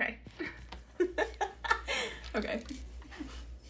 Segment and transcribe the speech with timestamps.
[0.00, 0.16] Okay.
[2.34, 2.62] okay.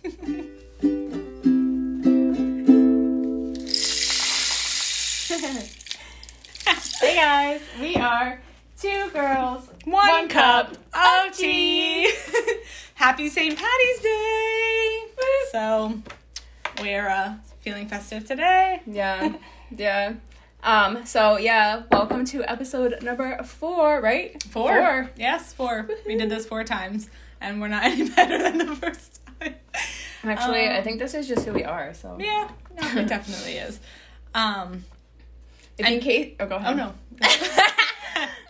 [7.01, 8.40] hey guys, we are
[8.80, 12.12] two girls, One, cup of tea.
[12.94, 13.58] Happy St.
[13.58, 15.02] Patty's Day.
[15.50, 16.00] So
[16.80, 18.82] we're uh, feeling festive today.
[18.86, 19.34] Yeah,
[19.76, 20.12] yeah.
[20.62, 21.06] Um.
[21.06, 24.00] So yeah, welcome to episode number four.
[24.00, 24.40] Right?
[24.45, 25.11] Four.
[25.16, 25.88] Yes, four.
[26.06, 27.08] We did this four times,
[27.40, 29.54] and we're not any better than the first time.
[30.22, 31.94] Actually, I Um, think this is just who we are.
[31.94, 33.80] So Yeah, no, it definitely is.
[34.34, 34.84] Um.
[35.78, 36.78] If in case, oh, go ahead.
[36.78, 37.28] Oh no.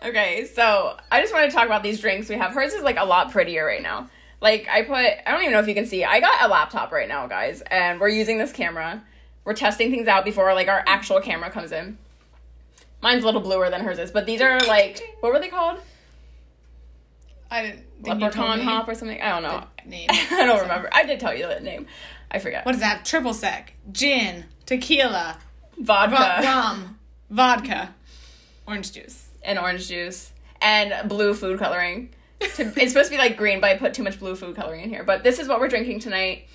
[0.08, 2.52] okay, so I just want to talk about these drinks we have.
[2.52, 4.10] Hers is like a lot prettier right now.
[4.40, 6.02] Like I put, I don't even know if you can see.
[6.04, 9.04] I got a laptop right now, guys, and we're using this camera.
[9.44, 11.98] We're testing things out before like our actual camera comes in.
[13.02, 15.80] Mine's a little bluer than hers is, but these are like what were they called?
[17.50, 17.76] I didn't.
[17.76, 19.20] think you told Leprechaun hop or something.
[19.20, 19.64] I don't know.
[19.84, 20.06] the Name.
[20.10, 20.88] I don't remember.
[20.92, 21.86] I did tell you that name.
[22.30, 22.64] I forget.
[22.64, 23.04] What is that?
[23.04, 25.38] Triple sec, gin, tequila,
[25.78, 27.94] Vodka ro- rum, vodka,
[28.68, 29.28] orange juice.
[29.42, 30.30] and orange juice
[30.62, 32.10] and blue food coloring.
[32.38, 32.46] To-
[32.76, 34.90] it's supposed to be like green, but I put too much blue food coloring in
[34.90, 35.02] here.
[35.02, 36.46] But this is what we're drinking tonight.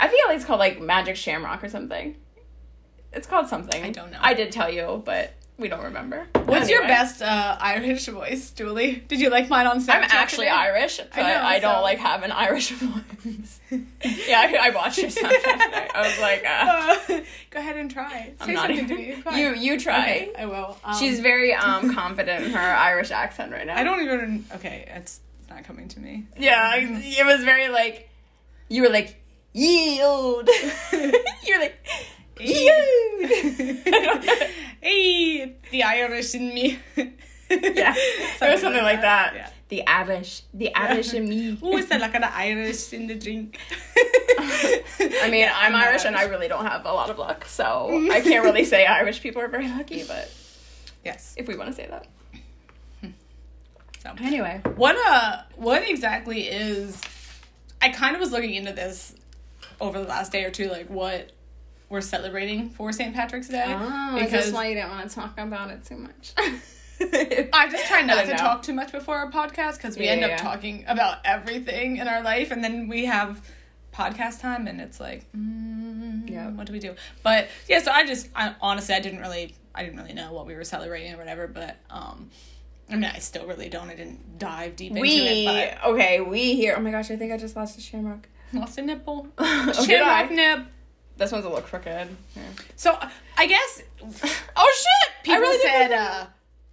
[0.00, 2.16] I feel like it's called like Magic Shamrock or something.
[3.12, 3.82] It's called something.
[3.82, 4.18] I don't know.
[4.20, 6.26] I did tell you, but we don't remember.
[6.44, 9.02] What's your best uh, Irish voice, Julie?
[9.08, 10.04] Did you like mine on Snapchat?
[10.04, 10.56] I'm actually today?
[10.56, 13.60] Irish, but I, know, don't so- like have an Irish voice.
[13.70, 15.88] yeah, I, I watched your Snapchat today.
[15.94, 18.32] I was like, uh, Uh, go ahead and try.
[18.40, 19.22] I'm Say not something even.
[19.24, 19.40] to me.
[19.42, 19.98] You you try.
[20.00, 20.78] Okay, I will.
[20.84, 22.58] Um, She's very um confident in her
[22.90, 23.76] Irish accent right now.
[23.76, 24.44] I don't even.
[24.54, 26.24] Okay, it's, it's not coming to me.
[26.38, 28.08] Yeah, I- it was very like
[28.68, 29.20] you were like
[29.52, 30.48] yield.
[31.44, 31.76] You're like.
[34.80, 36.78] hey, the Irish in me.
[36.96, 37.94] yeah,
[38.40, 39.32] was something like that.
[39.34, 39.50] Yeah.
[39.68, 41.54] The Irish, the Irish in me.
[41.56, 43.58] Who is that like an Irish in the drink?
[44.38, 47.44] I mean, Yeah, I'm not Irish and I really don't have a lot of luck,
[47.44, 50.02] so I can't really say Irish people are very lucky.
[50.02, 50.32] But
[51.04, 51.34] Yes.
[51.36, 52.06] if we want to say that,
[54.02, 54.14] So.
[54.20, 57.00] anyway, What uh what exactly is
[57.82, 59.14] I kind of was looking into this
[59.80, 61.30] over the last day or two, like what
[61.90, 63.14] we're celebrating for St.
[63.14, 63.64] Patrick's Day.
[63.66, 66.32] oh, is this why you didn't want to talk about it too much?
[67.02, 68.36] I just try not to know.
[68.36, 70.36] talk too much before our podcast because we Yeah, end up yeah.
[70.36, 73.42] talking about everything in our life, and then we have
[73.92, 76.50] podcast time, and it's like, mm, Yeah.
[76.50, 76.94] what do we do?
[77.22, 80.46] But yeah, so I just, I, honestly, I didn't really, I didn't really know what
[80.46, 81.46] we were celebrating or whatever.
[81.48, 82.30] But um,
[82.88, 83.88] I mean, I still really don't.
[83.88, 85.78] I didn't dive deep into we it.
[85.82, 85.90] But.
[85.90, 86.20] Okay.
[86.20, 86.74] We here.
[86.76, 88.28] Oh my gosh, I think I just lost a shamrock.
[88.52, 90.66] Lost a nipple, Oh, shamrock nip.
[91.20, 92.08] This one's a little crooked.
[92.34, 92.44] Here.
[92.76, 92.98] So
[93.36, 93.82] I guess
[94.56, 95.22] Oh shit!
[95.22, 96.24] people really said, uh,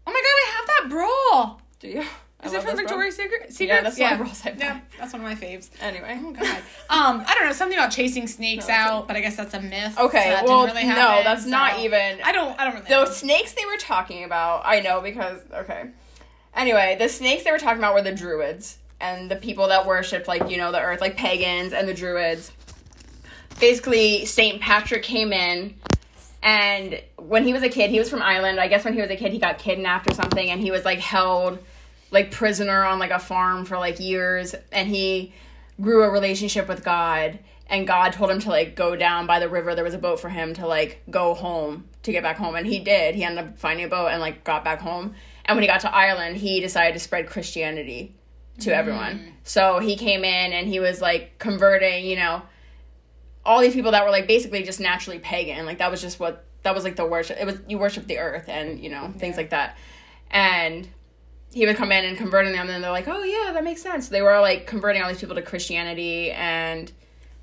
[0.08, 2.04] "Oh my god, I have that bra." Do you?
[2.40, 2.78] I Is it from.
[2.78, 3.52] Victoria's Secret?
[3.54, 3.60] Secrets?
[3.60, 4.56] Yeah, that's one I buy.
[4.58, 5.70] Yeah, that's one of my faves.
[5.82, 6.18] Anyway.
[6.24, 6.46] Oh god.
[6.90, 9.62] um, I don't know something about chasing snakes No, out, but I guess that's a
[9.62, 10.00] myth.
[10.00, 12.22] Okay, so that well, didn't really no, happen, that's not even.
[12.24, 12.58] I don't.
[12.58, 12.88] I don't really.
[12.88, 15.90] Those snakes they were talking about, I know because okay.
[16.56, 20.30] Anyway, the snakes they were talking about were the druids and the people that worshipped
[20.30, 22.54] like you know the earth, like pagans and the druids.
[23.60, 25.76] Basically, Saint Patrick came in,
[26.44, 28.60] and when he was a kid, he was from Ireland.
[28.60, 30.86] I guess when he was a kid, he got kidnapped or something, and he was
[30.86, 31.60] like held
[32.12, 35.34] like prisoner on like a farm for like years, and he
[35.82, 37.40] grew a relationship with God.
[37.70, 39.76] And God told him to like go down by the river.
[39.76, 42.66] There was a boat for him to like go home to get back home, and
[42.66, 43.16] he did.
[43.16, 45.16] He ended up finding a boat and like got back home.
[45.44, 48.16] And when he got to Ireland, he decided to spread Christianity
[48.60, 49.20] to everyone.
[49.20, 49.32] Mm.
[49.44, 52.42] So he came in and he was like converting, you know,
[53.48, 55.66] all these people that were like basically just naturally pagan.
[55.66, 57.38] Like that was just what that was like the worship.
[57.40, 59.38] It was you worship the earth and you know things Yeah.
[59.42, 59.78] like that.
[60.30, 60.88] And
[61.54, 64.10] he would come in and converting them, and they're like, "Oh yeah, that makes sense."
[64.10, 66.92] They were like converting all these people to Christianity, and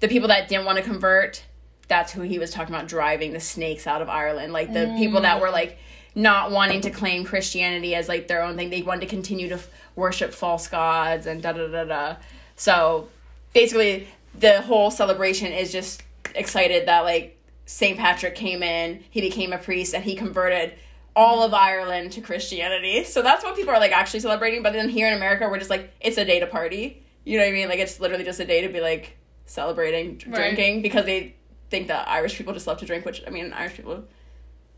[0.01, 1.43] the people that didn't want to convert,
[1.89, 4.53] that's who he was talking about driving the snakes out of Ireland.
[4.53, 5.79] Like the people that were like
[6.15, 8.69] not wanting to claim Christianity as like their own thing.
[8.71, 12.17] They wanted to continue to f- worship false gods and da da da da.
[12.57, 13.09] So
[13.55, 14.07] basically,
[14.39, 16.03] the whole celebration is just
[16.35, 17.97] excited that like St.
[17.99, 20.75] Patrick came in, he became a priest, and he converted
[21.17, 23.05] all of Ireland to Christianity.
[23.05, 24.63] So that's what people are like actually celebrating.
[24.63, 27.03] But then here in America, we're just like, it's a day to party.
[27.25, 27.69] You know what I mean?
[27.69, 29.17] Like it's literally just a day to be like
[29.47, 30.35] celebrating Right.
[30.35, 31.37] drinking because they
[31.71, 33.05] think that Irish people just love to drink.
[33.07, 34.05] Which I mean, Irish people,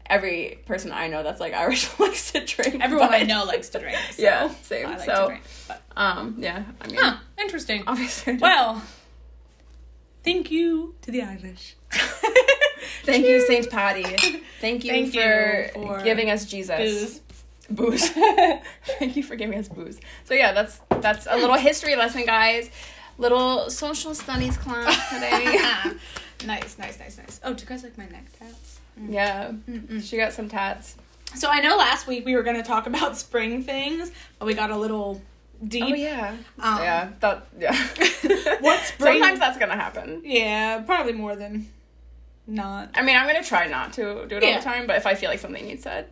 [0.05, 2.83] every person I know that's like Irish likes to drink.
[2.83, 3.97] Everyone I know likes to drink.
[4.13, 4.87] So Yeah, same.
[4.87, 5.43] I like So- to drink.
[5.67, 6.63] But, Um, yeah.
[6.81, 7.83] I mean, huh, interesting.
[7.87, 8.35] obviously.
[8.37, 8.83] Well,
[10.27, 11.77] thank you to the Irish.
[13.05, 14.03] Thank you, Saint Patty.
[14.61, 17.21] Thank you, Thank for, you for giving us Jesus.
[17.71, 18.11] Booze.
[18.11, 18.11] Booze.
[18.99, 20.01] Thank you for giving us booze.
[20.25, 22.71] So yeah, that's that's that's a little history lesson, guys.
[23.19, 25.57] Little social studies class today.
[26.47, 27.41] nice, nice, nice, nice.
[27.45, 28.81] Oh, do you guys like my neck tats?
[29.01, 29.13] Mm.
[29.13, 30.97] yeah, she got some tats.
[31.35, 34.55] So I know last week we were going to talk about spring things, but we
[34.55, 35.23] got a little
[35.67, 35.85] deep.
[35.85, 37.09] Oh yeah, Um, yeah.
[37.21, 37.73] That yeah.
[38.61, 40.23] what's spring- Sometimes that's gonna happen.
[40.25, 41.69] Yeah, probably more than
[42.47, 42.91] not.
[42.95, 45.15] I mean, I'm gonna try not to do it all the time, but if I
[45.15, 46.07] feel like something needs said,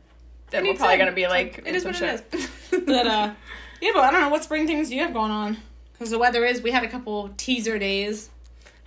[0.50, 0.99] then It we're probably said.
[0.99, 2.25] gonna be like, It in is some what it
[2.70, 2.85] shit.
[2.87, 3.35] But uh,
[3.81, 5.56] yeah, but I don't know what spring things do you have going on?
[5.93, 6.61] Because the weather is.
[6.62, 8.31] We had a couple teaser days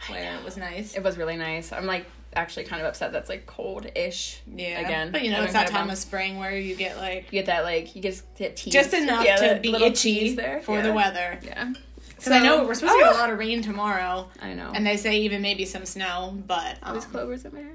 [0.10, 0.96] where it was nice.
[0.96, 1.72] it was really nice.
[1.72, 4.42] I'm like actually kind of upset that's like cold-ish.
[4.56, 7.40] Yeah, Again, but you know it's that time of spring where you get like You
[7.40, 8.74] get that like you just get teased.
[8.74, 10.82] just enough Yeah, to be itchy there for Yeah.
[10.84, 11.40] the weather.
[11.44, 11.74] Yeah,
[12.16, 13.20] Because I know we're supposed to get a Ah!
[13.22, 14.72] lot of rain tomorrow, I know.
[14.74, 16.38] and they say even maybe some snow.
[16.46, 17.72] But All these um, clovers in my hair.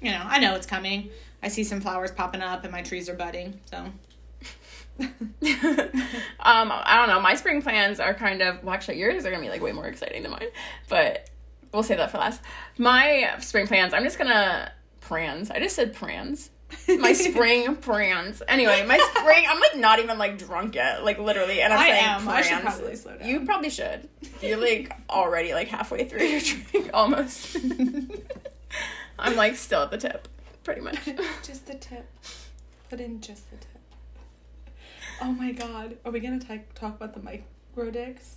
[0.00, 1.10] you know, I know it's coming.
[1.42, 3.60] I see some flowers popping up, and my trees are budding.
[3.70, 3.84] So
[5.00, 5.10] um,
[6.40, 7.20] I don't know.
[7.20, 9.86] My spring plans are kind of well, actually, yours are gonna be like way more
[9.86, 10.48] exciting than mine,
[10.88, 11.28] but
[11.72, 12.40] we'll save that for last.
[12.78, 14.70] My spring plans, I'm just gonna
[15.00, 15.50] prans.
[15.50, 16.50] I just said prans.
[16.88, 18.40] My spring prans.
[18.48, 19.44] Anyway, my spring.
[19.48, 22.28] I'm like not even like drunk yet, like literally, and I'm I saying am.
[22.28, 22.64] I should prans.
[22.76, 23.28] probably slow down.
[23.28, 24.08] You probably should.
[24.40, 26.40] You're like already like halfway through your
[26.72, 27.56] drink, almost.
[29.18, 30.26] I'm like still at the tip,
[30.64, 30.96] pretty much.
[31.42, 32.08] just the tip,
[32.88, 33.68] but in just the tip.
[35.20, 38.36] Oh my god, are we gonna ta- talk about the micro dicks?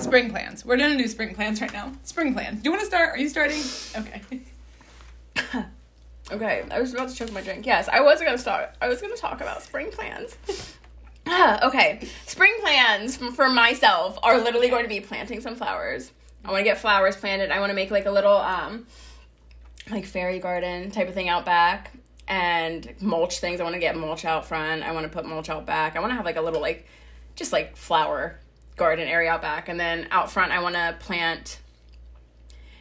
[0.00, 0.64] Spring plans.
[0.64, 1.92] We're gonna do spring plans right now.
[2.02, 2.62] Spring plans.
[2.62, 3.10] Do you want to start?
[3.10, 3.60] Are you starting?
[3.96, 5.64] Okay.
[6.32, 7.66] Okay, I was about to choke my drink.
[7.66, 8.70] Yes, I was gonna start.
[8.80, 10.36] I was gonna talk about spring plans.
[11.62, 16.10] Okay, spring plans for myself are literally going to be planting some flowers.
[16.44, 17.50] I want to get flowers planted.
[17.50, 18.86] I want to make like a little um,
[19.90, 21.92] like fairy garden type of thing out back
[22.26, 23.60] and mulch things.
[23.60, 24.82] I want to get mulch out front.
[24.82, 25.96] I want to put mulch out back.
[25.96, 26.86] I want to have like a little like
[27.36, 28.40] just like flower
[28.80, 31.60] garden area out back, and then out front I want to plant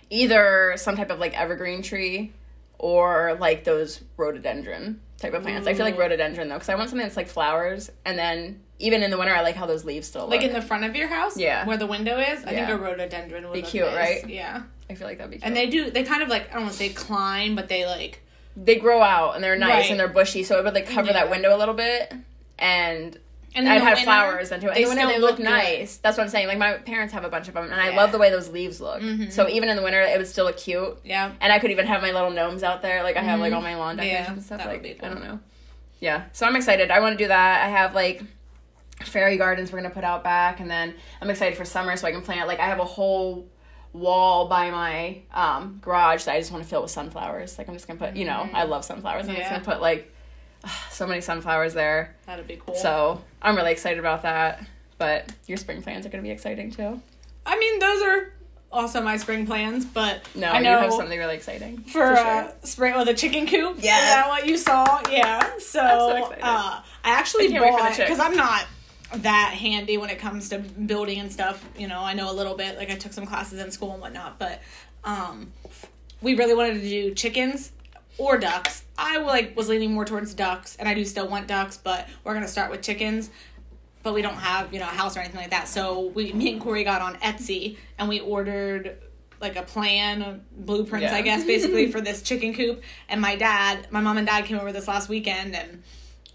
[0.10, 2.34] either some type of like evergreen tree
[2.80, 5.68] or like those rhododendron type of plants.
[5.68, 6.00] I feel like mm.
[6.00, 9.36] rhododendron though, because I want something that's like flowers, and then even in the winter,
[9.36, 10.32] I like how those leaves still look.
[10.32, 11.38] Like in the front of your house?
[11.38, 11.66] Yeah.
[11.66, 12.44] Where the window is?
[12.46, 12.68] I Yeah.
[12.68, 14.24] think a rhododendron would Be cute, nice.
[14.24, 14.30] right?
[14.30, 14.64] Yeah.
[14.90, 15.46] I feel like that'd be cute.
[15.46, 17.86] And they do, they kind of like, I don't want to say climb, but they
[17.86, 18.22] like,
[18.56, 19.92] they grow out and they're nice Right.
[19.92, 21.14] and they're bushy, so it would like cover Yeah.
[21.14, 22.14] that window a little bit,
[22.58, 23.20] and
[23.56, 24.76] and I'd have flowers into it.
[24.76, 25.44] they In the winter, still they look, good.
[25.46, 25.98] nice.
[25.98, 26.48] That's what I'm saying.
[26.48, 28.80] Like my parents have a bunch of them, and I love the way those leaves
[28.80, 29.02] look.
[29.02, 29.32] Mhm.
[29.32, 31.00] So even in the winter, it would still look cute.
[31.04, 31.32] Yeah.
[31.42, 33.04] And I could even have my little gnomes out there.
[33.04, 33.56] Like I have like Mhm.
[33.58, 34.58] all my lawn decorations Yeah, and stuff.
[34.60, 35.40] that Like would be I don't know.
[36.00, 36.24] Yeah.
[36.32, 36.92] So I'm excited.
[36.92, 37.66] I want to do that.
[37.66, 38.22] I have like
[39.04, 42.12] fairy gardens we're gonna put out back, and then I'm excited for summer so I
[42.12, 42.48] can plant.
[42.48, 43.48] Like I have a whole
[43.94, 47.58] wall by my um, garage that I just want to fill with sunflowers.
[47.58, 48.16] Like I'm just gonna put.
[48.16, 49.28] You know, I love sunflowers.
[49.28, 49.64] I'm just Mm-hmm.
[49.64, 50.14] Gonna put like
[50.92, 52.16] so many sunflowers there.
[52.26, 52.76] That'd be cool.
[52.76, 54.66] So I'm really excited about that.
[54.98, 57.02] But your spring plans are gonna be exciting too.
[57.46, 58.34] I mean, those are
[58.72, 62.18] also my spring plans, but No, I know you have something really exciting for, sure.
[62.18, 63.78] uh, spring or the chicken coop.
[63.80, 65.02] Yeah, Is that what you saw?
[65.10, 65.40] Yeah.
[65.58, 68.66] So, so uh, I actually I can't wait for the bought because I'm not
[69.16, 71.64] that handy when it comes to building and stuff.
[71.78, 72.78] You know, I know a little bit.
[72.78, 74.62] Like I took some classes in school and whatnot, but
[75.04, 75.52] um,
[76.22, 77.72] we really wanted to do chickens
[78.20, 78.84] or ducks.
[78.98, 82.34] I like was leaning more towards ducks, and I do still want ducks, but we're
[82.34, 83.30] gonna start with chickens.
[84.04, 86.52] But we don't have you know a house or anything like that, so we me
[86.54, 88.98] and Corey got on Etsy and we ordered
[89.42, 91.16] like a plan, blueprints, Yeah.
[91.16, 92.84] I guess, basically for this chicken coop.
[93.08, 95.82] And my dad, my mom and dad came over this last weekend, and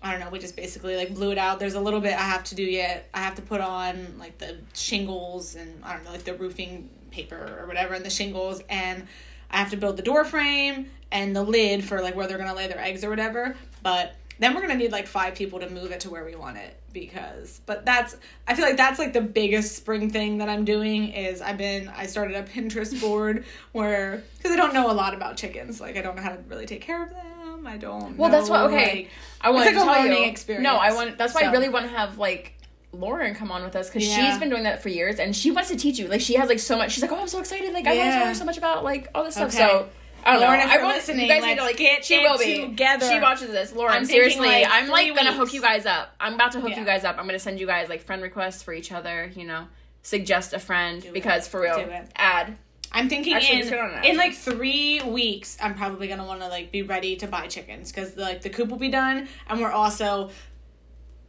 [0.02, 1.58] I don't know, we just basically like blew it out.
[1.58, 3.08] There's a little bit I have to do yet.
[3.12, 6.88] I have to put on like the shingles and I don't know, like the roofing
[7.10, 9.06] paper or whatever, and the shingles, and
[9.50, 12.54] I have to build the door frame and the lid for like where they're gonna
[12.54, 13.56] lay their eggs or whatever.
[13.82, 16.56] But then we're gonna need like five people to move it to where we want
[16.58, 20.64] it because but that's I feel like that's like the biggest spring thing that I'm
[20.64, 24.94] doing is I've been I started a Pinterest board where because I don't know a
[24.94, 27.76] lot about chickens like I don't know how to really take care of them I
[27.78, 28.72] don't Well, that's know, what.
[28.72, 29.10] Okay, like-
[29.40, 30.28] I want like to a tell learning you.
[30.28, 30.62] experience.
[30.64, 31.16] No, I want.
[31.16, 32.54] That's why I really want to have like
[32.94, 34.30] Lauren come on with us because Yeah.
[34.30, 36.08] she's been doing that for years and she wants to teach you.
[36.08, 36.92] Like she has like so much.
[36.92, 37.72] She's like, oh, I'm so excited.
[37.72, 38.18] Like I want to Yeah.
[38.18, 39.52] tell her so much about like all this stuff.
[39.52, 39.88] So.
[40.26, 40.66] I don't Lauren, know.
[40.72, 41.76] I want listening, you guys need to like.
[41.76, 43.10] get she will be together.
[43.10, 43.94] She watches this, Lauren.
[43.94, 46.14] I'm seriously, like, I'm like gonna hook you guys up.
[46.18, 46.80] I'm about to hook Yeah.
[46.80, 47.18] you guys up.
[47.18, 49.30] I'm gonna send you guys like friend requests for each other.
[49.36, 49.66] You know,
[50.02, 51.12] suggest a friend Do it.
[51.14, 52.06] because for real, it.
[52.16, 52.56] add.
[52.90, 54.04] I'm thinking Actually, in let's get on that.
[54.06, 57.92] in like three weeks, I'm probably gonna want to like be ready to buy chickens
[57.92, 60.30] because like the coop will be done, and we're also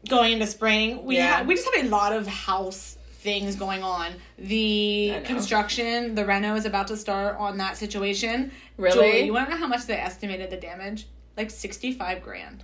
[0.08, 1.04] going into spring.
[1.06, 1.38] We Yeah.
[1.38, 4.14] have we just have a lot of house things going on.
[4.38, 8.52] The construction, the reno is about to start on that situation.
[8.78, 8.94] Really?
[8.96, 11.08] Julie, you want to know how much they estimated the damage?
[11.38, 12.64] like sixty five grand.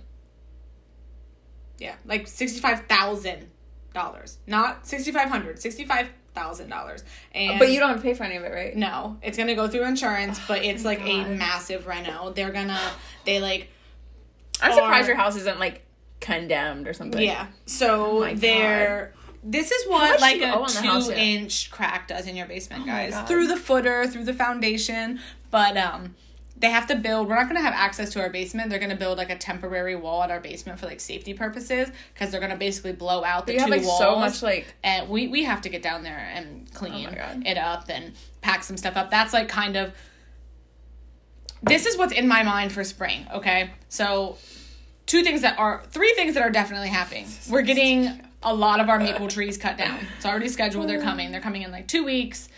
[1.78, 3.50] Yeah, like sixty five thousand
[3.92, 7.02] dollars, not sixty five hundred, sixty five thousand dollars.
[7.34, 8.74] And But you don't have to pay for any of it, right?
[8.76, 12.32] no, it's gonna go through insurance, but oh it's like a massive reno.
[12.32, 12.80] They're gonna
[13.26, 13.68] they like
[14.60, 15.84] I'm surprised your house isn't like
[16.22, 17.20] condemned or something.
[17.22, 17.48] yeah.
[17.66, 19.12] So my they're
[19.44, 21.18] this is what like a two yet?
[21.18, 23.14] inch crack does in your basement, Oh guys.
[23.28, 26.14] Through the footer, through the foundation, but um.
[26.54, 27.28] They have to build.
[27.28, 28.70] We're not going to have access to our basement.
[28.70, 31.88] They're going to build like a temporary wall at our basement for like safety purposes
[32.14, 33.98] because they're going to basically blow out the You two have like walls.
[33.98, 37.58] so much like and we we have to get down there and clean Oh it
[37.58, 38.12] up and
[38.42, 39.10] pack some stuff up.
[39.10, 39.92] That's like kind of
[41.64, 43.72] this is what's in my mind for spring, okay?
[43.88, 44.36] So
[45.12, 47.26] two things that are three things that are definitely happening.
[47.50, 49.98] We're getting a lot of our maple trees cut down.
[50.16, 51.30] It's already scheduled, they're coming.
[51.32, 52.48] They're coming in like 2 weeks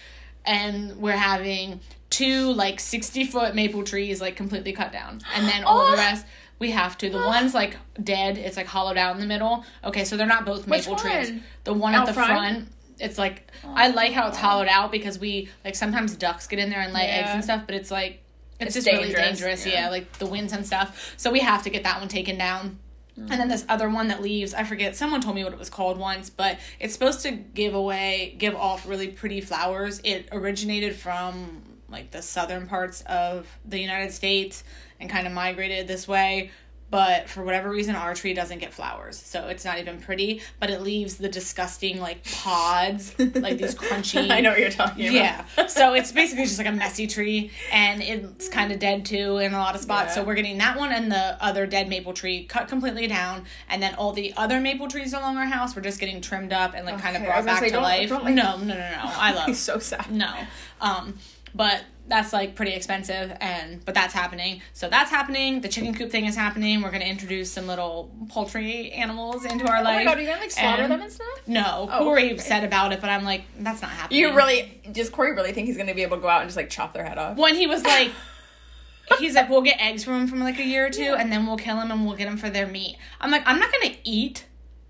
[0.44, 1.80] and we're having
[2.10, 5.20] two like 60 foot maple trees like completely cut down.
[5.34, 5.90] And then all Oh.
[5.90, 6.26] the rest
[6.60, 7.10] we have to.
[7.10, 9.64] The one's like dead, it's like hollowed out in the middle.
[9.82, 11.30] Okay, so they're not both Which maple trees.
[11.30, 11.42] one?
[11.64, 12.30] The one Out at the front?
[12.30, 12.68] front
[13.00, 16.70] it's like I like how it's hollowed out because we like sometimes ducks get in
[16.70, 18.20] there and lay eggs and stuff, but it's like
[18.60, 19.66] it's, It's just really dangerous, dangerous.
[19.66, 19.72] yeah.
[19.84, 19.90] Yeah.
[19.90, 21.14] like the winds and stuff.
[21.16, 22.78] So we have to get that one taken down.
[23.18, 23.30] Mm-hmm.
[23.30, 24.96] And then this other one that leaves, I forget.
[24.96, 28.56] Someone told me what it was called once, but it's supposed to give away, give
[28.56, 30.00] off really pretty flowers.
[30.02, 34.64] It originated from like the southern parts of the United States
[34.98, 36.50] and kind of migrated this way.
[36.94, 40.42] But for whatever reason, our tree doesn't get flowers, so it's not even pretty.
[40.60, 44.30] But it leaves the disgusting like pods, like these crunchy.
[44.30, 45.12] I know what you're talking about.
[45.56, 45.66] Yeah.
[45.66, 49.54] so it's basically just like a messy tree and it's kind of dead too in
[49.54, 50.10] a lot of spots.
[50.10, 50.22] Yeah.
[50.22, 53.44] So we're getting that one and the other dead maple tree cut completely down.
[53.68, 56.74] And then all the other maple trees along our house were just getting trimmed up
[56.76, 58.08] and like kind of brought back say, to life.
[58.12, 59.00] like- no, no, no, no.
[59.02, 60.12] I love so sad.
[60.12, 60.32] no.
[60.80, 61.18] Um,
[61.56, 64.60] but that's like pretty expensive and but that's happening.
[64.74, 65.62] So that's happening.
[65.62, 66.82] The chicken coop thing is happening.
[66.82, 69.96] We're gonna introduce some little poultry animals into our Oh life.
[69.96, 71.26] my god, are you gonna like slaughter And- them and stuff?
[71.46, 72.36] No, Oh, Corey okay.
[72.38, 74.20] said about it, but I'm like, that's not happening.
[74.20, 76.56] You really does Corey really think he's gonna be able to go out and just
[76.58, 77.36] like chop their head off?
[77.38, 78.10] when he was like
[79.18, 81.46] he's like we'll get eggs from him from like a year or two and then
[81.46, 83.94] we'll kill him and we'll get him for their meat i'm like i'm not gonna
[84.02, 84.46] eat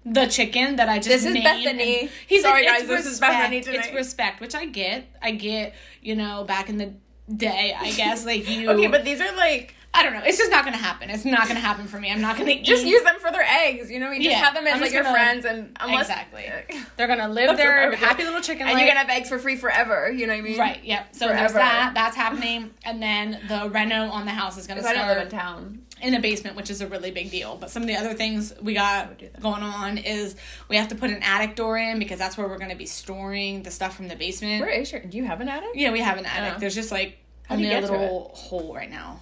[0.07, 2.01] the chicken that i just This is named Bethany.
[2.03, 3.33] and he's Sorry, like guys, this is respect.
[3.33, 6.93] Bethany it's respect which i get i get you know back in the
[7.35, 10.51] day i guess like you Okay, but these are like i don't know it's just
[10.51, 13.03] not gonna happen it's not gonna happen for me i'm not gonna eat just use
[13.03, 13.91] them for their eggs.
[13.91, 16.51] You know, you just Yeah, have them as like your gonna- friends, and unless Exactly.
[16.97, 18.05] they're gonna live their what I would do.
[18.05, 18.79] happy little chicken and life.
[18.81, 20.11] you're gonna have eggs for free forever.
[20.13, 20.59] You know what I mean?
[20.59, 21.15] Right, yep.
[21.15, 21.93] So there's that.
[21.95, 22.71] That's happening.
[22.85, 25.81] And then the reno on the house is to If I don't live in town,
[26.05, 27.57] in a basement, which is a really big deal.
[27.57, 30.37] But some of the other things we got going on is
[30.69, 32.87] we have to put an attic door in because that's where we're going to be
[32.87, 34.61] storing the stuff from the basement.
[34.61, 35.01] where is your?
[35.01, 35.71] Do you have an attic?
[35.75, 36.55] Yeah, we have an attic.
[36.57, 36.61] Oh.
[36.61, 37.19] There's just like
[37.49, 39.21] How only a little hole right now.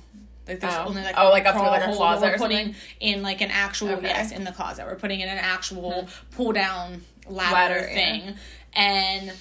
[0.49, 0.87] Like there's Oh.
[0.89, 2.75] only like Oh, a like up through, like, a closet we're or putting something?
[3.01, 4.09] in like an actual Okay.
[4.09, 4.85] Yes in the closet.
[4.87, 7.95] We're putting in an actual pull down ladder, Ladder, yeah.
[7.95, 8.35] thing,
[8.75, 9.33] and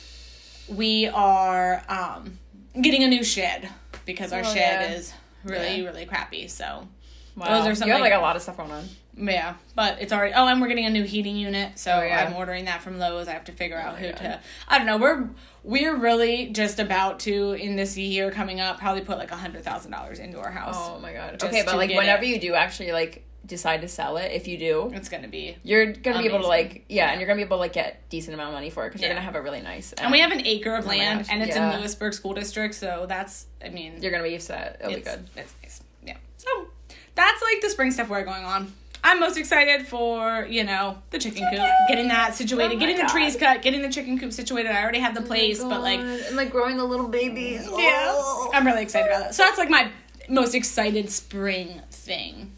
[0.70, 2.38] we are um
[2.80, 3.68] getting a new shed
[4.06, 4.94] because our Oh, shed yeah.
[4.98, 5.12] is
[5.44, 5.86] really Yeah.
[5.88, 6.48] really crappy.
[6.48, 6.88] So
[7.36, 7.46] Wow.
[7.48, 8.84] Oh, Those are you have like like- a lot of stuff going on.
[9.18, 10.34] yeah, but it's already.
[10.34, 12.26] Oh, and we're getting a new heating unit, so Oh, yeah.
[12.26, 13.28] I'm ordering that from Lowe's.
[13.28, 14.18] I have to figure oh out my who God.
[14.18, 14.40] to.
[14.68, 14.98] I don't know.
[14.98, 15.30] We're
[15.64, 19.64] we're really just about to in this year coming up probably put like a hundred
[19.64, 20.76] thousand dollars into our house.
[20.78, 21.42] Oh my god.
[21.44, 22.28] Okay, but like whenever it.
[22.30, 25.58] you do actually like decide to sell it, if you do, It's gonna be.
[25.64, 27.12] you're gonna be able to like yeah, Yeah.
[27.12, 29.02] and you're gonna be able to like get decent amount of money for it because
[29.02, 29.94] you're gonna have a really nice.
[29.94, 31.72] And we um, have an acre of Oh land, and it's yeah.
[31.74, 33.48] in Lewisburg School District, so that's.
[33.64, 34.78] I mean, You're gonna be used to it.
[34.80, 35.28] It'll be good.
[35.36, 35.82] It's nice.
[36.06, 36.18] Yeah.
[36.38, 36.68] So
[37.16, 38.74] that's like the spring stuff we're going on.
[39.04, 42.98] I'm most excited for you know the chicken coop, getting that situated, Oh my getting
[42.98, 44.72] the trees cut, getting the chicken coop situated.
[44.72, 47.66] I already have the oh place, but like and like growing the little babies.
[47.66, 48.08] Yeah.
[48.10, 48.52] Oh.
[48.54, 49.36] I'm really excited about that.
[49.36, 49.90] So that's like my
[50.30, 52.52] most excited spring thing.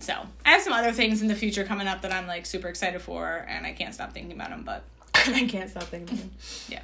[0.00, 2.68] So I have some other things in the future coming up that I'm like super
[2.68, 4.64] excited for, and I can't stop thinking about them.
[4.64, 4.82] But
[5.14, 6.18] I can't stop thinking.
[6.18, 6.38] About them.
[6.68, 6.80] Yeah,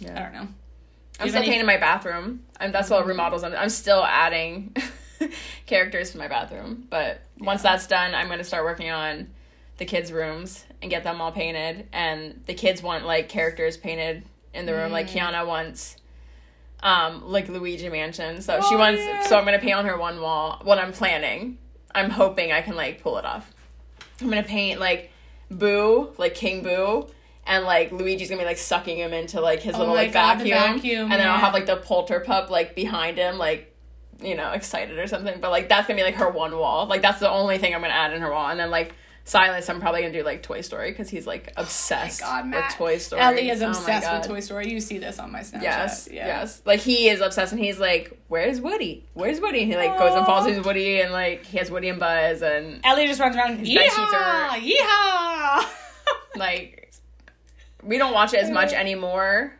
[0.00, 0.18] Yeah.
[0.18, 0.48] I don't know.
[1.20, 2.44] I'm still any- painting my bathroom.
[2.58, 2.94] And that's mm-hmm.
[2.94, 3.44] what remodels.
[3.44, 4.74] I'm, I'm still adding
[5.66, 6.86] characters to my bathroom.
[6.90, 9.28] But once that's done, I'm to start working on
[9.78, 11.88] the kids' rooms and get them all painted.
[11.92, 14.92] And the kids want like characters painted in the room.
[14.92, 15.32] Like Mm.
[15.32, 15.96] Kiana wants
[16.82, 18.40] um like Luigi Mansion.
[18.42, 19.22] So she Oh, wants yeah.
[19.22, 20.60] so I'm to paint on her one wall.
[20.64, 21.58] What I'm planning.
[21.94, 23.50] I'm hoping I can like pull it off.
[24.20, 25.10] I'm to paint like
[25.50, 27.06] Boo, like King Boo.
[27.46, 30.38] And like Luigi's gonna be like sucking him into like his Oh little like God,
[30.38, 33.73] vacuum, vacuum, and then I'll have like the Polterpup like behind him, like
[34.20, 35.40] you know, excited or something.
[35.40, 36.86] But like that's gonna be like her one wall.
[36.86, 38.48] Like that's the only thing I'm gonna add in her wall.
[38.50, 38.94] And then like
[39.26, 42.52] Silas, I'm probably gonna do like Toy Story because he's like oh obsessed Oh God,
[42.52, 43.22] with Toy Story.
[43.22, 44.70] Ellie is Oh obsessed with Toy Story.
[44.70, 45.62] You see this on my Snapchat.
[45.62, 46.26] Yes, yeah.
[46.26, 46.60] yes.
[46.66, 49.06] Like he is obsessed, and he's like, "Where's Woody?
[49.14, 50.56] Where's Woody?" And he like goes and follows Aw.
[50.56, 53.60] his Woody, and like he has Woody and Buzz, and Ellie just runs around.
[53.64, 54.48] Yeehaw!
[54.60, 55.66] Yeehaw!
[56.36, 56.92] like
[57.82, 59.54] we don't watch it as much anymore.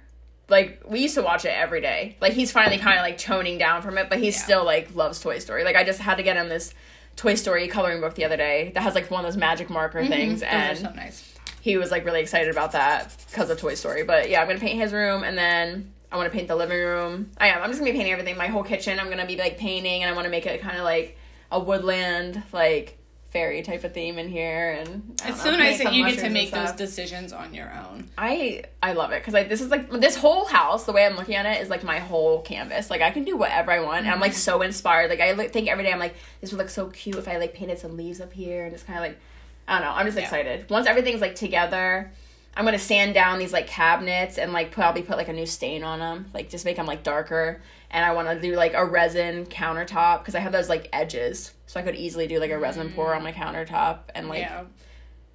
[0.49, 2.17] Like we used to watch it every day.
[2.21, 4.33] Like he's finally kind of like toning down from it, but he Yeah.
[4.33, 5.65] still like loves Toy Story.
[5.65, 6.75] Like I just had to get him this
[7.17, 10.01] Toy Story coloring book the other day that has like one of those magic marker
[10.01, 10.09] mm-hmm.
[10.11, 11.35] things, Those and so nice.
[11.61, 14.03] he was like really excited about that because of Toy Story.
[14.05, 16.79] But yeah, I'm gonna paint his room, and then I want to paint the living
[16.79, 17.31] room.
[17.39, 17.63] I am.
[17.63, 18.37] I'm just gonna be painting everything.
[18.37, 18.99] My whole kitchen.
[19.01, 21.17] I'm gonna be like painting, and I want to make it kind of like
[21.51, 22.99] a woodland, like
[23.35, 24.71] fairy type of theme in here.
[24.71, 28.09] And It's know, so nice that you get to make those decisions on your own.
[28.17, 30.85] I I love it because like this is like this whole house.
[30.85, 32.91] The way I'm looking at it is like my whole canvas.
[32.91, 34.05] Like I can do whatever I want.
[34.05, 34.39] And I'm like mm-hmm.
[34.39, 35.11] so inspired.
[35.11, 37.37] Like I like, think every day I'm like this would look so cute if I
[37.39, 39.19] like painted some leaves up here and just kind of like
[39.67, 39.95] I don't know.
[39.95, 40.25] I'm just Yeah.
[40.25, 40.71] excited.
[40.71, 42.13] Once everything's like together,
[42.57, 45.83] I'm gonna sand down these like cabinets and like probably put like a new stain
[45.83, 46.27] on them.
[46.33, 47.61] Like just make them like darker.
[47.91, 51.53] And I want to do like a resin countertop because I have those like edges,
[51.67, 53.37] so I could easily do like a resin pour on my mm.
[53.37, 54.65] countertop and like yeah.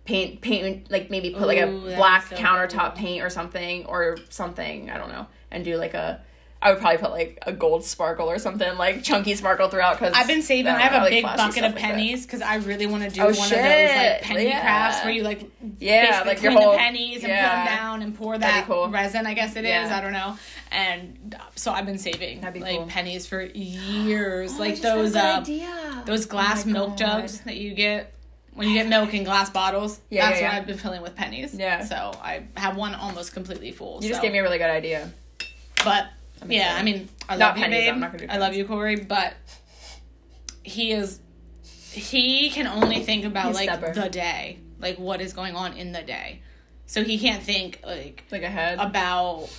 [0.06, 3.03] paint paint like maybe put like a black so countertop cool.
[3.03, 6.22] paint or something or something i don't know and do like a
[6.62, 10.13] i would probably put like a gold sparkle or something like chunky sparkle throughout because
[10.13, 10.74] I've been saving.
[10.74, 13.34] I have a big bucket of pennies because I really want to do Oh, one
[13.34, 14.60] of those like penny Yeah.
[14.62, 15.50] crafts where you like
[15.80, 17.50] yeah basically like your clean whole the pennies and yeah.
[17.50, 18.89] put them down and pour that cool.
[18.89, 19.25] resin.
[19.25, 19.70] I guess it is.
[19.70, 19.98] Yeah.
[19.98, 20.38] I don't know.
[20.72, 22.86] And so I've been saving like cool.
[22.88, 24.54] pennies for years.
[24.56, 26.04] Oh, like just had a those uh, idea.
[26.06, 26.98] those glass Oh milk God.
[26.98, 28.13] jugs that you get
[28.54, 30.01] when you get milk in glass bottles.
[30.10, 30.60] Yeah, that's yeah, what yeah.
[30.60, 31.54] I've been filling with pennies.
[31.54, 31.86] Yeah.
[31.86, 34.00] So I have one almost completely full.
[34.04, 35.10] you just gave me a really good idea
[35.86, 36.08] But
[36.48, 36.75] yeah.
[36.77, 37.96] I mean, I Not love you, pennies, babe.
[37.98, 38.96] Not gonna do I love you, Corey.
[38.98, 39.34] But
[40.63, 41.19] he is,
[41.91, 43.96] he can only think about He's like stubborn.
[43.96, 46.41] the day, like what is going on in the day.
[46.86, 49.50] So he can't think like like ahead about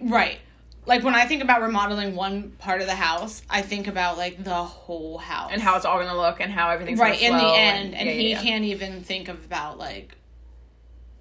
[0.00, 0.38] right.
[0.86, 4.42] Like when I think about remodeling one part of the house, I think about like
[4.42, 7.34] the whole house and how it's all gonna look and how everything's right gonna be.
[7.34, 8.40] Right, in the end, and, yeah, he yeah.
[8.40, 10.16] can't even think about like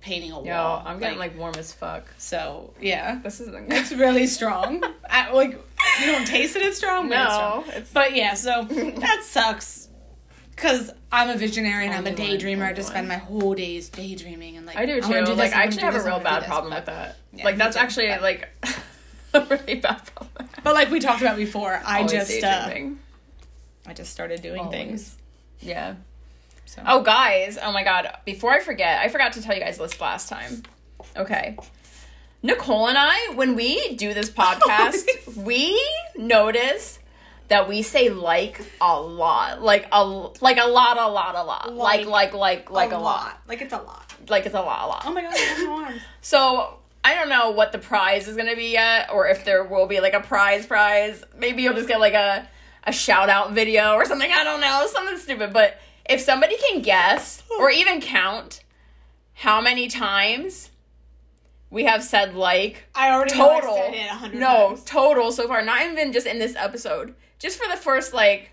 [0.08, 0.46] painting a wall.
[0.46, 3.20] yo i'm getting like warm as fuck so yeah.
[3.24, 4.82] this is It's really strong.
[5.10, 5.52] I, like
[6.00, 7.64] you don't taste it as strong, but it's strong.
[7.68, 8.64] no it's But yeah, so
[9.06, 9.90] that sucks.
[10.56, 12.64] Cause I'm a visionary and I'm a Only one, daydreamer.
[12.66, 15.10] I just spend my whole days daydreaming and like I do too.
[15.10, 17.16] wanna do like I actually have a real bad this, problem but- with that.
[17.34, 17.82] Yeah, like that's too.
[17.84, 18.50] actually But- like
[19.34, 20.50] a really bad problem.
[20.64, 22.70] But like we talked about before, I Always just uh.
[23.86, 24.72] I just started doing Always.
[24.74, 25.18] things.
[25.60, 25.96] Yeah.
[26.68, 27.58] So Oh, guys.
[27.62, 28.08] Oh my God.
[28.26, 30.64] Before I forget, I forgot to tell you guys this last time.
[31.16, 31.58] Okay.
[32.44, 35.82] Nicole and I, when we do this oh, podcast, we
[36.16, 37.00] notice
[37.48, 41.74] that we say like a lot, like a like a lot, a lot, a lot,
[41.74, 43.42] like like like like a, lot.
[43.48, 44.14] Like it's a lot.
[44.28, 45.04] like it's a lot, a lot.
[45.06, 46.02] Oh my god, I have no arms.
[46.22, 49.88] So I don't know what the prize is gonna be yet, or if there will
[49.88, 51.24] be like a prize prize.
[51.38, 52.48] Maybe you'll just get like a
[52.84, 54.32] a shout out video or something.
[54.32, 55.54] I don't know, something stupid.
[55.54, 57.62] But if somebody can guess oh.
[57.62, 58.64] or even count
[59.34, 60.72] how many times
[61.70, 64.84] we have said like I already I total, said it hundred no times.
[64.86, 68.52] total so far, not even just in this episode, just for the first like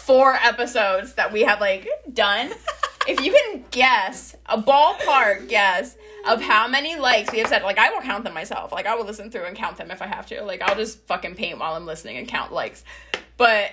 [0.00, 2.50] four episodes that we have like done.
[3.08, 5.96] if you can guess a ballpark guess
[6.28, 8.72] of how many likes we have said, like I will count them myself.
[8.72, 10.42] Like I will listen through and count them if I have to.
[10.42, 12.84] Like I'll just fucking paint while I'm listening and count likes.
[13.36, 13.70] But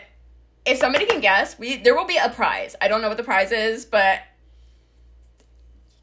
[0.68, 2.76] if somebody can guess, we there will be a prize.
[2.82, 4.20] I don't know what the prize is, but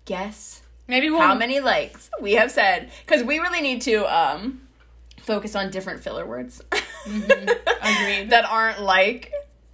[0.05, 4.61] guess Maybe we'll how many likes we have said because we really need to um
[5.23, 6.61] focus on different filler words
[7.07, 8.31] Agreed.
[8.31, 9.33] that aren't like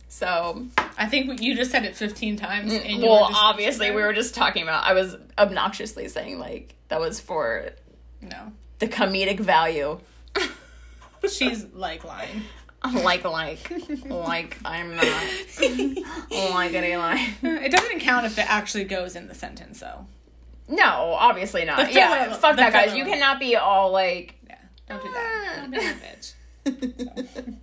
[0.09, 2.73] so I think you just said it fifteen times.
[2.73, 7.01] In your well obviously we were just talking about i was obnoxiously saying like that
[7.01, 7.71] was for
[8.23, 8.53] no.
[8.79, 9.99] the comedic value
[11.29, 12.43] She's like lying.
[13.05, 13.59] like like
[14.07, 15.05] like i'm not
[16.31, 20.07] like any lie It doesn't count if it actually goes in the sentence, though.
[20.69, 24.57] no obviously not yeah fuck that guys you cannot be all like Yeah,
[24.89, 25.57] don't do that.
[25.61, 26.33] Don't be a bitch.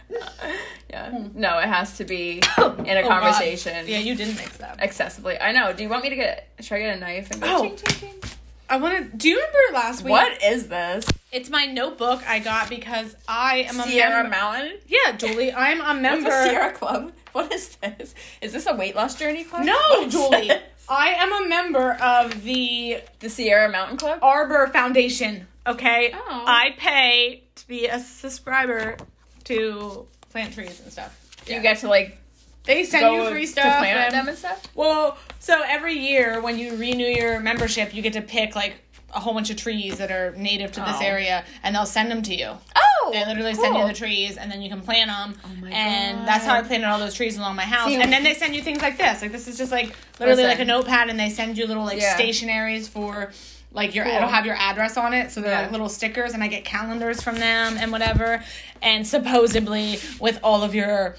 [0.89, 1.39] yeah hmm.
[1.39, 3.85] no it has to be in a Oh, conversation God.
[3.87, 4.77] Yeah, you didn't mix that.
[4.81, 5.39] excessively.
[5.39, 5.73] I know.
[5.73, 6.47] Do you want me to get?
[6.59, 7.47] Should I get a knife and go?
[7.57, 7.61] Oh.
[7.63, 8.31] ching, ching, ching?
[8.69, 9.17] I want to.
[9.17, 10.11] Do you remember last week?
[10.11, 11.05] What is this?
[11.31, 14.29] It's my notebook I got because I am a Sierra member.
[14.29, 14.77] Mountain.
[14.87, 16.29] Yeah, Julie, I'm a What's member.
[16.29, 17.11] a Sierra Club?
[17.33, 18.15] What is this?
[18.41, 19.63] Is this a weight loss journey club?
[19.63, 20.61] No, Julie, this?
[20.89, 24.19] I am a member of the The Sierra Mountain Club.
[24.23, 25.45] Arbor Foundation.
[25.67, 26.43] Okay, Oh.
[26.47, 28.97] I pay to be a subscriber
[29.43, 31.15] to plant trees and stuff.
[31.45, 32.17] You get to like
[32.63, 33.77] They send you free to stuff.
[33.79, 34.63] plant and- them and stuff.
[34.73, 38.75] Well, So every year when you renew your membership, you get to pick like
[39.13, 41.05] a whole bunch of trees that are native to this Oh.
[41.05, 42.57] area, and they'll send them to you.
[42.75, 45.39] Oh, They literally send you the trees, and then you can plant them.
[45.45, 46.27] Oh my and God.
[46.27, 47.87] that's how I planted all those trees along my house.
[47.89, 49.21] See- and then they send you things like this.
[49.21, 50.49] Like this is just like literally Listen.
[50.49, 52.17] like a notepad, and they send you little like Yeah.
[52.17, 53.31] stationaries for.
[53.73, 54.15] Like your, Cool.
[54.15, 55.61] it'll have your address on it, so they're Yeah.
[55.63, 58.41] like little stickers, and I get calendars from them and whatever.
[58.81, 61.15] And supposedly, with all of your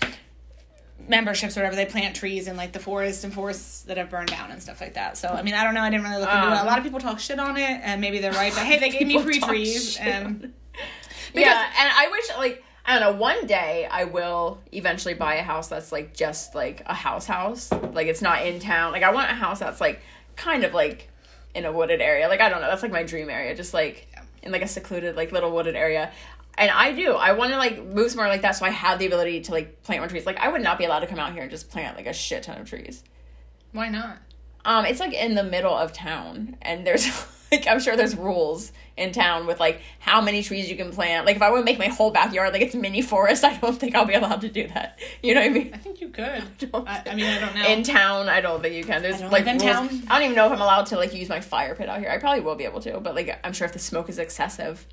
[1.08, 4.28] memberships or whatever, they plant trees in like the forest and forests that have burned
[4.28, 5.16] down and stuff like that.
[5.16, 5.80] So I mean, I don't know.
[5.80, 6.50] I didn't really look into it.
[6.50, 8.52] A Um, lot of people talk shit on it, and maybe they're right.
[8.54, 10.52] But hey, they gave me free trees, and
[11.34, 13.18] yeah, and I wish like I don't know.
[13.20, 17.70] One day I will eventually buy a house that's like just like a house house.
[17.72, 18.92] Like it's not in town.
[18.92, 20.00] Like I want a house that's like
[20.36, 21.10] kind of like
[21.54, 22.28] in a wooded area.
[22.28, 22.68] Like I don't know.
[22.68, 23.54] That's like my dream area.
[23.54, 24.08] Just like
[24.42, 26.12] in like a secluded like little wooded area.
[26.58, 27.12] And I do.
[27.12, 29.82] I want to like move somewhere like that so I have the ability to like
[29.84, 30.26] plant more trees.
[30.26, 32.12] Like I would not be allowed to come out here and just plant like a
[32.12, 33.04] shit ton of trees.
[33.72, 34.18] why not?
[34.64, 37.06] Um, it's like in the middle of town, and there's
[37.52, 41.26] like I'm sure there's rules in town with like how many trees you can plant.
[41.26, 43.78] Like if I want to make my whole backyard like it's mini forest, I don't
[43.78, 44.98] think I'll be allowed to do that.
[45.22, 45.70] You know what I mean?
[45.72, 46.26] I think you could.
[46.74, 47.68] I, I mean, I don't know.
[47.68, 49.00] In town, I don't think you can.
[49.00, 49.62] There's like in rules.
[49.62, 50.02] town.
[50.08, 52.10] I don't even know if I'm allowed to like use my fire pit out here.
[52.10, 54.86] I probably will be able to, but like I'm sure if the smoke is excessive,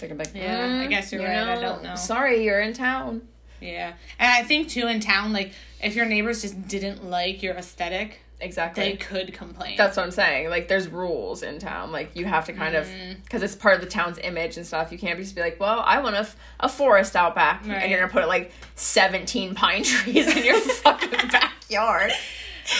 [0.00, 1.48] they're gonna be like, Yeah, I "Mm, guess you're you right.
[1.48, 3.22] I don't know." Sorry, you're in town.
[3.60, 7.54] yeah, and I think too in town, like if your neighbors just didn't like your
[7.54, 8.82] aesthetic, Exactly.
[8.84, 9.76] they could complain.
[9.76, 10.48] That's what I'm saying.
[10.48, 11.92] Like, there's rules in town.
[11.92, 12.88] Like, you have to kind of,
[13.22, 14.90] because it's part of the town's image and stuff.
[14.90, 17.66] You can't just be like, well, I want a, f- a forest out back.
[17.66, 17.82] Right.
[17.82, 22.12] And you're to put like 17 pine trees in your fucking backyard.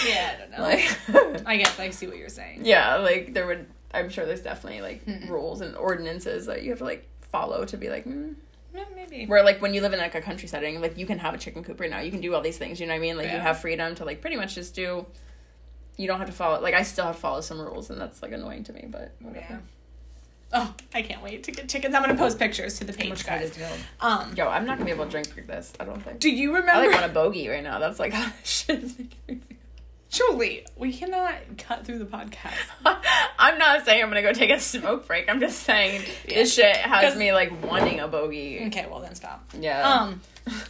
[0.09, 0.62] yeah, I don't know.
[0.62, 2.61] Like, I guess I see what you're saying.
[2.64, 6.79] yeah, like, there would, I'm sure there's definitely like rules and ordinances that you have
[6.79, 8.35] to like follow to be like, mm.
[8.72, 9.26] Yeah, maybe.
[9.26, 11.38] where like when you live in like a country setting, like you can have a
[11.38, 11.98] chicken coop right now.
[12.00, 12.81] You can do all these things.
[12.81, 13.16] You know what I mean?
[13.16, 15.07] Like, you have freedom to like pretty much just do.
[15.96, 16.61] You don't have to follow.
[16.61, 18.87] Like I still have to follow some rules, and that's like annoying to me.
[18.88, 19.46] But whatever.
[19.50, 19.59] Yeah.
[20.53, 21.94] Oh, I can't wait to get chickens.
[21.94, 23.57] I'm gonna post pictures to the page, guys.
[24.00, 25.72] Um, Yo, I'm not gonna be able to drink for this.
[25.79, 26.18] I don't think.
[26.18, 26.72] do you remember?
[26.72, 27.79] I like want a bogey right now.
[27.79, 29.59] That's like shit is making me feel.
[30.11, 32.53] Julie, we cannot cut through the podcast.
[33.38, 35.31] I'm not saying I'm gonna go take a smoke break.
[35.31, 38.61] I'm just saying this shit has me like wanting a bogey.
[38.66, 39.49] Okay, well then stop.
[39.59, 39.88] Yeah.
[39.88, 40.20] Um,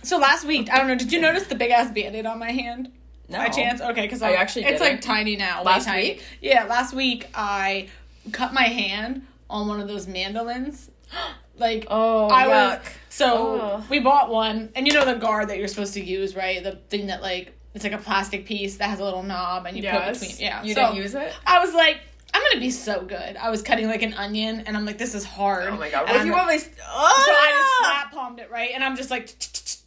[0.03, 0.95] so last week, I don't know.
[0.95, 2.93] Did you notice the big ass band-aid on my hand?
[3.31, 3.39] no.
[3.39, 3.81] By chance?
[3.81, 5.63] Okay, because I actually it's like tiny now.
[5.63, 6.03] Last tiny.
[6.11, 6.25] week?
[6.43, 7.89] Yeah, last week I
[8.33, 10.91] cut my hand on one of those mandolins.
[11.57, 12.79] Like Oh, I yuck.
[12.79, 13.85] was so Ugh.
[13.91, 16.65] we bought one, and you know the guard that you're supposed to use, right?
[16.65, 19.77] The thing that like it's like a plastic piece that has a little knob, and
[19.77, 20.19] you Yes.
[20.19, 20.41] put between.
[20.47, 21.33] Yeah, You so didn't use it.
[21.47, 22.01] I was like,
[22.33, 23.37] I'm gonna be so good.
[23.37, 25.69] I was cutting like an onion, and I'm like, this is hard.
[25.69, 26.03] Oh my god.
[26.09, 26.63] And What if you always?
[26.65, 28.09] so I just Ah!
[28.09, 29.31] flat palmed it right, and I'm just like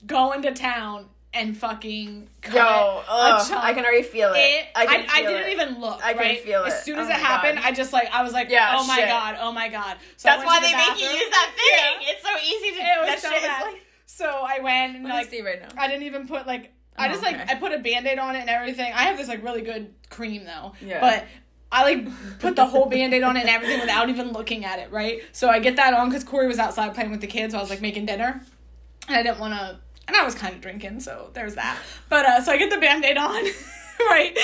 [0.05, 3.51] going to town and fucking cut Yo, ugh.
[3.55, 4.37] I can already feel it.
[4.37, 5.53] It, I, can I, feel didn't it.
[5.53, 5.99] even look.
[6.05, 6.41] I can right?
[6.43, 7.65] feel As soon Oh as my it happened, God.
[7.67, 9.07] I just like I was like, Yeah, oh my shit.
[9.07, 9.97] god, oh my god.
[10.17, 12.01] So That's why the they make you use that thing.
[12.07, 12.11] Yeah.
[12.13, 12.83] It's so easy to.
[12.83, 13.61] It was that so bad.
[13.73, 13.81] like.
[14.05, 15.69] So I went and Let like see right now.
[15.75, 17.35] I didn't even put like I Oh, just like.
[17.49, 18.91] I put a band-aid on it and everything.
[18.93, 20.73] I have this like really good cream though.
[20.85, 20.99] Yeah.
[21.01, 21.25] But
[21.71, 24.91] I like put the whole band-aid on it and everything without even looking at it,
[24.91, 25.21] right?
[25.31, 27.61] So I get that on because Corey was outside playing with the kids, so I
[27.61, 28.41] was like making dinner.
[29.07, 31.77] And I didn't wanna and I was kind of drinking, so there's that.
[32.09, 33.43] But uh so I get the band-aid on.
[34.09, 34.37] right.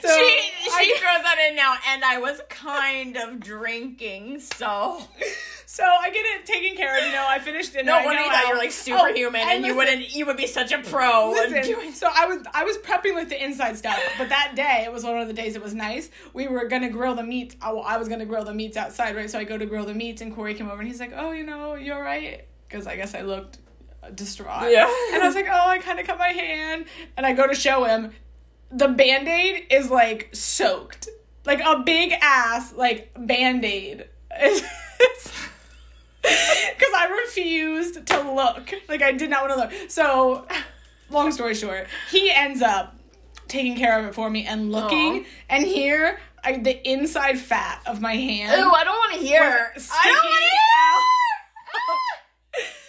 [0.00, 5.00] So she she I- throws that in now, and I was kind of drinking, so
[5.66, 7.04] So I get it taken care of.
[7.04, 7.90] You know, I finished dinner.
[7.90, 10.46] no wonder you thought you're like superhuman, Oh, and you listen, wouldn't you would be
[10.46, 11.30] such a pro.
[11.32, 14.82] Listen, doing- so I was I was prepping like the inside stuff, but that day
[14.84, 16.10] it was one of the days it was nice.
[16.32, 17.56] We were gonna grill the meats.
[17.60, 19.28] I, I was gonna grill the meats outside, right?
[19.28, 21.32] So I go to grill the meats, and Corey came over and he's like, "Oh,
[21.32, 23.58] you know, you're right," Because I guess I looked
[24.02, 24.70] uh, distraught.
[24.70, 24.84] Yeah.
[25.12, 26.84] And I was like, "Oh, I kind of cut my hand,"
[27.16, 28.12] and I go to show him.
[28.74, 31.08] The band aid is like soaked,
[31.46, 34.08] like a big ass like band aid.
[34.28, 34.62] Because
[36.96, 38.72] I refused to look.
[38.88, 39.90] Like, I did not want to look.
[39.90, 40.46] So,
[41.10, 42.96] long story short, he ends up
[43.48, 45.20] taking care of it for me and looking.
[45.20, 45.26] Aw.
[45.50, 48.58] And here, I, the inside fat of my hand.
[48.58, 49.40] Ew, I don't want to hear.
[49.40, 50.50] I don't want to hear.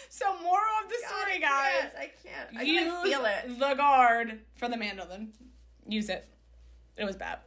[0.10, 1.92] So, moral of the story, guys.
[2.00, 2.58] I can't.
[2.58, 3.60] I use can feel it.
[3.60, 5.34] the guard for the mandolin.
[5.88, 6.28] Use it.
[6.98, 7.40] It was bad.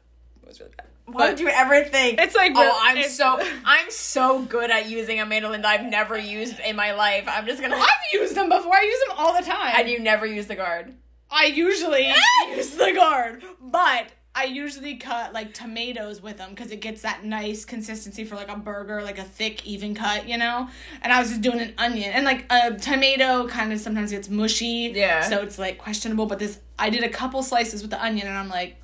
[0.43, 0.87] It was really bad.
[1.07, 2.21] Why would you ever think?
[2.21, 5.91] It's like oh, real- I'm so I'm so good at using a mandolin that I've
[5.91, 7.25] never used in my life.
[7.27, 7.77] I'm just gonna.
[7.79, 8.75] I've used them before.
[8.75, 9.75] I use them all the time.
[9.77, 10.95] And you never use the guard.
[11.31, 12.13] I usually
[12.51, 17.25] use the guard, but I usually cut like tomatoes with them because it gets that
[17.25, 20.69] nice consistency for like a burger, like a thick, even cut, you know.
[21.03, 24.29] And I was just doing an onion, and like a tomato kind of sometimes gets
[24.29, 25.23] mushy, Yeah.
[25.23, 26.27] So it's like questionable.
[26.27, 28.77] But this, I did a couple slices with the onion, and I'm like,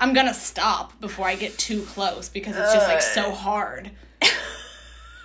[0.00, 3.90] I'm gonna stop before I get too close because it's just like so hard.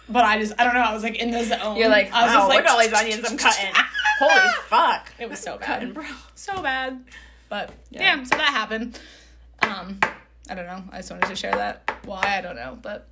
[0.10, 0.82] But I just I don't know.
[0.82, 1.78] I was like in the zone.
[1.78, 3.72] You're like, I was wow, just like, look at all these onions I'm cutting.
[4.20, 5.12] Holy fuck.
[5.18, 6.06] It was so Cutting, bad, bro.
[6.36, 7.04] so bad.
[7.50, 8.18] But Yeah.
[8.18, 9.00] yeah, so that happened.
[9.62, 10.00] Um,
[10.50, 10.84] I don't know.
[10.92, 11.90] I just wanted to share that.
[12.06, 13.08] Why I don't know, but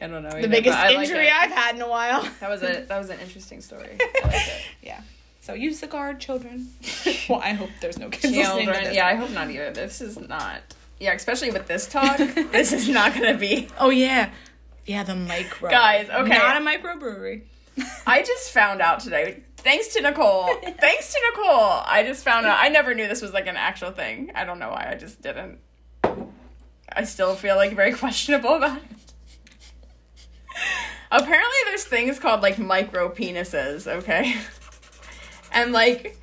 [0.00, 0.40] I don't know.
[0.40, 2.28] the biggest injury I've had in a while.
[2.40, 3.96] That was a that was an interesting story.
[4.00, 4.62] I like it.
[4.82, 5.00] yeah.
[5.42, 6.68] So use the guard, children.
[7.28, 8.84] well, I hope there's no kids listening to Children.
[8.84, 8.94] this.
[8.94, 9.72] Yeah, I hope not either.
[9.72, 10.60] This is not.
[11.00, 12.16] Yeah, especially with this talk,
[12.52, 13.66] this is not gonna be.
[13.76, 14.30] Oh yeah,
[14.86, 15.02] yeah.
[15.02, 16.38] The micro Guys, okay.
[16.38, 17.42] not a microbrewery.
[18.06, 19.42] I just found out today.
[19.56, 20.46] Thanks to Nicole.
[20.78, 21.82] Thanks to Nicole.
[21.86, 22.58] I just found out.
[22.60, 24.30] I never knew this was like an actual thing.
[24.36, 24.90] I don't know why.
[24.92, 25.58] I just didn't.
[26.88, 28.84] I still feel like very questionable about it.
[31.10, 33.88] Apparently, there's things called like micro penises.
[33.88, 34.36] Okay,
[35.52, 36.18] and like.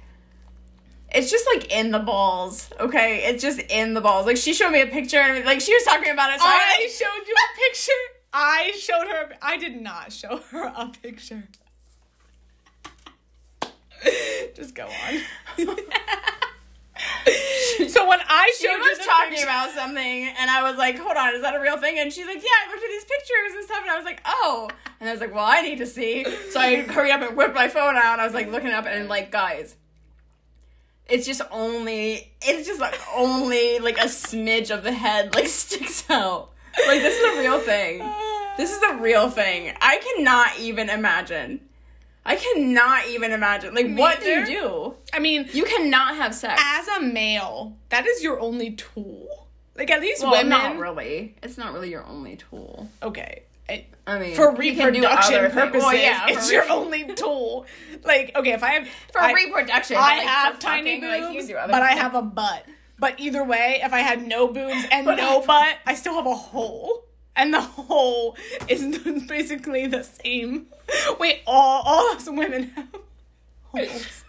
[1.12, 3.24] It's just like in the balls, okay?
[3.24, 4.28] It's just in the balls.
[4.28, 6.40] Like she showed me a picture and like she was talking about it.
[6.40, 7.92] So I I, showed you a picture.
[8.32, 9.36] I showed her.
[9.42, 11.48] I did not show her a picture.
[14.56, 15.68] Just go on.
[17.88, 20.78] so when I she showed you was the talking picture- about something, and I was
[20.78, 22.90] like, "Hold on, is that a real thing?" And she's like, "Yeah, I looked at
[22.90, 25.62] these pictures and stuff," and I was like, "Oh," and I was like, "Well, I
[25.62, 28.34] need to see." So I hurried up and whipped my phone out, and I was
[28.34, 29.76] like looking up, and like, guys,
[31.08, 36.10] it's just only, it's just like only like a smidge of the head like sticks
[36.10, 36.52] out.
[36.88, 38.00] Like this is a real thing.
[38.58, 39.74] This is a real thing.
[39.82, 41.62] I cannot even imagine.
[42.30, 43.74] I cannot even imagine.
[43.74, 44.96] Like, what do you do?
[45.12, 46.62] I mean, You cannot have sex.
[46.64, 49.48] as a male, that is your only tool.
[49.76, 50.50] Like at least well, women.
[50.50, 51.36] not really.
[51.42, 52.90] It's not really your only tool.
[53.02, 53.44] Okay.
[53.68, 57.66] I- I mean, for you can do reproduction purposes, Well, yeah, it's your only tool.
[58.04, 59.98] Like, okay, if I have for I, reproduction.
[59.98, 62.66] I like, have tiny fucking, like, boobs, other but I have a butt.
[62.98, 66.36] But either way, if I had no boobs and no butt, I still have a
[66.36, 67.04] hole,
[67.40, 70.68] and the hole is basically the same.
[71.20, 72.88] Wait, all all us women have
[73.64, 74.24] holes.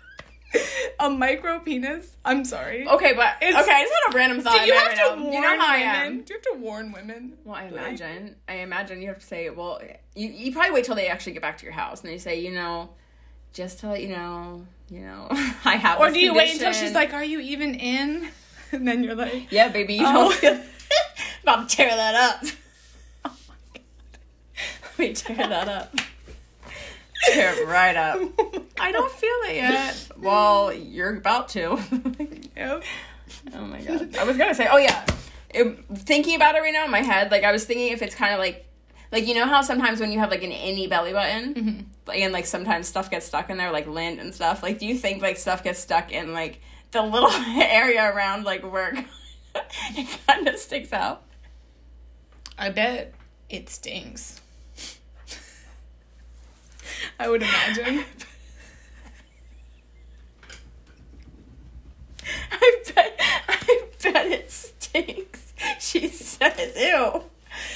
[0.98, 2.16] a micro penis.
[2.24, 2.86] I'm sorry.
[2.86, 4.58] Okay, but It's- okay, I just had a random thought.
[4.60, 6.22] Do you have to warn You know how women?
[6.22, 7.38] Do you have to warn women?
[7.44, 8.36] Well, I Like- imagine.
[8.48, 9.80] I imagine you have to say, well,
[10.14, 12.18] you, you probably wait till they actually get back to your house, and then you
[12.18, 12.90] say, you know,
[13.52, 15.28] just to let you know, you know,
[15.64, 16.00] I have.
[16.00, 18.28] Or do you wait until she's like, "Are you even in?"
[18.72, 20.32] And then you're like, yeah, baby, you Oh.
[20.40, 20.62] don't
[21.42, 22.44] about to tear that up.
[25.00, 25.94] "Oh my god." Let me tear that up.
[27.32, 28.20] Tear it right up.
[28.82, 30.08] Oh I don't feel it yet.
[30.16, 31.78] Well, you're about to.
[32.56, 32.82] Yep.
[33.54, 34.16] Oh my god.
[34.16, 35.04] I was gonna say, oh yeah.
[35.50, 38.14] It, thinking about it right now in my head, like I was thinking if it's
[38.14, 38.66] kind of like,
[39.12, 42.32] like you know how sometimes when you have like an innie belly button, like, and
[42.32, 44.62] like sometimes stuff gets stuck in there, like lint and stuff.
[44.62, 46.60] Like, do you think like stuff gets stuck in like
[46.90, 49.04] the little area around like where it,
[49.94, 51.22] it kind of sticks out?
[52.58, 53.14] I bet
[53.48, 54.40] it stings.
[57.18, 58.04] I would imagine.
[62.52, 63.20] I bet.
[63.48, 65.52] I bet it stinks.
[65.78, 67.24] She says, "Ew."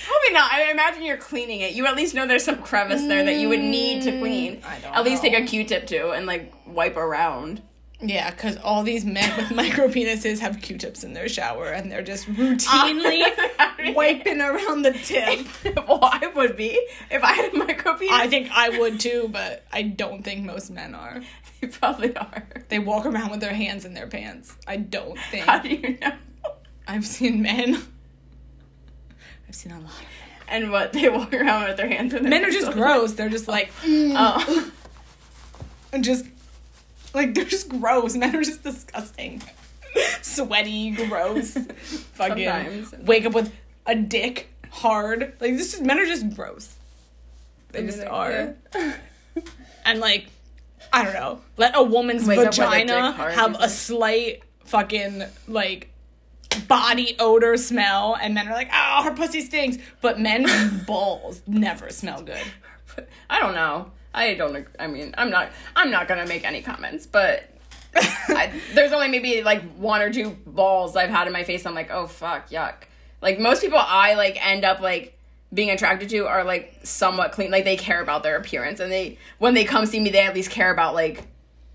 [0.07, 0.53] Probably not.
[0.53, 1.73] I imagine you're cleaning it.
[1.73, 4.63] You at least know there's some crevice there that you would need to mm, clean.
[4.65, 5.31] I don't At least know.
[5.31, 7.61] take a Q-tip to and like wipe around.
[8.01, 12.03] Yeah, because all these men with micro penises have Q-tips in their shower, and they're
[12.03, 13.25] just routinely
[13.95, 15.47] wiping around the tip.
[15.89, 16.79] well, I would be
[17.11, 18.13] if I had a micro penis.
[18.15, 21.23] I think I would too, but I don't think most men are.
[21.63, 22.47] you probably are.
[22.69, 24.55] They walk around with their hands in their pants.
[24.67, 25.47] I don't think.
[25.47, 26.13] How do you know?
[26.87, 27.77] I've seen men.
[29.49, 30.09] I've seen a lot of men.
[30.49, 33.15] And what they walk around with their hands in their Men are just gross.
[33.15, 34.71] They're just like, mm, Oh,
[35.93, 36.27] and just
[37.15, 38.17] like they're just gross.
[38.17, 39.43] Men are just disgusting,
[40.23, 41.53] sweaty, gross.
[42.15, 42.93] Fucking Sometimes.
[43.07, 43.53] wake up with
[43.87, 45.35] a dick hard.
[45.41, 46.77] Like this is men are just gross.
[47.71, 48.55] They just are.
[49.87, 50.29] And like,
[50.95, 51.41] I don't know.
[51.59, 55.91] Let a woman's Wake with a vagina have a slight fucking like
[56.69, 59.77] body odor smell, and men are like, oh, her pussy stinks.
[60.01, 62.41] But men's balls never smell good.
[63.29, 63.91] I don't know.
[64.15, 64.67] I don't.
[64.79, 65.51] I mean, I'm not.
[65.75, 67.51] I'm not gonna make any comments, but.
[67.97, 71.67] I, there's only maybe like one or two balls I've had in my face.
[71.67, 72.75] I'm like, oh fuck, yuck.
[73.21, 75.17] Like most people, I like end up like
[75.53, 77.51] being attracted to are like somewhat clean.
[77.51, 80.35] Like they care about their appearance, and they when they come see me, they at
[80.35, 81.25] least care about like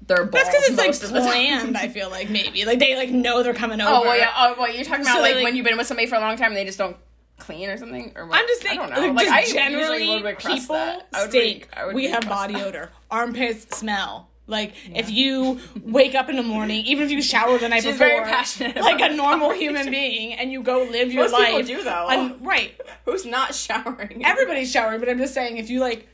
[0.08, 0.44] their balls.
[0.44, 1.78] That's because it's like planned.
[1.78, 3.90] I feel like maybe like they like know they're coming over.
[3.92, 4.32] Oh well, yeah.
[4.36, 6.20] Oh well, you're talking about So, like, like- when you've been with somebody for a
[6.20, 6.98] long time and they just don't
[7.40, 8.12] clean or something.
[8.16, 8.40] Or what?
[8.40, 8.80] I'm just saying.
[8.80, 9.14] I don't know.
[9.14, 11.08] like, just I generally, request people that.
[11.14, 11.70] I stink.
[11.76, 12.68] I we have body that.
[12.68, 12.92] odor.
[13.10, 14.30] Armpits smell.
[14.48, 17.94] Like if you wake up in the morning, even if you shower the night She's
[17.94, 21.54] before, very passionate like a normal human being, and you go live your Most people
[21.60, 21.68] life.
[21.68, 22.08] do, though.
[22.10, 22.72] un- right.
[23.06, 24.26] Who's not showering?
[24.26, 26.08] Everybody's showering, but I'm just saying if you like,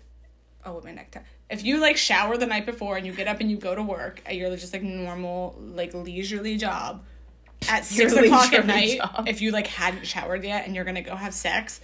[0.66, 1.22] oh, with my necktie.
[1.50, 3.84] If you like shower the night before and you get up and you go to
[3.84, 7.06] work, and you're just like normal, like leisurely job.
[7.70, 9.26] At six o'clock at night, job.
[9.28, 11.82] if you like hadn't showered yet and you're gonna go have sex,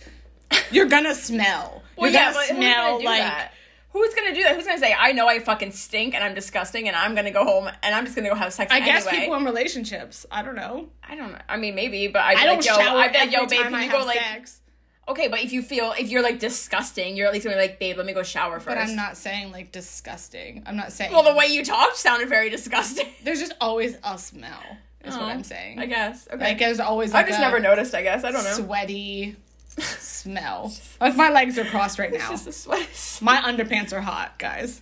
[0.71, 1.83] you're gonna smell.
[1.95, 3.51] Well, you're yeah, gonna smell gonna do like that?
[3.93, 4.55] Who's gonna do that?
[4.55, 7.43] Who's gonna say, "I know I fucking stink and I'm disgusting and I'm gonna go
[7.43, 8.71] home and I'm just gonna go have sex"?
[8.71, 10.25] I guess people in relationships.
[10.31, 10.87] I don't know.
[11.03, 11.39] I don't know.
[11.49, 13.61] I mean, maybe, but I'd I don't like, yo, shower I'd like, every yo, babe,
[13.63, 14.61] can I you go like, sex.
[15.09, 17.79] okay, but if you feel if you're like disgusting, you're at least gonna be like,
[17.79, 18.67] babe, let me go shower first.
[18.67, 20.63] But I'm not saying like disgusting.
[20.65, 21.11] I'm not saying.
[21.11, 23.07] Well, the way you talked sounded very disgusting.
[23.25, 24.61] there's just always a smell.
[25.03, 25.79] Is what Oh, I'm saying.
[25.79, 26.27] I guess.
[26.31, 26.43] Okay.
[26.43, 27.13] Like there's always.
[27.13, 27.93] Like I've just never noticed.
[27.95, 28.53] I guess I don't know.
[28.53, 29.35] Sweaty
[29.77, 30.71] smell.
[30.99, 32.29] Like my legs are crossed right It's now.
[32.29, 33.19] just a sweat.
[33.21, 34.81] My underpants are hot, guys.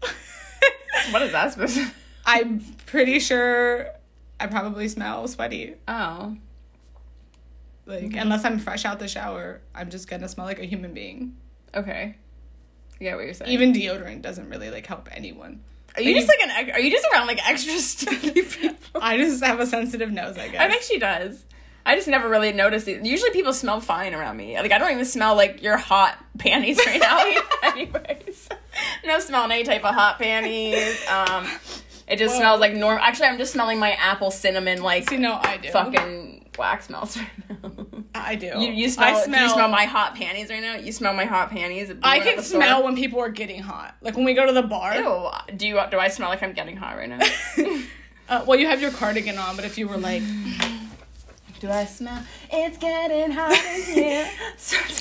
[1.10, 1.76] what is that supposed?
[1.76, 1.90] to...
[2.26, 3.88] I'm pretty sure
[4.40, 5.74] I probably smell sweaty.
[5.86, 6.36] Oh.
[7.86, 8.18] Like Mm-hmm.
[8.18, 11.36] unless I'm fresh out the shower, I'm just gonna smell like a human being.
[11.74, 12.16] Okay.
[13.00, 13.50] Yeah, what you're saying.
[13.50, 15.62] Even deodorant doesn't really like help anyone.
[15.98, 16.70] Are you just like an?
[16.70, 19.00] Are you just around like extra stinky people?
[19.00, 20.60] I just have a sensitive nose, I guess.
[20.60, 21.44] I think she does.
[21.84, 23.04] I just never really noticed it.
[23.04, 24.58] Usually people smell fine around me.
[24.60, 27.24] Like I don't even smell like your hot panties right now.
[27.72, 28.48] Anyways,
[29.04, 31.06] no smelling any type of hot panties.
[31.08, 31.46] Um,
[32.06, 32.40] it just Whoa.
[32.40, 33.02] smells like normal.
[33.02, 35.70] Actually, I'm just smelling my apple cinnamon like See, no, I do.
[35.70, 37.28] fucking wax smells right
[37.62, 37.70] now.
[38.14, 38.46] I do.
[38.46, 39.42] You, you smell, I smell.
[39.44, 40.74] you smell my hot panties right now?
[40.76, 41.92] You smell my hot panties?
[42.02, 43.96] I can smell when people are getting hot.
[44.00, 44.94] Like when we go to the bar.
[44.96, 45.30] Ew.
[45.56, 45.80] Do you?
[45.90, 47.20] Do I smell like I'm getting hot right now?
[48.30, 50.22] Uh, well, you have your cardigan on, but if you were like,
[51.60, 52.22] do I smell?
[52.52, 54.30] It's getting hot in here.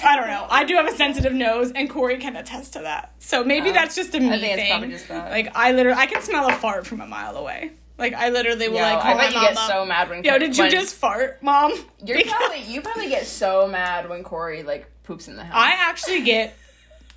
[0.01, 0.47] I don't know.
[0.49, 3.11] I do have a sensitive nose, and Corey can attest to that.
[3.19, 3.73] So maybe Oh.
[3.73, 4.69] that's just a me I think it's thing.
[4.71, 5.29] probably just that.
[5.31, 7.71] Like I literally, I can smell a fart from a mile away.
[7.97, 9.69] Like I literally will Yo, like call I my bet you get up.
[9.69, 10.23] so mad when.
[10.23, 11.73] Yo, did you when- just fart, mom?
[12.05, 15.53] You're Because probably you probably get so mad when Corey like poops in the house.
[15.55, 16.55] I actually get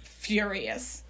[0.02, 1.02] furious.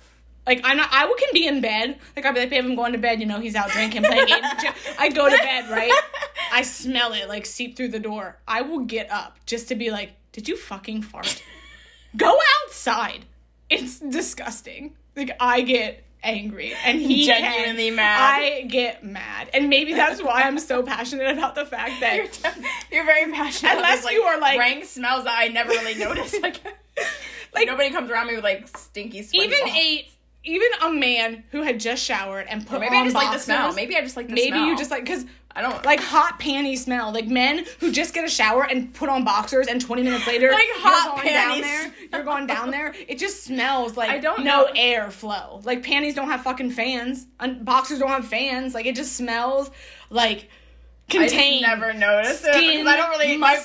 [0.46, 0.88] Like I'm not.
[0.90, 1.98] I can be in bed.
[2.16, 3.20] Like I'd be like, babe, I'm going to bed.
[3.20, 4.46] You know, he's out drinking, playing games.
[4.98, 5.92] I go to bed, right?
[6.52, 8.38] I smell it like seep through the door.
[8.48, 11.42] I will get up just to be like, did you fucking fart?
[12.16, 13.26] go outside.
[13.68, 14.96] It's disgusting.
[15.14, 17.96] Like I get angry, and he Genuinely can.
[17.96, 18.40] mad.
[18.42, 22.52] I get mad, and maybe that's why I'm so passionate about the fact that you're,
[22.92, 23.74] you're very passionate.
[23.76, 26.40] Unless you are, like- rank smells that I never really noticed.
[26.42, 26.60] Like,
[27.54, 29.26] like nobody comes around me with like stinky.
[29.32, 29.76] even balls.
[29.76, 30.08] a
[30.42, 33.38] even a man who had just showered and put Maybe on I just like the
[33.38, 33.74] smell.
[33.74, 34.66] Maybe I just like the maybe smell.
[34.68, 37.12] you just like because I don't like hot panty smell.
[37.12, 40.50] Like men who just get a shower and put on boxers and 20 minutes later
[40.52, 41.64] Like you're hot going down panties.
[41.64, 41.94] there.
[42.12, 42.94] You're going down there.
[43.08, 44.72] It just smells like I don't no know.
[44.76, 45.60] air flow.
[45.64, 47.26] Like panties don't have fucking fans.
[47.40, 48.74] And boxers don't have fans.
[48.74, 49.70] Like it just smells
[50.08, 50.48] like
[51.08, 53.56] I contained never noticed it skin because I don't really my,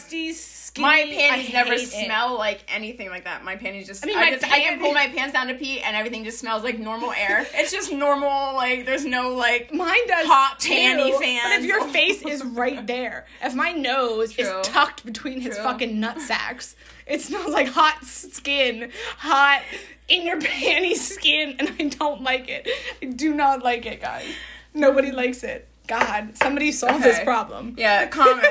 [0.78, 1.88] my panties never it.
[1.88, 3.44] smell like anything like that.
[3.44, 5.56] My panties just I, I mean, my just, I can pull my pants down to
[5.56, 7.48] pee and everything just smells like normal air.
[7.54, 11.42] It's just normal like there's no like Mine does Hot too, fan.
[11.44, 14.46] But if your face is right there, if my nose True.
[14.46, 16.76] is tucked between his fucking nut sacks,
[17.08, 19.62] it smells like hot skin, hot
[20.08, 22.68] in your panty skin, and I don't like it.
[23.02, 24.28] I do not like it, guys.
[24.74, 25.68] Nobody likes it.
[25.88, 27.76] God, somebody solve this problem.
[27.78, 28.48] Yeah, comment.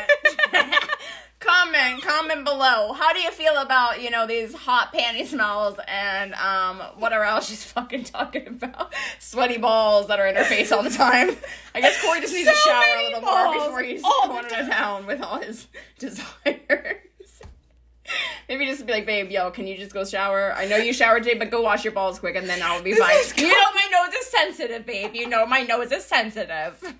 [1.44, 2.92] comment, comment below.
[2.92, 7.48] How do you feel about, you know, these hot panty smells and um whatever else
[7.50, 8.92] she's fucking talking about?
[9.18, 11.36] Sweaty balls that are in her face all the time.
[11.74, 14.68] I guess Corey just needs to So shower a little more before he's going to
[14.68, 15.66] town with all his
[15.98, 16.96] desires.
[18.48, 20.52] Maybe just be like, babe, yo, can you just go shower?
[20.52, 22.92] I know you showered today, but go wash your balls quick and then I'll be
[22.92, 23.44] This fine.
[23.44, 25.14] You know my nose is sensitive, babe.
[25.14, 26.94] You know my nose is sensitive.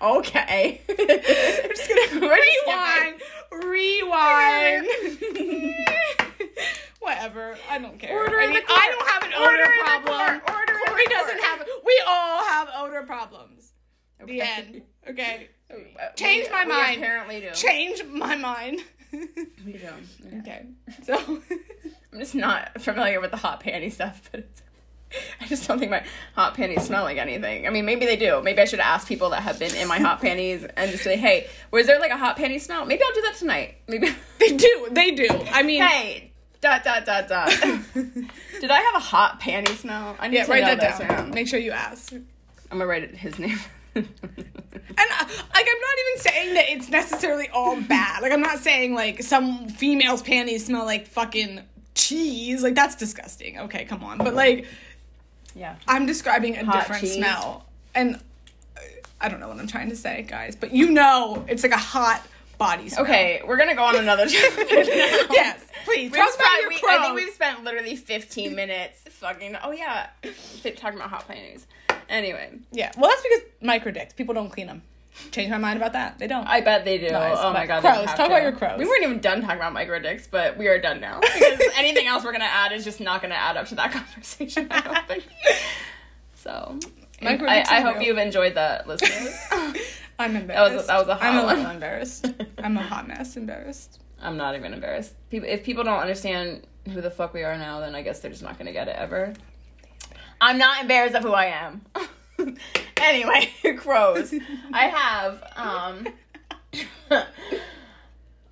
[0.00, 0.80] Okay.
[0.88, 2.20] We're just gonna
[2.66, 3.20] rewind,
[3.64, 4.86] rewind.
[7.00, 7.56] Whatever.
[7.70, 8.12] I don't care.
[8.16, 8.62] Order I mean, the.
[8.68, 10.40] I don't have an Order the problem.
[10.40, 10.56] court.
[10.56, 11.66] Order Corey the doesn't have.
[11.84, 13.72] We all have odor problems.
[14.18, 14.40] The Okay.
[14.40, 14.82] end.
[15.08, 15.48] Okay.
[16.16, 16.98] Change we- my we mind.
[16.98, 17.50] apparently do.
[17.52, 18.80] Change my mind.
[19.12, 19.88] We do.
[20.26, 20.38] Okay.
[20.40, 20.66] okay.
[21.04, 21.40] So.
[22.12, 24.62] I'm just not familiar with the hot panty stuff, but it's,
[25.40, 26.04] I just don't think my
[26.34, 27.66] hot panties smell like anything.
[27.66, 28.42] I mean, maybe they do.
[28.42, 31.16] Maybe I should ask people that have been in my hot panties and just say,
[31.16, 33.76] "Hey, was there like a hot panty smell?" Maybe I'll do that tonight.
[33.88, 34.08] Maybe.
[34.38, 34.88] They do.
[34.92, 35.28] They do.
[35.50, 35.82] I mean.
[35.82, 36.30] hey,
[36.60, 37.48] dot dot dot dot.
[37.94, 40.16] Did I have a hot panty smell?
[40.20, 41.08] I need Yeah, to write that down.
[41.08, 41.30] man.
[41.30, 42.12] Make sure you ask.
[42.12, 42.22] I'm
[42.70, 43.58] gonna write it, his name.
[43.94, 48.22] And uh, like, I'm not even saying that it's necessarily all bad.
[48.22, 51.60] Like, I'm not saying like some females' panties smell like fucking
[51.94, 52.62] cheese.
[52.62, 53.58] Like that's disgusting.
[53.60, 54.18] Okay, come on.
[54.18, 54.66] But like
[55.58, 55.76] Yeah.
[55.86, 57.16] I'm describing a Hot different cheese.
[57.16, 57.66] smell.
[57.94, 58.16] And
[58.76, 58.80] uh,
[59.20, 61.76] I don't know what I'm trying to say, guys, but you know it's like a
[61.76, 62.22] hot
[62.58, 63.04] body smell.
[63.04, 64.32] Okay, we're gonna go on another now.
[64.32, 66.10] yes, please.
[66.10, 66.80] We've Talk about spent, we.
[66.88, 69.56] I think we've spent literally 15 minutes fucking.
[69.62, 70.10] Oh yeah,
[70.76, 71.66] talking about hot panties.
[72.08, 74.14] Anyway, Yeah, well, that's because micro dicks.
[74.14, 74.82] People don't clean them.
[75.30, 76.18] Change my mind about that.
[76.18, 76.46] They don't.
[76.46, 77.08] I bet they do.
[77.12, 78.06] Oh my god, crows.
[78.06, 78.26] Talk to.
[78.26, 78.78] about your crows.
[78.78, 82.06] We weren't even done talking about micro dicks, but we are done now because anything
[82.06, 84.66] else we're gonna add is just not gonna add up to that conversation.
[84.70, 85.24] I don't think.
[86.34, 86.78] So,
[87.20, 88.04] Micro I, I hope real.
[88.06, 89.36] you've enjoyed that, listeners.
[90.20, 90.74] I'm embarrassed.
[90.76, 91.56] was a- that was a hot I'm a one.
[91.56, 92.26] little embarrassed.
[92.62, 93.36] I'm a hot mess.
[93.36, 94.00] Embarrassed.
[94.22, 95.14] I'm not even embarrassed.
[95.30, 98.30] People, if people don't understand who the fuck we are now, then I guess they're
[98.30, 99.34] just not gonna get it ever.
[100.40, 101.82] I'm not embarrassed of who I am.
[102.96, 104.34] anyway, crows.
[104.72, 106.08] I have um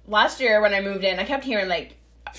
[0.06, 1.96] last year when I moved in, I kept hearing like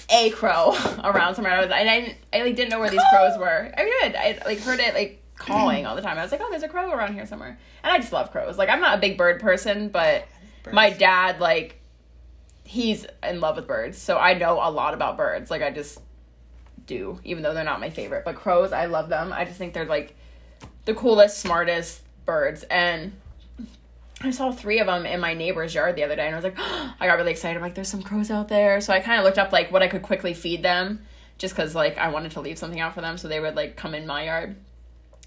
[0.10, 1.54] a crow around somewhere.
[1.54, 3.72] I was and I didn't, I like didn't know where these crows were.
[3.76, 4.16] I did.
[4.16, 6.18] I like heard it like calling all the time.
[6.18, 7.58] I was like, oh, there's a crow around here somewhere.
[7.84, 8.58] And I just love crows.
[8.58, 10.28] Like I'm not a big bird person, but
[10.72, 11.80] my dad like
[12.64, 15.50] he's in love with birds, so I know a lot about birds.
[15.50, 16.00] Like I just
[16.86, 18.26] do, even though they're not my favorite.
[18.26, 19.32] But crows, I love them.
[19.32, 20.17] I just think they're like
[20.88, 22.64] the coolest, smartest birds.
[22.64, 23.12] And
[24.22, 26.44] I saw three of them in my neighbor's yard the other day, and I was
[26.44, 26.58] like,
[27.00, 27.58] I got really excited.
[27.58, 28.82] I'm like, there's some crows out there.
[28.82, 31.06] So I kind of looked up like what I could quickly feed them,
[31.38, 33.76] just because like I wanted to leave something out for them, so they would like
[33.76, 34.56] come in my yard.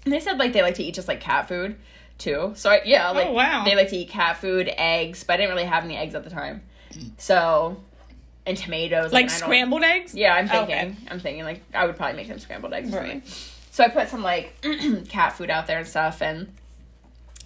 [0.03, 1.77] And they said like they like to eat just like cat food
[2.17, 2.53] too.
[2.55, 3.63] So I, yeah, oh, like wow.
[3.63, 6.23] they like to eat cat food, eggs, but I didn't really have any eggs at
[6.23, 6.63] the time.
[7.17, 7.77] So
[8.47, 10.15] and tomatoes, Like and scrambled eggs?
[10.15, 10.75] yeah, I'm thinking.
[10.75, 10.95] Okay.
[11.09, 12.91] I'm thinking like I would probably make them scrambled eggs.
[12.91, 13.23] Right.
[13.71, 14.53] So I put some like
[15.09, 16.53] cat food out there and stuff, and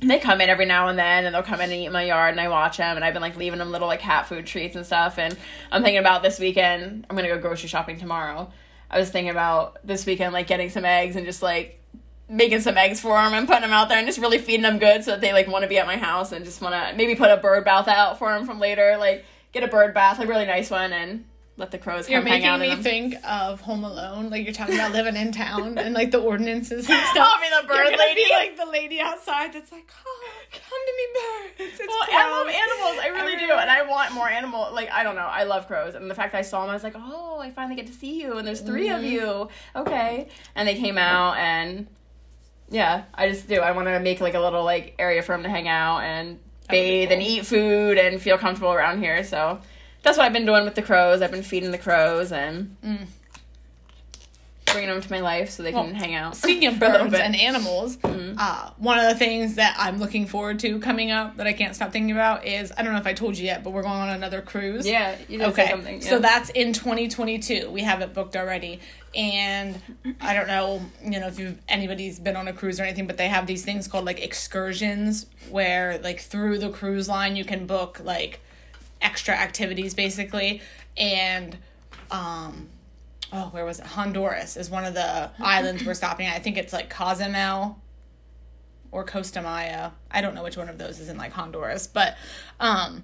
[0.02, 2.04] they come in every now and then, and they'll come in and eat in my
[2.04, 4.46] yard, and I watch them, and I've been like leaving them little like cat food
[4.46, 5.18] treats and stuff.
[5.18, 5.38] And
[5.72, 7.06] I'm thinking about this weekend.
[7.10, 8.52] I'm gonna go grocery shopping tomorrow.
[8.90, 11.80] I was thinking about this weekend like getting some eggs and just like
[12.28, 14.80] making some eggs for them and putting them out there and just really feeding them
[14.80, 16.96] good so that they like want to be at my house and just want to
[16.98, 20.18] maybe put a bird bath out for them from later like get a bird bath
[20.18, 21.24] like really nice one and
[21.58, 24.30] let the crows You're come hang out making me think of Home Alone.
[24.30, 27.30] Like you're talking about living in town and like the ordinances and stuff.
[27.32, 28.26] I'll be the bird lady.
[28.26, 31.80] Be like the lady outside that's like, oh, come to me, birds.
[31.80, 33.00] It's Well, I love animals.
[33.02, 34.70] I really do, and I want more animal.
[34.74, 36.74] Like I don't know, I love crows, and the fact that I saw them, I
[36.74, 39.06] was like, oh, I finally get to see you, and there's 3 of mm-hmm.
[39.06, 39.50] you.
[39.78, 41.88] Okay, and they came out, and
[42.70, 43.62] yeah, I just do.
[43.62, 46.40] I want to make like a little like area for them to hang out and
[46.68, 49.24] bathe and eat food and feel comfortable around here.
[49.24, 49.62] So
[50.06, 51.22] that's what I've been doing with the crows.
[51.22, 53.08] I've been feeding the crows and Mm.
[54.66, 56.36] bringing them to my life so they can hang out.
[56.36, 58.36] Speaking of for a little birds and animals, Mm-hmm.
[58.38, 61.74] uh, one of the things that I'm looking forward to coming up that I can't
[61.76, 63.94] stop thinking about is I don't know if I told you yet, but we're going
[63.94, 64.86] on another cruise.
[64.86, 65.72] Yeah, you did say Okay.
[65.72, 66.02] something.
[66.02, 67.70] So that's in 2022.
[67.72, 68.80] We have it booked already.
[69.16, 69.80] And
[70.20, 73.16] I don't know, you know, if you've anybody's been on a cruise or anything, but
[73.18, 77.66] they have these things called like excursions where like through the cruise line you can
[77.66, 78.42] book like
[79.06, 80.62] extra activities basically.
[80.98, 81.58] And
[82.12, 82.70] um
[83.32, 83.86] oh, where was it?
[83.86, 86.36] Honduras is one of the islands we're stopping at.
[86.36, 87.80] I think it's like Cozumel
[88.92, 89.92] or Costa Maya.
[90.10, 92.18] I don't know which one of those is in like Honduras, but
[92.60, 93.04] um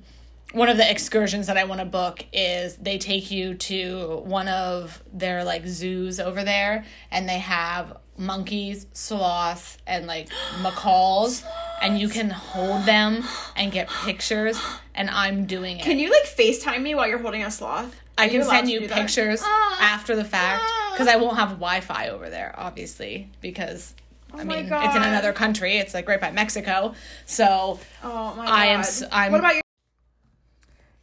[0.54, 4.50] one of the excursions that I want to book is they take you to one
[4.50, 10.30] of their like zoos over there and they have monkeys, sloths, and like
[10.62, 11.44] macaws
[11.82, 13.24] and you can hold them
[13.56, 14.60] and get pictures
[14.96, 15.84] and I'm doing it.
[15.84, 17.96] Can you like FaceTime me while you're holding a sloth?
[18.18, 18.92] I Are can allowed send you that?
[18.98, 19.78] pictures Ah.
[19.96, 23.96] after the fact because I won't have Wi-Fi over there, obviously, because
[24.34, 25.78] I Oh my mean it's in another country.
[25.78, 26.94] It's like right by Mexico,
[27.26, 28.50] so Oh my god.
[28.54, 29.62] I am I'm- what about your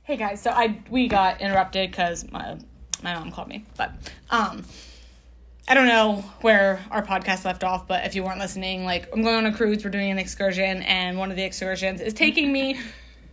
[0.02, 2.56] Hey guys, so I we got interrupted because my
[3.02, 3.92] my mom called me, but
[4.30, 4.64] um,
[5.70, 9.22] I don't know where our podcast left off, but if you weren't listening, like I'm
[9.22, 12.50] going on a cruise, we're doing an excursion, and one of the excursions is taking
[12.50, 12.80] me.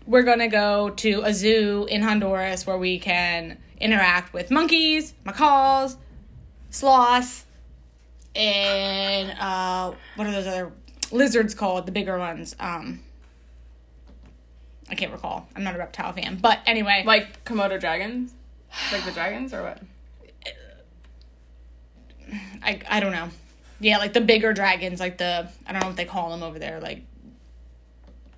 [0.07, 5.97] We're gonna go to a zoo in Honduras where we can interact with monkeys, macaws,
[6.69, 7.45] sloths,
[8.35, 10.71] and uh, what are those other
[11.11, 11.87] lizards called?
[11.87, 12.55] The bigger ones.
[12.59, 12.99] Um,
[14.87, 15.47] I can't recall.
[15.55, 18.31] I'm not a reptile fan, but anyway, like Komodo dragons?
[18.91, 19.79] Like the dragons or what?
[22.63, 23.29] I I don't know.
[23.79, 26.57] Yeah, like the bigger dragons, like the I don't know what they call them over
[26.59, 27.03] there, like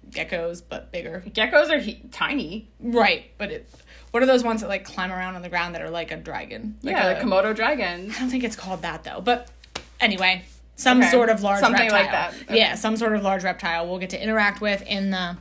[0.09, 1.23] geckos, but bigger.
[1.27, 2.67] Geckos are he- tiny.
[2.79, 3.69] Right, but it.
[4.11, 6.17] What are those ones that like climb around on the ground that are like a
[6.17, 6.77] dragon?
[6.81, 8.15] Like yeah, a, like Komodo dragons.
[8.15, 9.21] I don't think it's called that though.
[9.21, 9.49] But
[9.99, 10.43] anyway,
[10.75, 11.11] some Okay.
[11.11, 12.01] sort of large Something reptile.
[12.01, 12.33] like that.
[12.43, 12.57] Okay.
[12.57, 15.37] Yeah, some sort of large reptile we'll get to interact with in the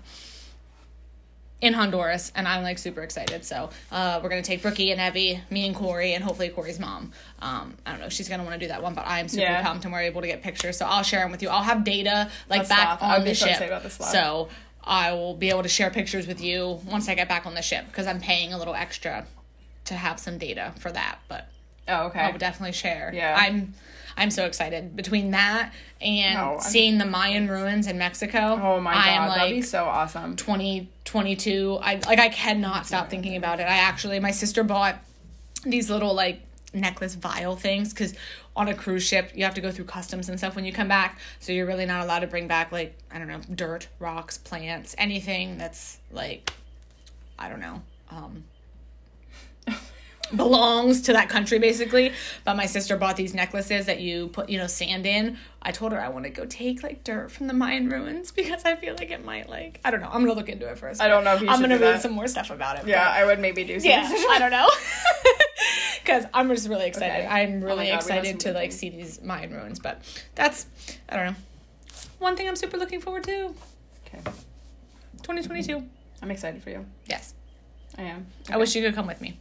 [1.61, 3.45] in Honduras, and I'm like super excited.
[3.45, 7.13] So uh, we're gonna take Brookie and Evie, me and Corey, and hopefully Corey's mom.
[7.41, 9.63] Um, I don't know, she's gonna want to do that one, but I'm super Yeah.
[9.63, 10.77] pumped, and we're able to get pictures.
[10.77, 11.49] So I'll share them with you.
[11.49, 13.03] I'll have data like back sloth.
[13.03, 13.91] I would on the ship.
[13.91, 14.49] So
[14.85, 17.63] I will be able to share pictures with you once I get back on the
[17.63, 19.27] ship because I'm paying a little extra
[19.87, 21.19] to have some data for that.
[21.29, 21.49] But
[21.89, 22.21] Oh, okay.
[22.21, 23.13] I would definitely share.
[23.15, 23.35] Yeah.
[23.39, 23.73] I'm
[24.19, 24.97] I'm so excited.
[24.97, 28.59] Between that and I'm- seeing the Mayan ruins in Mexico.
[28.63, 30.37] oh my god, I am that'd be so awesome.
[30.37, 33.65] 2022 i like i cannot stop thinking about it.
[33.65, 34.97] I actually my sister bought
[35.65, 36.41] these little like
[36.75, 38.15] necklace vial things because
[38.55, 40.89] on a cruise ship you have to go through customs and stuff when you come
[40.89, 41.19] back.
[41.41, 44.95] So you're really not allowed to bring back like i don't know dirt rocks plants
[44.99, 46.53] anything that's like
[47.39, 48.45] i don't know um
[50.35, 52.13] belongs to that country basically.
[52.45, 55.39] But my sister bought these necklaces that you put you know sand in.
[55.63, 58.65] I told her i want to go take like dirt from the mayan ruins because
[58.65, 60.07] i feel like it might like i don't know.
[60.09, 62.03] I'm gonna look into it first I don't know if you i'm gonna read that.
[62.03, 64.69] some more stuff about it Yeah, I would maybe do some yeah i don't know.
[66.03, 67.25] Because i'm just really excited.
[67.25, 67.27] Okay.
[67.27, 70.03] i'm Oh really God, excited to like see these mayan ruins but
[70.37, 70.67] that's
[71.09, 71.37] i don't know.
[72.21, 73.53] One thing i'm super looking forward to.
[74.07, 74.21] Okay.
[75.23, 75.85] 2022
[76.23, 76.87] I'm excited for you.
[77.07, 77.35] yes.
[77.99, 78.27] I am.
[78.51, 79.37] i wish you could come with me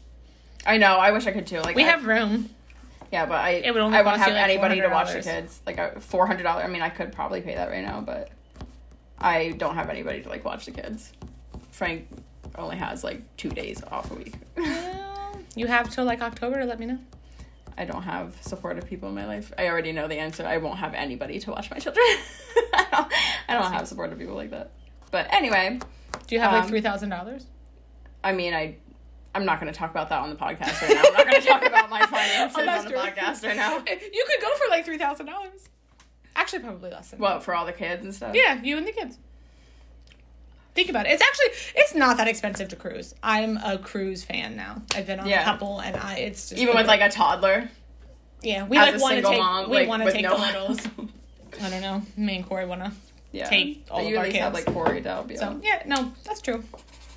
[0.66, 0.97] I know.
[0.97, 1.59] I wish I could too.
[1.61, 2.49] Like we I- have room
[3.11, 5.61] Yeah, but I It would only I won't have like, anybody to watch the kids.
[5.66, 6.66] Like four hundred dollars.
[6.66, 8.30] I mean, I could probably pay that right now, but
[9.20, 11.13] I don't have anybody to like watch the kids.
[11.72, 12.07] Frank
[12.57, 14.34] only has like two days off a week.
[14.66, 16.97] Well, you have till like october to let me know
[17.78, 19.51] I don't have supportive people in my life.
[19.57, 20.45] I already know the answer.
[20.45, 22.05] I won't have anybody to watch my children.
[22.74, 23.13] I don't,
[23.49, 24.72] I don't have supportive people like that.
[25.11, 25.80] But anyway,
[26.28, 27.45] do you have like Um, three thousand dollars
[28.24, 28.78] I mean, I.
[29.36, 31.03] I'm not going to talk about that on the podcast right now.
[31.05, 32.97] I'm not going to talk about my finances Oh, on the true.
[32.99, 33.77] podcast right now.
[33.88, 35.69] You could go for like three thousand dollars.
[36.36, 37.19] Actually, probably less than.
[37.19, 38.33] What for all the kids and stuff?
[38.33, 39.17] Yeah, you and the kids.
[40.73, 41.11] Think about it.
[41.11, 41.45] It's actually
[41.81, 43.15] it's not that expensive to cruise.
[43.23, 44.81] I'm a cruise fan now.
[44.93, 45.41] I've been on Yeah.
[45.41, 47.69] a couple, and I it's just Even with like a toddler.
[48.41, 50.41] yeah, we as like want to take mom, we like, want to take no the
[50.41, 50.79] littles.
[51.61, 52.01] I don't know.
[52.17, 52.91] Me and Corey want to.
[53.31, 53.47] yeah.
[53.47, 54.65] take all but of you our least have kids.
[54.67, 56.61] like Corey that would be So yeah, no, that's true.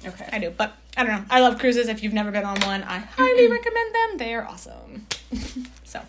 [0.07, 0.29] Okay.
[0.33, 1.25] I do, but I don't know.
[1.31, 1.89] I love cruises.
[1.89, 4.19] If you've never been on one, I highly recommend them.
[4.19, 5.07] They are awesome.
[5.85, 6.01] so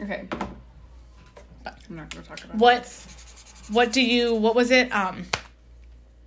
[0.00, 0.26] Okay.
[0.30, 3.64] But- I'm not gonna talk about what this.
[3.70, 5.24] what do you what was it um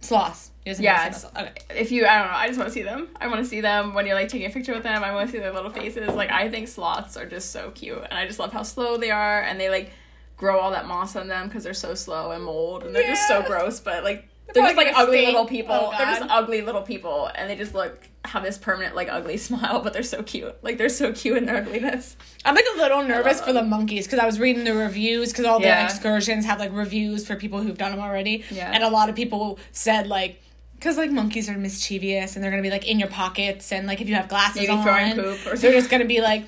[0.02, 1.44] sloths Yeah, never seen those?
[1.44, 3.08] okay If you, I don't know, I just want to see them.
[3.20, 5.04] I want to see them when you're like taking a picture with them.
[5.04, 6.10] I want to see their little faces.
[6.16, 9.12] Like I think sloths are just so cute, and I just love how slow they
[9.12, 9.92] are, and they like
[10.38, 13.28] grow all that moss on them because they're so slow and mold, and they're just
[13.28, 13.80] so gross.
[13.80, 15.76] But like they're just like ugly little oh, people.
[15.76, 19.38] Oh, they're just ugly little people, and they just look have this permanent like ugly
[19.48, 20.56] smile, but they're so cute.
[20.64, 22.16] Like they're so cute in their ugliness.
[22.46, 25.46] I'm like a little nervous for the monkeys because I was reading the reviews because
[25.46, 25.86] all the Yeah.
[25.86, 28.44] excursions have like reviews for people who've done them already.
[28.52, 28.72] Yeah.
[28.74, 30.42] And a lot of people said like,
[30.76, 34.02] because like monkeys are mischievous and they're gonna be like in your pockets and like
[34.02, 36.46] if you have glasses Maybe on, throwing poop or they're just gonna be like.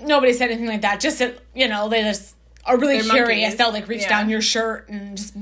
[0.00, 1.00] Nobody said anything like that.
[1.00, 3.40] Just that you know they just are really They're curious.
[3.42, 3.56] monkeys.
[3.56, 4.08] They'll like reach Yeah.
[4.10, 5.34] down your shirt and just.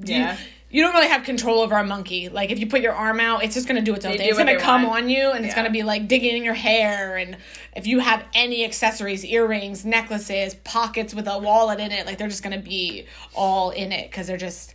[0.00, 0.34] Yeah.
[0.34, 0.38] You,
[0.72, 2.30] you don't really have control over a monkey.
[2.30, 4.28] Like if you put your arm out, it's just gonna do its own They thing.
[4.30, 5.04] It's gonna come want.
[5.04, 7.16] on you and it's gonna be like digging in your hair.
[7.18, 7.36] And
[7.76, 12.28] if you have any accessories, earrings, necklaces, pockets with a wallet in it, like they're
[12.28, 14.74] just gonna be all in it because they're just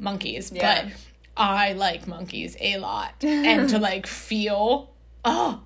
[0.00, 0.50] monkeys.
[0.52, 0.84] Yeah.
[0.84, 0.92] But
[1.36, 4.90] I like monkeys a lot, and to like feel,
[5.24, 5.62] oh,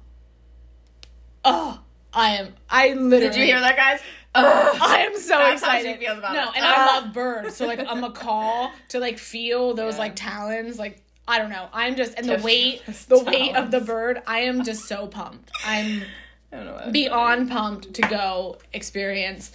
[1.42, 1.80] oh,
[2.12, 2.54] I am.
[2.68, 3.20] I literally.
[3.20, 4.00] Did you hear that, guys?
[4.34, 4.78] Ugh.
[4.82, 6.00] I am so That's excited.
[6.00, 6.24] no, it.
[6.24, 6.92] and Ah.
[6.92, 7.56] I love birds.
[7.56, 10.00] So like a macaw to like feel those Yeah.
[10.00, 11.68] like talons, like I don't know.
[11.72, 14.22] I'm just and To the weight, the weight of the bird.
[14.26, 15.50] I am just so pumped.
[15.64, 16.02] I'm
[16.52, 16.72] I don't know.
[16.74, 19.50] What beyond pumped to go experience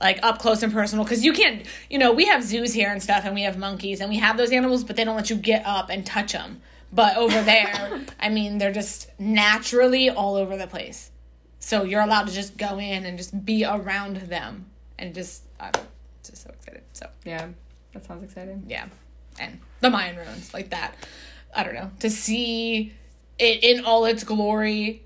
[0.00, 3.00] like up close and personal because you can't you know we have zoos here and
[3.02, 5.36] stuff and we have monkeys and we have those animals but they don't let you
[5.36, 6.60] get up and touch them
[6.92, 11.10] but over there i mean they're just naturally all over the place
[11.64, 14.66] so you're allowed to just go in and just be around them.
[14.98, 15.72] And just i'm
[16.22, 16.82] just so excited.
[16.92, 17.48] So Yeah,
[17.92, 18.64] that sounds exciting.
[18.68, 18.86] yeah.
[19.40, 20.94] And the mayan ruins like that.
[21.56, 21.90] I don't know.
[22.00, 22.92] To see
[23.38, 25.02] it in all its glory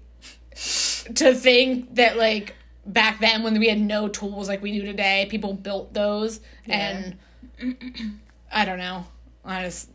[1.15, 2.55] to think that like
[2.85, 6.41] back then when we had no tools like we do today people built those.
[6.69, 7.17] And
[8.53, 9.07] i don't know.
[9.45, 9.89] I just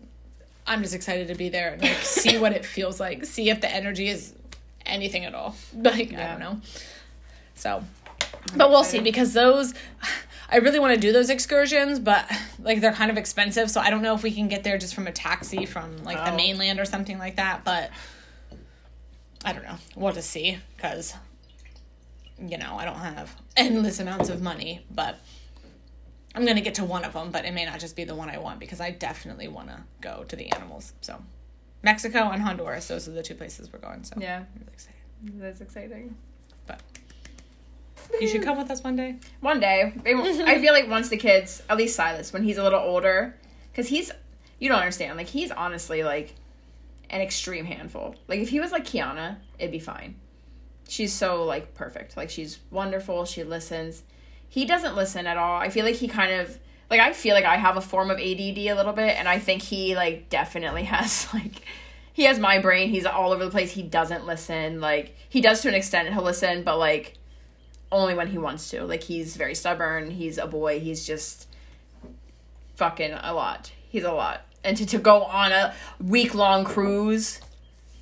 [0.66, 3.26] i'm just excited to be there and like see what it feels like.
[3.26, 4.34] See if the energy is
[4.86, 6.60] anything at all like i don't know
[7.56, 7.84] so
[8.56, 9.74] but we'll see because those
[10.50, 12.30] I really want to do those excursions, but
[12.60, 14.94] like they're kind of expensive, so I don't know if we can get there just
[14.94, 16.36] from a taxi from like the Oh.
[16.36, 17.90] mainland or something like that, but
[19.44, 19.78] I don't know.
[19.96, 21.16] We'll just see cuz
[22.38, 25.18] you know, I don't have endless amounts of money, but
[26.36, 28.16] I'm going to get to one of them, but it may not just be the
[28.16, 30.94] one I want because I definitely want to go to the animals.
[31.02, 31.22] So,
[31.84, 32.88] Mexico and Honduras.
[32.88, 34.04] Those are the two places we're going.
[34.04, 35.42] So Yeah, I'm really excited.
[35.42, 36.16] that's exciting.
[36.66, 36.82] But
[38.20, 39.16] you should come with us one day.
[39.42, 42.80] One day, I feel like once the kids, at least Silas, when he's a little
[42.80, 43.36] older,
[43.72, 44.12] because he's,
[44.60, 46.36] you don't understand, like he's honestly like
[47.10, 48.16] an extreme handful.
[48.28, 50.16] Like if he was like Kiana, it'd be fine.
[50.88, 52.16] She's so like perfect.
[52.18, 53.26] Like she's wonderful.
[53.26, 54.04] She listens.
[54.48, 55.60] He doesn't listen at all.
[55.60, 56.60] I feel like he kind of
[56.90, 59.40] like I feel like I have a form of ADD a little bit, and I
[59.40, 61.62] think he like definitely has like
[62.14, 62.90] he has my brain.
[62.90, 63.72] He's all over the place.
[63.72, 64.80] He doesn't listen.
[64.80, 66.10] Like he does to an extent.
[66.14, 67.18] He'll listen, but like
[67.92, 68.84] only when he wants to.
[68.84, 70.12] Like he's very stubborn.
[70.12, 70.80] He's a boy.
[70.80, 71.48] He's just
[72.76, 73.72] fucking a lot.
[73.90, 74.42] He's a lot.
[74.64, 77.42] And to, to go on a week long cruise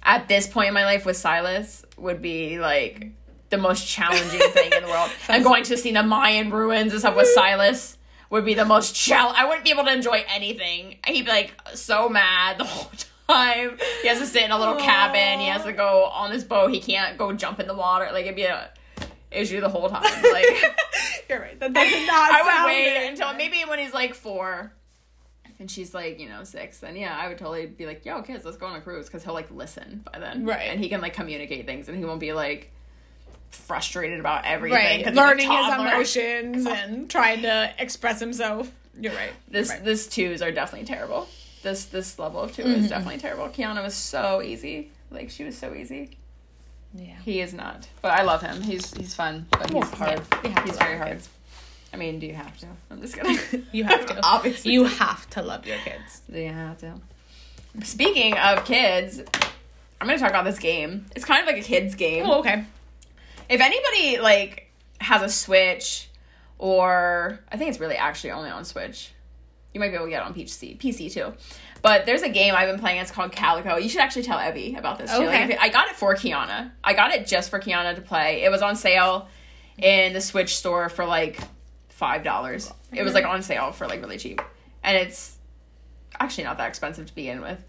[0.04, 3.12] at this point in my life with Silas would be like
[3.50, 5.12] the most challenging thing in the world.
[5.30, 7.98] And going to see the Mayan ruins and stuff with Silas
[8.32, 10.98] would be the most chal I wouldn't be able to enjoy anything.
[11.06, 12.92] He'd be like so mad the whole
[13.28, 13.78] time.
[14.02, 15.40] He has to sit in a little cabin.
[15.40, 16.72] He has to go on this boat.
[16.72, 18.10] He can't go jump in the water.
[18.12, 18.72] Like it'd be a
[19.30, 20.02] issue the whole time.
[20.04, 20.46] Like
[21.30, 21.60] You're right.
[21.60, 22.32] That does not.
[22.34, 24.74] I would wait until maybe when he's like four,
[25.60, 26.80] and she's like you know six.
[26.80, 29.24] Then yeah, I would totally be like, "Yo, kids, let's go on a cruise," because
[29.24, 30.70] he'll like listen by then, Right.
[30.70, 32.72] And he can like communicate things, and he won't be like
[33.52, 34.78] frustrated about everything.
[34.78, 38.70] right 'cause he's a learning his emotions and trying to express himself.
[39.00, 39.32] You're right.
[39.48, 39.84] This Right.
[39.84, 41.28] this twos are definitely terrible.
[41.64, 42.84] This this level of 2 Mm-hmm.
[42.84, 43.48] is definitely terrible.
[43.50, 44.90] Kiana was so easy.
[45.12, 46.18] Like she was so easy.
[46.94, 47.16] yeah.
[47.24, 47.88] He is not.
[48.02, 48.62] But I love him.
[48.62, 50.22] He's he's fun, but he's Well, hard.
[50.34, 51.10] yeah, we have to he's very hard.
[51.12, 51.30] kids.
[51.94, 52.68] I mean, do you have to?
[52.90, 53.66] I'm just kidding.
[53.72, 54.20] You have to.
[54.24, 54.72] Obviously.
[54.74, 56.22] You have to love your kids.
[56.32, 56.94] Do you have to?
[57.84, 59.22] Speaking of kids,
[60.00, 61.06] I'm gonna talk about this game.
[61.16, 62.26] It's kind of like a kids game.
[62.26, 62.66] Oh, okay.
[63.52, 66.10] If anybody like has a Switch,
[66.58, 69.12] or I think it's really actually only on Switch.
[69.74, 71.34] You might be able to get it on PC, PC too.
[71.82, 73.00] But there's a game I've been playing.
[73.00, 73.78] It's called Calico.
[73.78, 75.10] You should actually tell Evie about this.
[75.12, 75.26] Too.
[75.26, 75.54] Like, Okay.
[75.54, 76.72] if- I got it for Kiana.
[76.84, 78.44] I got it just for Kiana to play.
[78.44, 79.30] It was on sale
[79.78, 81.40] in the Switch store for like
[81.90, 82.72] five dollars.
[82.94, 84.42] It was like on sale for like really cheap,
[84.84, 85.38] and it's
[86.20, 87.64] actually not that expensive to begin with.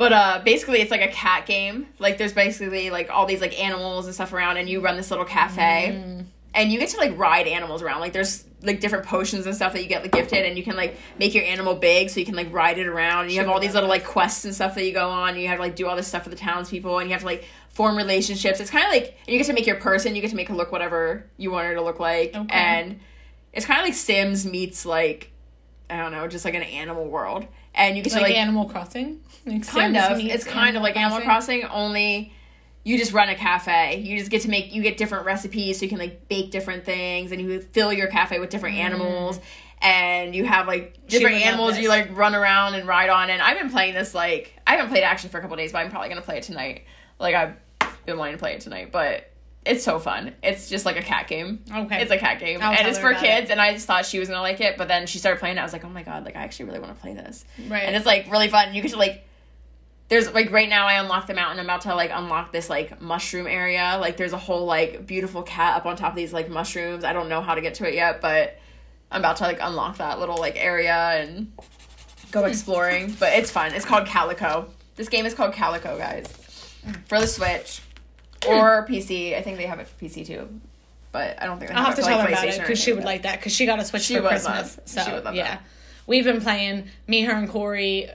[0.00, 1.86] But uh, basically, it's like a cat game.
[1.98, 5.10] Like there's basically like all these like animals and stuff around, and you run this
[5.10, 6.24] little cafe,
[6.54, 8.00] and you get to like ride animals around.
[8.00, 10.74] Like there's like different potions and stuff that you get like gifted, and you can
[10.74, 13.24] like make your animal big, so you can like ride it around.
[13.24, 15.34] And you have all these little like quests and stuff that you go on.
[15.34, 17.20] And you have to like do all this stuff for the townspeople, and you have
[17.20, 18.58] to like form relationships.
[18.58, 20.16] It's kind of like and you get to make your person.
[20.16, 22.46] You get to make her look whatever you want her to look like, Okay.
[22.50, 23.00] and
[23.52, 25.29] it's kind of like Sims meets like
[25.90, 27.46] I don't know, just like an animal world.
[27.74, 29.20] And you get Like, to like Animal Crossing.
[29.46, 30.18] Like kind of.
[30.18, 31.64] It's kind of like animal crossing?
[31.64, 32.32] Only
[32.84, 34.00] you just run a cafe.
[34.00, 36.84] You just get to make you get different recipes so you can like bake different
[36.84, 39.40] things and you fill your cafe with different animals.
[39.82, 43.30] And you have like different animals you like run around and ride on.
[43.30, 45.78] And i've been playing this like i haven't played actually for a couple days but
[45.78, 46.84] i'm probably gonna play it tonight.
[47.18, 47.54] Like i've
[48.04, 49.29] been wanting to play it tonight but
[49.66, 52.00] it's so fun it's just like a cat game Okay.
[52.00, 53.52] it's a cat game I'll and it's for kids it.
[53.52, 55.60] and i just thought she was gonna like it but then she started playing it
[55.60, 57.82] i was like oh my god like i actually really want to play this Right.
[57.82, 58.72] and it's like really fun.
[58.74, 59.26] You get to like
[60.08, 61.60] there's like right now I unlocked the mountain.
[61.60, 63.96] I'm about to like unlock this like mushroom area.
[64.00, 67.04] Like there's a whole like beautiful cat up on top of these like mushrooms.
[67.04, 68.58] I don't know how to get to it yet, but
[69.12, 71.52] I'm about to like unlock that little like area and
[72.32, 73.14] go exploring.
[73.20, 73.72] But it's fun.
[73.72, 74.66] It's called Calico.
[74.96, 76.26] This game is called Calico, guys.
[77.06, 77.80] For the Switch
[78.48, 78.92] or hmm.
[78.92, 79.36] PC.
[79.36, 80.60] I think they have it for PC too.
[81.12, 82.92] But I don't think they I'll have to tell like, her about it because she
[82.92, 84.76] would like that because she got a Switch She for Christmas.
[84.76, 85.62] love- So she would love yeah, that.
[86.06, 86.88] we've been playing.
[87.06, 88.08] Me, her, and Corey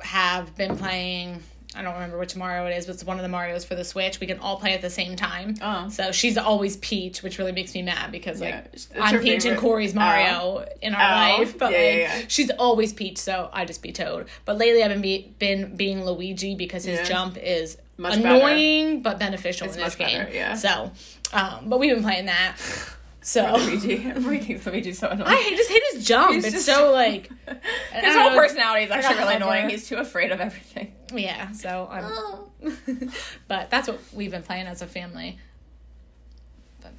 [0.00, 1.42] have been playing.
[1.76, 3.84] I don't remember which Mario it is, but it's one of the Mario's for the
[3.84, 4.18] Switch.
[4.18, 5.54] We can all play at the same time.
[5.60, 5.88] Oh.
[5.88, 8.66] So she's always Peach, which really makes me mad because like.
[8.72, 9.58] It's I'm Peach and.
[9.58, 11.38] Corey's Mario in our Oh.
[11.38, 14.26] life, but Yeah, like yeah, she's always Peach, so I just be Toad.
[14.44, 18.36] But lately I've been be, been being Luigi because his jump is Much better.
[18.36, 20.18] annoying but beneficial It's in this game.
[20.24, 20.54] better, yeah.
[20.54, 20.90] So,
[21.32, 22.56] um, but we've been playing that.
[23.26, 24.04] So Luigi.
[24.06, 25.28] Everybody thinks Luigi's so annoying.
[25.28, 26.32] I just hate his jump.
[26.34, 27.28] He's it's just- so like
[27.92, 29.68] His whole know, personality is actually really annoying.
[29.68, 30.92] He's too afraid of everything.
[31.12, 31.50] yeah.
[31.50, 32.48] So I'm, oh.
[33.48, 35.40] but that's what we've been playing as a family.
[36.80, 36.92] But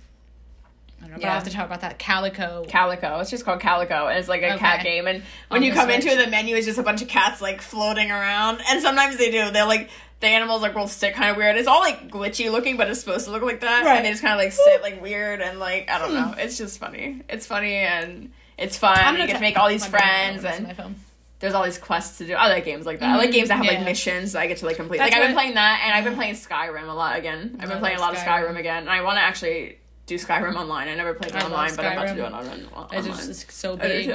[1.00, 1.18] I don't know.
[1.22, 2.66] But I'll have to talk about that calico.
[2.68, 3.20] Calico.
[3.22, 5.08] It's just called Calico, and it's like a cat game.
[5.08, 6.20] And when On you come into Switch.
[6.20, 8.60] it, the menu is just a bunch of cats like floating around.
[8.70, 9.50] And sometimes they do.
[9.52, 9.90] They're like
[10.20, 11.58] the animals like will sit kind of weird.
[11.58, 13.84] It's all like glitchy looking, but it's supposed to look like that.
[13.86, 13.92] Right.
[13.92, 13.98] Hmm.
[13.98, 16.34] And they just kind of like sit like weird and like I don't know.
[16.38, 17.22] It's just funny.
[17.30, 18.98] It's funny and it's fun.
[18.98, 20.96] I'm gonna get to make all these friends and
[21.40, 22.34] there's all these quests to do.
[22.34, 23.10] I like games like that.
[23.14, 23.86] I like games that have like Mm-hmm.
[23.86, 24.98] missions that I get to like complete.
[24.98, 27.58] That's like I've been playing that, and I've been playing Skyrim a lot again.
[27.60, 28.48] I've been playing a lot of Skyrim.
[28.50, 30.88] Skyrim again, and I want to actually do Skyrim online.
[30.88, 32.76] I never played it online, but I'm about to do it Skyrim.
[32.76, 34.10] on, on, It's just it's so do big.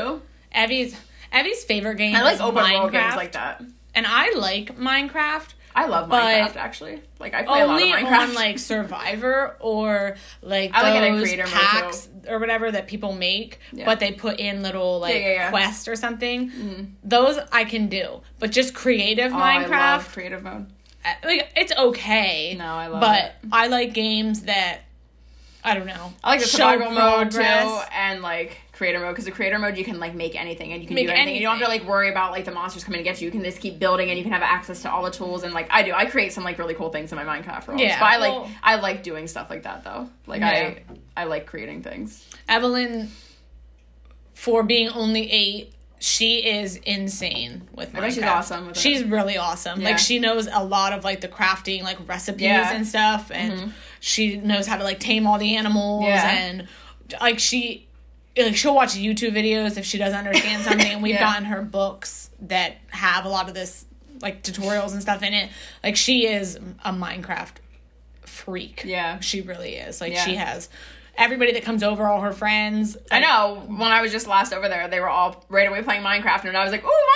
[0.53, 0.97] Evie's
[1.33, 2.17] Evie's favorite game.
[2.17, 2.81] I like open Minecraft.
[2.81, 3.63] world games like that.
[3.95, 5.55] and I like Minecraft.
[5.75, 7.03] I love But Minecraft actually.
[7.19, 8.19] Like I play a lot of Only Minecraft.
[8.29, 13.13] on like Survivor or like I like those creator mode, packs or whatever that people
[13.13, 13.85] make, Yeah.
[13.87, 15.51] but they put in little like Yeah, yeah, yeah.
[15.51, 16.97] quest or something.
[17.03, 20.67] Those I can do, but just creative Oh, I love Minecraft, creative mode.
[21.05, 22.55] uh, like it's okay.
[22.59, 23.07] No, I love it.
[23.07, 23.49] but it.
[23.53, 24.81] I like games that
[25.65, 26.13] I don't know.
[26.25, 29.85] I like the survival mode too, and like creator mode because the creator mode you
[29.85, 31.35] can like make anything and you can Make do anything.
[31.37, 33.27] You don't have to like worry about like the monsters coming to get you.
[33.27, 35.53] You can just keep building and you can have access to all the tools and
[35.53, 35.93] like I do.
[35.93, 37.81] I create some like really cool things in my Minecraft world.
[37.81, 40.09] Yeah, but I like well- I like doing stuff like that though.
[40.27, 40.49] Like Yeah.
[40.49, 40.83] I
[41.17, 42.27] I like creating things.
[42.49, 43.11] Evelyn,
[44.35, 48.11] for being only eight, she is insane with Minecraft.
[48.15, 48.79] She's awesome with.
[48.79, 49.81] She's really awesome.
[49.81, 49.91] Yeah.
[49.91, 52.65] Like she knows a lot of like the crafting, like recipes Yeah.
[52.69, 52.77] Mm-hmm.
[52.77, 56.29] and stuff, and she knows how to like tame all the animals Yeah.
[56.31, 56.69] and
[57.21, 57.87] like she.
[58.37, 61.21] Like she'll watch YouTube videos if she doesn't understand something, and we've Yeah.
[61.33, 63.85] gotten her books that have a lot of this,
[64.21, 65.51] like tutorials and stuff in it.
[65.85, 67.53] Like she is a Minecraft
[68.23, 68.83] freak.
[68.85, 69.21] Yeah.
[69.21, 70.01] she really is.
[70.01, 70.25] Like Yeah.
[70.25, 70.69] she has
[71.17, 72.97] everybody that comes over, all her friends.
[73.11, 73.63] I know.
[73.67, 76.57] When I was just last over there, they were all right away playing Minecraft, and
[76.57, 77.09] I was like, "Oh,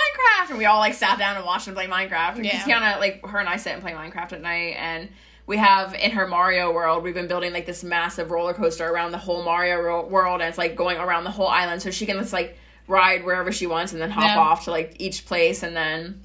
[0.43, 2.35] Minecraft!" And we all like sat down and watched them play Minecraft.
[2.35, 2.61] And Yeah.
[2.61, 5.09] Tiana, like her and I sit and play Minecraft at night, and
[5.47, 9.11] we have in her Mario world, we've been building like this massive roller coaster around
[9.13, 12.05] the whole Mario ro- world, and it's like going around the whole island, so she
[12.05, 14.37] can just like ride wherever she wants, and then hop Yeah.
[14.39, 16.21] off to like each place, and then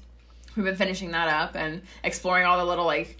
[0.55, 3.17] we've been finishing that up and exploring all the little like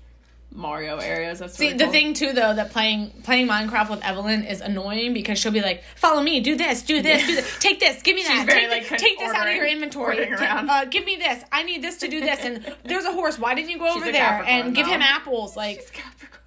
[0.55, 1.39] Mario areas.
[1.39, 1.93] That's See, really the cool.
[1.93, 5.83] thing too, though, that playing playing Minecraft with Evelyn is annoying because she'll be like,
[5.95, 7.27] "Follow me, do this, do this, Yeah.
[7.27, 9.55] do this, take this, give me that, very, take, like, thi- take this out of
[9.55, 13.05] your inventory, Ta- uh, give me this, I need this to do this, and there's
[13.05, 13.39] a horse.
[13.39, 15.57] Why didn't you go over there and give him apples?
[15.57, 16.01] Like,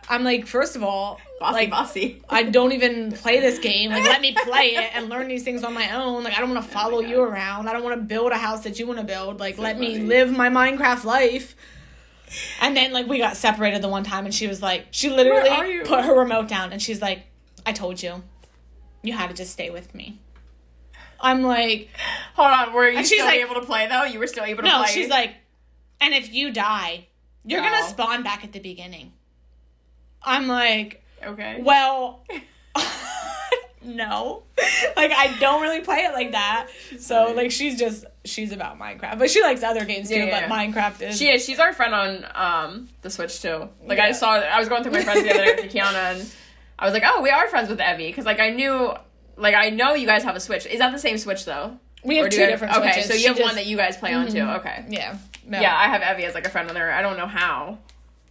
[0.08, 2.22] I'm like, first of all, bossy, like, bossy.
[2.30, 3.90] I don't even play this game.
[3.90, 6.22] Like, let me play it and learn these things on my own.
[6.22, 7.68] Like, I don't want to follow you around.
[7.68, 9.40] I don't want to build a house that you want to build.
[9.40, 11.56] Like, let me live my Minecraft life.
[12.60, 15.80] And then, like, we got separated the one time, and she was like, she literally
[15.84, 17.22] put her remote down, and she's like,
[17.64, 18.22] I told you.
[19.02, 20.18] You had to just stay with me.
[21.20, 21.88] I'm like,
[22.34, 24.04] Hold on, were you she's still like- able to play though?
[24.04, 24.92] You were still able to no, play.
[24.92, 25.34] she's like,
[26.00, 27.06] and if you die,
[27.44, 27.70] you're No.
[27.70, 29.12] gonna spawn back at the beginning.
[30.22, 31.60] I'm like, okay.
[31.62, 32.24] well,
[33.86, 34.42] no.
[34.96, 36.68] Like I don't really play it like that.
[36.98, 39.18] So like she's just she's about Minecraft.
[39.18, 40.48] But she likes other games too, Yeah, yeah.
[40.48, 41.44] but Minecraft is She is.
[41.44, 43.68] She's our friend on um the Switch too.
[43.84, 44.12] Like I Yeah.
[44.12, 46.30] saw, I was going through my friends the other day with Kiana, and
[46.78, 48.92] I was like, oh, we are friends with Evie because like I knew,
[49.36, 50.66] like I know you guys have a Switch.
[50.66, 51.78] Is that the same Switch though?
[52.04, 53.06] we have Or do two you different Okay, Switches.
[53.08, 54.40] so you She have just- one that you guys play on too.
[54.40, 54.84] Okay.
[54.88, 55.16] Yeah.
[55.46, 55.60] No.
[55.60, 56.90] Yeah, I have Evie as like a friend on there.
[56.92, 57.78] I don't know how,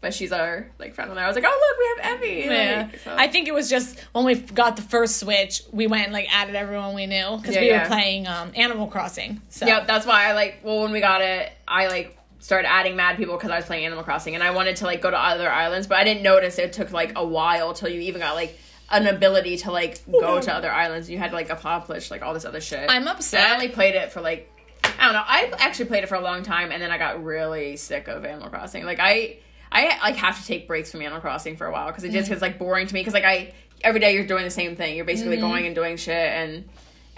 [0.01, 1.25] but she's our like friend on there.
[1.25, 2.47] I was like, oh look, we have Evie.
[2.47, 2.87] Yeah.
[2.91, 6.05] Like, so- I think it was just when we got the first Switch, we went
[6.05, 7.83] and like added everyone we knew because Yeah, we yeah.
[7.83, 9.41] were playing um, Animal Crossing.
[9.49, 10.59] So Yep, that's why I like.
[10.63, 13.85] Well, when we got it, I like started adding mad people because I was playing
[13.85, 16.59] Animal Crossing, and I wanted to like go to other islands, but I didn't notice
[16.59, 18.59] it took like a while till you even got like
[18.91, 21.09] an ability to like go to other islands.
[21.09, 22.87] You had to like accomplish like all this other shit.
[22.87, 24.51] I'm So I only played it for like
[24.99, 25.23] I don't know.
[25.25, 28.23] I actually played it for a long time, and then I got really sick of
[28.23, 28.85] Animal Crossing.
[28.85, 29.37] Like I,
[29.71, 32.25] I like have to take breaks from Animal Crossing for a while because it just
[32.25, 32.33] mm-hmm.
[32.33, 33.01] gets like boring to me.
[33.01, 33.53] Because like I,
[33.83, 34.95] every day you're doing the same thing.
[34.95, 35.47] You're basically mm-hmm.
[35.47, 36.67] going and doing shit, and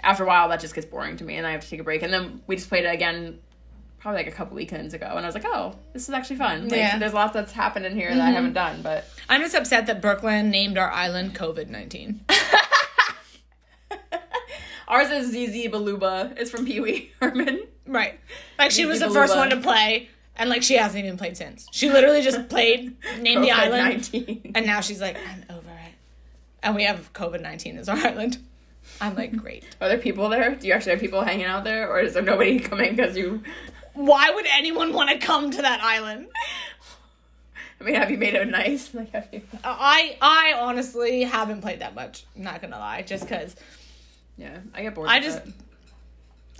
[0.00, 1.84] after a while that just gets boring to me, and I have to take a
[1.84, 2.02] break.
[2.02, 3.38] And then we just played it again,
[3.98, 6.64] probably like a couple weekends ago, and I was like, oh, this is actually fun.
[6.68, 6.98] Like, Yeah.
[6.98, 8.34] there's lots that's happened in here that I mm-hmm.
[8.34, 12.20] haven't done, but I'm just upset that Brooklyn named our island COVID nineteen.
[14.88, 16.36] ours is ZZ Baluba.
[16.36, 17.62] It's from Pee Wee Herman.
[17.86, 18.18] Right.
[18.58, 20.08] Like she was the Easy first one to play,
[20.38, 21.66] and like she hasn't even played since.
[21.72, 24.52] She literally just played, named the island, COVID-19.
[24.54, 25.92] and now she's like, I'm over it.
[26.62, 28.38] And we have COVID nineteen as our island.
[29.00, 29.64] I'm like, great.
[29.80, 30.54] Are there people there?
[30.54, 33.42] Do you actually have people hanging out there, or is there nobody coming because you?
[33.94, 36.28] Why would anyone want to come to that island?
[37.80, 38.92] I mean, have you made it nice?
[38.94, 39.42] Like, have you?
[39.64, 42.24] I I honestly haven't played that much.
[42.34, 43.54] Not gonna lie, just because
[44.36, 45.08] Yeah, I get bored.
[45.08, 45.52] I just- it.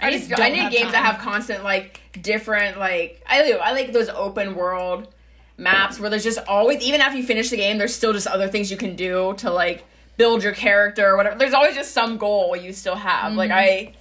[0.01, 3.73] I I just I need games that have constant like different like I do I
[3.73, 5.09] like those open world
[5.57, 8.49] maps where there's just always even after you finish the game there's still just other
[8.49, 9.85] things you can do to like
[10.17, 11.39] build your character or whatever.
[11.39, 13.35] There's always just some goal you still have.
[13.35, 13.95] Like Mm-hmm.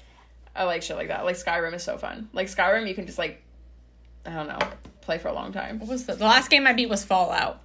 [0.57, 1.25] I I like shit like that.
[1.25, 2.29] Like Skyrim is so fun.
[2.33, 3.41] Like Skyrim you can just like
[4.25, 4.59] I don't know
[5.01, 5.79] play for a long time.
[5.79, 7.61] what was the, the last game I beat was Fallout.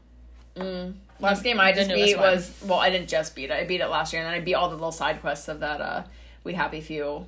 [1.20, 2.32] Last game I just beat one.
[2.32, 3.52] was well, I didn't just beat it.
[3.52, 5.60] I beat it last year, and then I beat all the little side quests of
[5.60, 6.02] that uh
[6.44, 7.26] We Happy Few.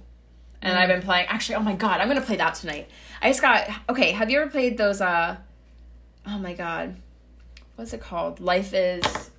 [0.64, 0.78] And.
[0.78, 1.26] I've been playing.
[1.28, 2.88] Actually, oh my god, I'm gonna play that tonight.
[3.22, 4.12] I just got okay.
[4.12, 5.00] Have you ever played those?
[5.00, 5.36] uh
[6.26, 6.96] Oh my god,
[7.76, 8.40] what's it called?
[8.40, 9.30] Life is.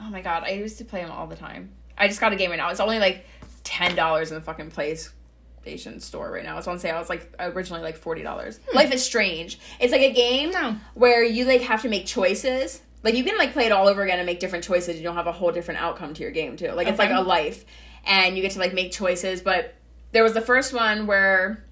[0.00, 1.70] Oh my god, I used to play them all the time.
[1.98, 2.70] I just got a game right now.
[2.70, 3.24] It's only like
[3.64, 6.58] ten dollars in the fucking PlayStation Store right now.
[6.58, 6.98] It's on sale.
[7.00, 8.58] It's like originally like forty dollars.
[8.74, 9.58] Life is Strange.
[9.78, 10.76] It's like a game No.
[10.94, 12.82] where you like have to make choices.
[13.02, 14.96] Like you can like play it all over again and make different choices.
[14.96, 16.70] You don't have a whole different outcome to your game too.
[16.72, 17.64] Like it's like a life,
[18.04, 19.40] and you get to like make choices.
[19.42, 19.74] But
[20.12, 21.64] there was the first one where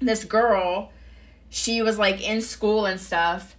[0.00, 0.92] this girl,
[1.50, 3.56] she was like in school and stuff,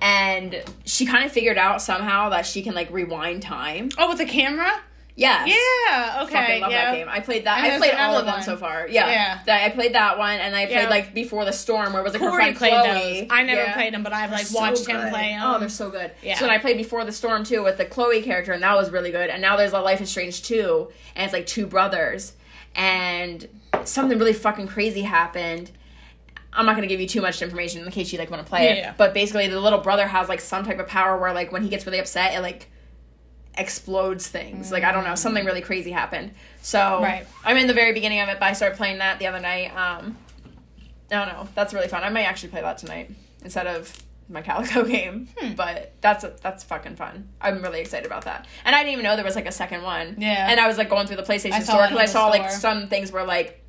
[0.00, 3.88] and she kind of figured out somehow that she can like rewind time.
[3.98, 4.70] Oh, with the camera?
[5.16, 5.48] Yes.
[5.48, 6.22] Yeah.
[6.22, 6.32] Okay.
[6.32, 6.92] Fucking love yeah.
[6.92, 7.08] that game.
[7.10, 7.64] I played that.
[7.64, 8.42] And I played all of them one.
[8.44, 8.86] so far.
[8.86, 9.10] Yeah.
[9.10, 9.40] Yeah.
[9.46, 10.88] That I played that one, and I played Yeah.
[10.88, 13.20] like Before the Storm, where it was like her Corey friend played Chloe.
[13.22, 13.28] those.
[13.28, 13.74] I never Yeah.
[13.74, 15.40] played them, but I've like So watched him play them.
[15.42, 16.12] Oh, they're so good.
[16.22, 16.38] Yeah.
[16.38, 18.90] So then I played Before the Storm too with the Chloe character, and that was
[18.90, 19.28] really good.
[19.28, 22.34] And now there's a Life is Strange 2, and it's like two brothers,
[22.76, 23.48] and
[23.84, 25.70] something really fucking crazy happened.
[26.52, 28.64] I'm not gonna give you too much information in case you like want to play
[28.64, 28.78] Yeah, it.
[28.78, 28.94] yeah.
[28.96, 31.68] But basically, the little brother has like some type of power where like when he
[31.68, 32.68] gets really upset, it like
[33.56, 34.70] explodes things.
[34.70, 36.32] Like I don't know, something really crazy happened.
[36.62, 37.26] So Right.
[37.44, 39.68] I'm in the very beginning of it, but I started playing that the other night.
[39.76, 40.16] Um,
[41.10, 41.48] I don't know.
[41.54, 42.04] That's really fun.
[42.04, 43.10] I might actually play that tonight
[43.42, 45.28] instead of my Calico game.
[45.38, 45.52] Hmm.
[45.54, 47.28] But that's that's fucking fun.
[47.40, 48.46] I'm really excited about that.
[48.64, 50.16] And I didn't even know there was like a second one.
[50.18, 50.50] Yeah.
[50.50, 52.88] And I was like going through the PlayStation I store because I saw like some
[52.88, 53.62] things were like,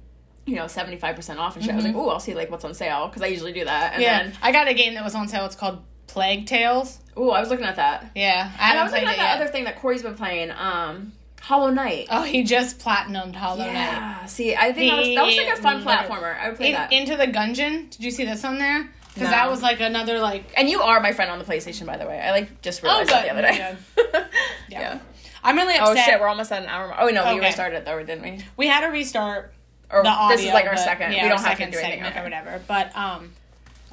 [0.46, 1.74] you know, seventy five percent off and shit.
[1.74, 3.94] I was like, oh, I'll see like what's on sale because I usually do that.
[3.94, 4.02] And Mm-hmm.
[4.02, 4.24] yeah.
[4.24, 5.46] then, I got a game that was on sale.
[5.46, 7.00] It's called Plague Tales.
[7.16, 8.12] oh, I was looking at that.
[8.16, 8.52] Yeah.
[8.60, 9.42] I And I was looking at that yet.
[9.42, 11.12] other thing that Corey's been playing, um,
[11.42, 12.08] Hollow Knight.
[12.10, 13.74] Oh, he just platinumed Hollow Knight.
[13.74, 14.26] yeah.
[14.26, 16.38] See, I think that was, that was like a fun platformer.
[16.40, 16.92] I would play In- that.
[16.92, 17.90] Into the Gungeon.
[17.92, 18.90] Did you see this on there?
[19.14, 19.36] Because No.
[19.38, 20.52] that was like another like.
[20.58, 22.20] And you are my friend on the PlayStation, by the way.
[22.20, 23.76] I like just realized Oh, that the other day.
[24.70, 24.80] Yeah.
[24.82, 25.00] yeah.
[25.44, 26.94] I'm really Oh shit, we're almost at an hour.
[27.00, 28.44] Oh no, we restarted though, didn't we?
[28.58, 29.54] we had to restart
[29.92, 30.36] Or audio.
[30.36, 31.14] this is like our but- second.
[31.14, 31.82] Yeah, we don't have to do anything.
[31.82, 32.20] segment okay.
[32.20, 32.62] or whatever.
[32.68, 33.32] But um,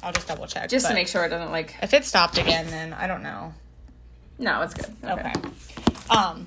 [0.03, 0.69] I'll just double check.
[0.69, 1.75] Just to make sure it doesn't like.
[1.81, 3.53] If it stopped again, then I don't know.
[4.39, 4.95] No, it's good.
[5.03, 5.33] Okay.
[6.09, 6.45] Um.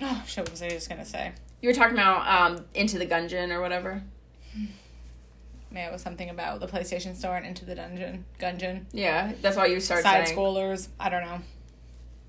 [0.00, 0.44] Oh shit!
[0.44, 1.32] What was I just gonna say?
[1.60, 4.02] You were talking about um into the Gungeon or whatever.
[5.74, 9.56] Yeah, it was something about the PlayStation Store and Into the Dungeon, Gungeon, Yeah, that's
[9.56, 10.38] why you started side saying.
[10.38, 10.88] scrollers.
[11.00, 11.40] I don't know.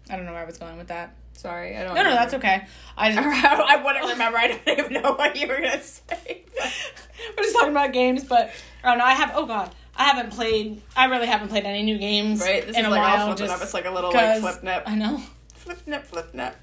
[0.10, 1.14] I don't know where I was going with that.
[1.34, 1.96] Sorry, I don't.
[1.96, 2.66] No, no, that's okay.
[2.98, 4.38] I just, I wouldn't remember.
[4.38, 6.44] I don't even know what you were gonna say.
[7.38, 8.52] We're just talking about games, but
[8.84, 9.06] I don't know.
[9.06, 9.32] I have.
[9.36, 10.82] Oh god, I haven't played.
[10.96, 12.66] I really haven't played any new games Right?
[12.66, 13.18] This in is a like while.
[13.20, 13.62] all flipping just up.
[13.64, 14.84] It's like a little like flip nip.
[14.86, 15.22] I know.
[15.56, 16.56] Flip nip, flip nip.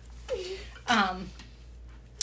[0.86, 1.28] Um,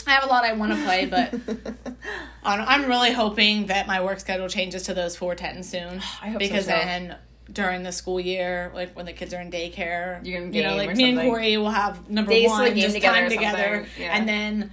[0.06, 1.34] I have a lot I want to play, but
[2.42, 5.96] I'm really hoping that my work schedule changes to those four ten soon.
[6.22, 6.70] I hope so, because too.
[6.72, 7.16] then
[7.52, 10.76] during the school year, like when the kids are in daycare, You can you know,
[10.76, 11.30] like me and something.
[11.30, 13.86] Corey will have number Days one game just together time or together.
[13.98, 14.16] Yeah.
[14.16, 14.70] and then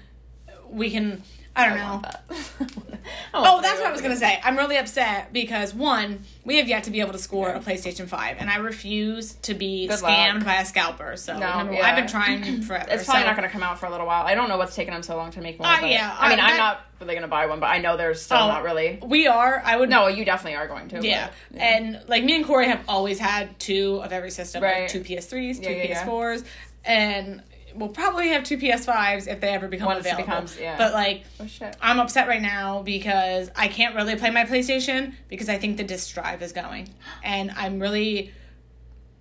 [0.69, 1.23] we can.
[1.55, 1.83] I don't know.
[1.85, 2.23] want that.
[3.35, 4.39] Oh, that's what I was gonna say.
[4.43, 8.07] I'm really upset because one, we have yet to be able to score a PlayStation
[8.07, 10.45] Five, and I refuse to be Good scammed luck.
[10.45, 11.15] by a scalper.
[11.15, 11.85] So No, number yeah.
[11.87, 12.85] I've been trying forever.
[12.89, 14.25] It's probably so- not going to come out for a little while.
[14.25, 15.83] I don't know what's taking them so long to make one.
[15.83, 17.77] Uh, yeah, I mean, uh, I'm that- not really going to buy one, but I
[17.77, 18.99] know there's still Oh, not really.
[19.03, 19.61] We are.
[19.63, 19.89] I would.
[19.89, 21.05] No, you definitely are going to.
[21.05, 21.29] Yeah.
[21.51, 24.83] but- and like me and Corey have always had two of every system, Right.
[24.83, 26.05] like two PS3s, two Yeah, yeah, yeah.
[26.07, 26.43] PS4s,
[26.85, 27.43] and
[27.75, 30.23] we'll probably have two PS5s if they ever become Once available.
[30.25, 30.77] becomes- yeah.
[30.77, 31.75] But like, Oh shit.
[31.81, 35.83] I'm upset right now because I can't really play my PlayStation because I think the
[35.83, 36.89] disk drive is going,
[37.23, 38.31] and I'm really,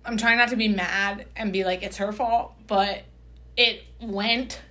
[0.05, 3.03] I'm trying not to be mad and be like it's her fault, but
[3.57, 4.61] it went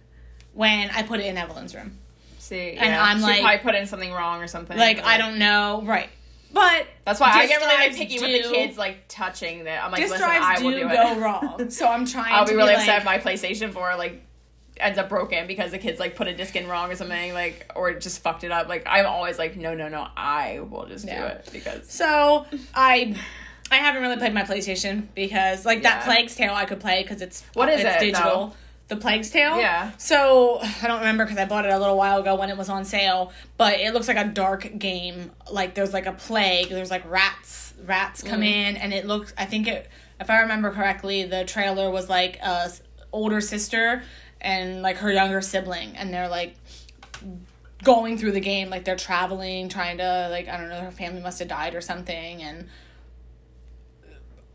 [0.53, 1.99] when I put it in Evelyn's room.
[2.39, 3.03] See, And yeah.
[3.03, 4.77] I'm she like- probably put in something wrong or something.
[4.77, 6.09] Like I don't know, right?
[6.55, 9.85] But That's why I get really like picky with the kids like touching that.
[9.85, 12.33] I'm like, listen, I will do do go wrong, so I'm trying.
[12.33, 14.23] I'll be really like, upset if my PlayStation 4 like
[14.79, 17.71] ends up broken because the kids like put a disc in wrong or something like
[17.77, 18.69] or just fucked it up.
[18.69, 23.17] Like I'm always like, no, no, no, I will just do it because So I,
[23.71, 26.05] I haven't really played my PlayStation because like that Yeah.
[26.05, 28.31] Plague's Tale I could play because it's What is it's it, digital.
[28.49, 28.53] though?
[28.95, 29.59] The Plague's Tale.
[29.59, 29.93] Yeah.
[29.99, 32.69] So I don't remember because I bought it a little while ago when it was
[32.69, 33.33] on sale.
[33.57, 35.31] But it looks like a dark game.
[35.51, 36.69] Like there's like a plague.
[36.69, 37.75] There's like rats.
[37.85, 38.47] Rats come Mm.
[38.47, 39.35] in, and it looks.
[39.37, 39.89] I think it.
[40.21, 42.71] If I remember correctly, the trailer was like a
[43.13, 44.03] older sister
[44.41, 46.55] and like her younger sibling, and they're like
[47.83, 51.21] going through the game like they're traveling trying to like i don't know her family
[51.21, 52.67] must have died or something and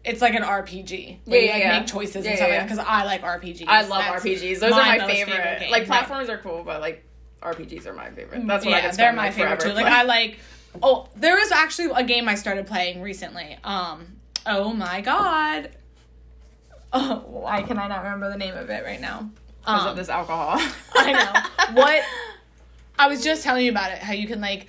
[0.06, 1.80] it's like an rpg where Yeah, you like yeah.
[1.80, 4.60] make choices Yeah, and stuff yeah, because i like rpgs I love That's RPGs.
[4.60, 5.60] Those are my favorite.
[5.60, 5.72] game.
[5.72, 5.88] Like Right.
[5.88, 7.04] platforms are cool, but like
[7.42, 8.46] RPGs are my favorite.
[8.48, 10.40] That's what I yeah could they're my like, favorite too like i like
[10.84, 14.06] oh there is actually a game i started playing recently um
[14.46, 15.70] oh my god
[16.94, 19.30] oh why can i not remember the name of it right now
[19.62, 20.58] because Um, of this alcohol.
[20.96, 21.76] I know.
[21.82, 22.04] What
[22.98, 24.68] I was just telling you about it, how you can like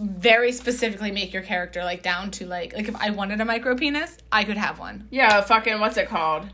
[0.00, 3.74] very specifically make your character like down to like like if I wanted a micro
[3.76, 5.06] penis, I could have one.
[5.10, 6.48] yeah, fucking what's it called?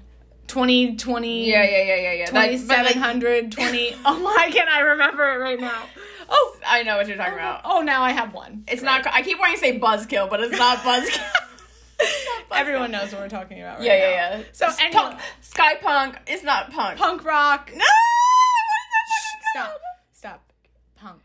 [0.49, 2.25] 20 20 Yeah, yeah, yeah, yeah, yeah.
[2.27, 5.83] That- but, like, 2700 20 Oh why can't I remember it right now?
[6.29, 7.61] Oh, I know what you're talking about.
[7.65, 8.65] oh, now I have one.
[8.67, 9.07] It's not.
[9.07, 11.23] I keep wanting to say buzzkill, but it's not buzzkill.
[12.53, 13.79] Everyone knows what we're talking about.
[13.79, 14.39] Right yeah, yeah, yeah.
[14.39, 14.45] Yeah.
[14.53, 16.19] So anyway- punk, sky punk.
[16.27, 16.99] It's not punk.
[16.99, 17.71] Punk rock.
[17.75, 17.85] No.
[19.55, 19.81] Stop.
[20.13, 20.53] Stop.
[20.97, 21.23] Punk.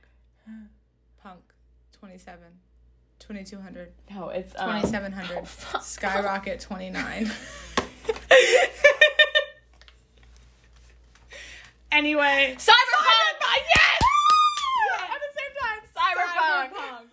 [1.23, 1.41] Punk.
[2.01, 2.39] 27.
[3.19, 3.93] 2200.
[4.09, 5.37] No, it's um, 2700.
[5.75, 5.79] oh.
[5.79, 7.31] Skyrocket 29.
[11.91, 12.55] anyway.
[12.57, 13.37] Cyberpunk.
[13.69, 14.01] Yes!
[14.97, 16.73] At the same time, cyberpunk.
[16.73, 17.10] Cyberpunk.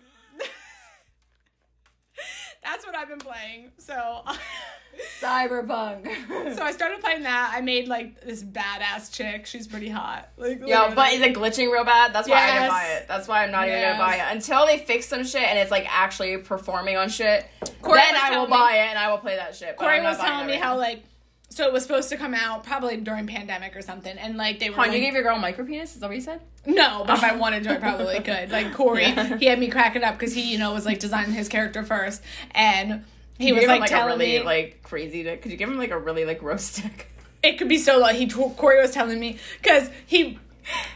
[2.79, 3.71] That's what I've been playing.
[3.77, 4.21] So
[5.21, 6.55] Cyberpunk.
[6.55, 7.51] so I started playing that.
[7.53, 9.45] I made like this badass chick.
[9.47, 10.29] She's pretty hot.
[10.37, 12.13] Like Yeah, but is it glitching real bad?
[12.13, 13.07] That's why I didn't buy it.
[13.09, 15.71] That's why I'm not even gonna buy it until they fix some shit and it's
[15.71, 17.45] like actually performing on shit.
[17.81, 19.75] Corey then I will me- buy it and I will play that shit.
[19.75, 20.79] Corey was telling me right how now.
[20.79, 21.03] like
[21.49, 24.69] so it was supposed to come out probably during pandemic or something, and like they
[24.69, 24.75] were.
[24.77, 25.95] Hon, you gave your girl micro penis?
[25.95, 26.41] Is that what you said?
[26.65, 28.51] No, but if I wanted to, I probably could.
[28.51, 29.37] Like Corey, Yeah.
[29.37, 32.21] he had me cracking up because he, you know, was like designing his character first,
[32.51, 33.03] and
[33.37, 35.23] he You was like, him, like telling a really me like crazy.
[35.23, 37.07] To, could you give him like a really like roast stick?
[37.41, 37.97] it could be so.
[37.99, 40.37] Like he, Corey was telling me because he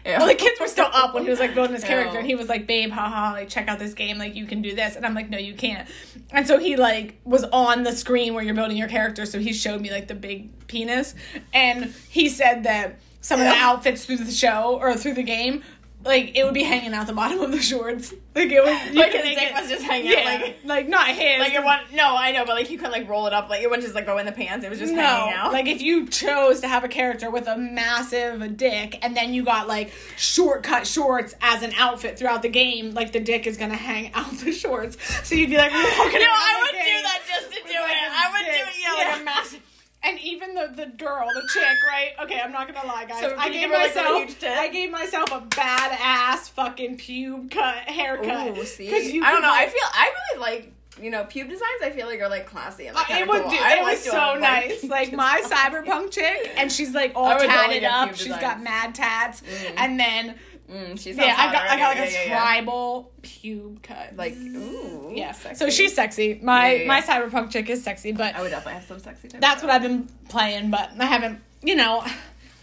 [0.06, 0.20] Yeah.
[0.20, 2.20] well, the kids were still up when he was like building his character, Ew.
[2.20, 4.76] and he was like, "Babe, haha, like check out this game, like you can do
[4.76, 5.88] this," and I'm like, "No, you can't."
[6.32, 9.54] And so he like was on the screen where you're building your character, so he
[9.54, 11.16] showed me like the big penis,
[11.54, 15.64] and he said that some of the outfits through the show or through the game.
[16.06, 18.94] Like it would be hanging out the bottom of the shorts, like it was.
[18.94, 21.54] You Like his dick it- was just hanging yeah, out, like- like not his, like
[21.54, 21.94] it went.
[21.94, 23.50] No, I know, but like you couldn't like roll it up.
[23.50, 24.66] Like it wouldn't just like go in the pants.
[24.66, 25.54] It was just no, hanging out.
[25.54, 29.44] like if you chose to have a character with a massive dick and then you
[29.44, 33.76] got like shortcut shorts as an outfit throughout the game, like the dick is gonna
[33.76, 34.98] hang out the shorts.
[35.28, 37.98] So you'd be like no, I would do that just to do like, it.
[37.98, 38.74] a I would do it.
[38.82, 39.22] Yeah, like Yeah.
[39.22, 39.62] a massive.
[40.06, 42.12] And even the the girl, the chick, right?
[42.24, 43.22] Okay, I'm not gonna lie, guys.
[43.22, 44.44] So I gave give her, like, a myself, huge?
[44.44, 48.58] I gave myself a badass fucking pube cut haircut.
[48.58, 49.54] Ooh, see, 'Cause you I don't could, know.
[49.54, 51.82] I feel I really like you know pube designs.
[51.82, 53.52] I feel like are like classy and like, Uh, it would cool.
[53.52, 53.56] do.
[53.56, 54.84] It like was doing, so like, nice.
[54.84, 58.16] pube Like my cyberpunk chick, and she's like all I would totally tatted up.
[58.16, 59.42] She's got mad tats,
[59.78, 60.36] and then
[60.74, 64.16] Mm, she's yeah, I got I got like a tribal pube cut.
[64.16, 65.60] like ooh yeah, sexy.
[65.60, 66.40] so she's sexy.
[66.42, 69.28] My Yeah, yeah, my cyberpunk chick is sexy, but I would definitely have some sexy.
[69.28, 70.72] That's what I've been playing.
[70.72, 72.04] But I haven't, you know.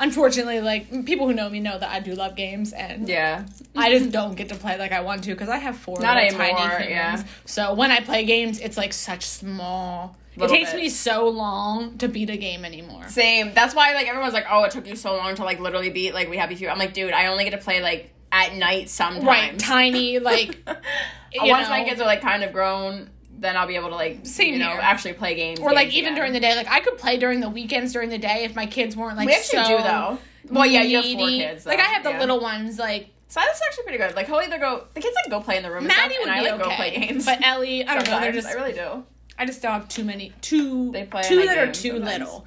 [0.01, 3.45] Unfortunately, like people who know me know that I do love games, and Yeah,
[3.77, 6.17] I just don't get to play like I want to because I have four Not
[6.17, 6.91] anymore, tiny humans.
[6.91, 7.23] yeah.
[7.45, 10.17] So when I play games, it's like such small.
[10.37, 10.81] It takes bit.
[10.81, 13.09] me so long to beat a game anymore.
[13.09, 13.53] same.
[13.53, 16.15] That's why like everyone's like, oh, it took you so long to like literally beat
[16.15, 16.69] like We Happy Few.
[16.69, 19.25] I'm like, dude, I only get to play like at night sometimes.
[19.25, 20.57] Right, tiny like
[21.33, 23.11] you Once my kids are like kind of grown,
[23.41, 24.79] then I'll be able to like Same you know here.
[24.81, 25.59] actually play games.
[25.61, 26.15] or like even again.
[26.17, 26.55] during the day.
[26.55, 29.27] Like I could play during the weekends during the day if my kids weren't like
[29.27, 30.19] we actually so do though.
[30.51, 31.67] Well, yeah, you have four kids.
[31.67, 32.21] Like I have the yeah.
[32.21, 32.79] little ones.
[32.79, 34.15] Like So that's actually pretty good.
[34.15, 36.29] Like he'll either go the kids like go play in the room Maddie and would
[36.29, 37.25] stuff, and be I like okay, go play games.
[37.25, 38.21] but Ellie, I don't know.
[38.21, 39.05] They're just I really do.
[39.39, 42.19] I just don't have too many too They play two that are too sometimes.
[42.21, 42.47] little.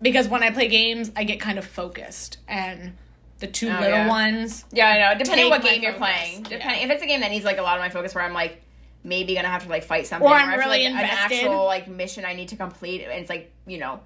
[0.00, 2.92] Because when I play games, I get kind of focused, and
[3.40, 4.08] the two Oh, little yeah.
[4.08, 4.64] ones.
[4.72, 5.18] Yeah, I know.
[5.18, 6.06] Depending Take what game you're focus.
[6.08, 6.42] playing.
[6.44, 6.48] Yeah.
[6.58, 8.32] Depending if it's a game that needs like a lot of my focus, where I'm
[8.32, 8.62] like
[9.04, 11.64] maybe gonna have to like fight something, Or I'm I feel really like an actual
[11.64, 14.00] like mission I need to complete, and it's like you know.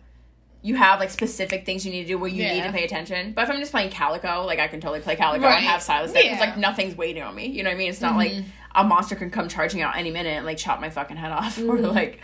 [0.64, 3.32] You have like specific things you need to do where you need to pay attention.
[3.32, 5.56] But if I'm just playing Calico, like I can totally play Calico Right.
[5.56, 6.40] and have Silas there because Yeah.
[6.44, 6.50] Mm-hmm.
[6.52, 7.46] like nothing's waiting on me.
[7.48, 7.90] You know what I mean?
[7.90, 8.32] It's not like
[8.72, 11.58] a monster can come charging out any minute and like chop my fucking head off
[11.68, 12.20] or like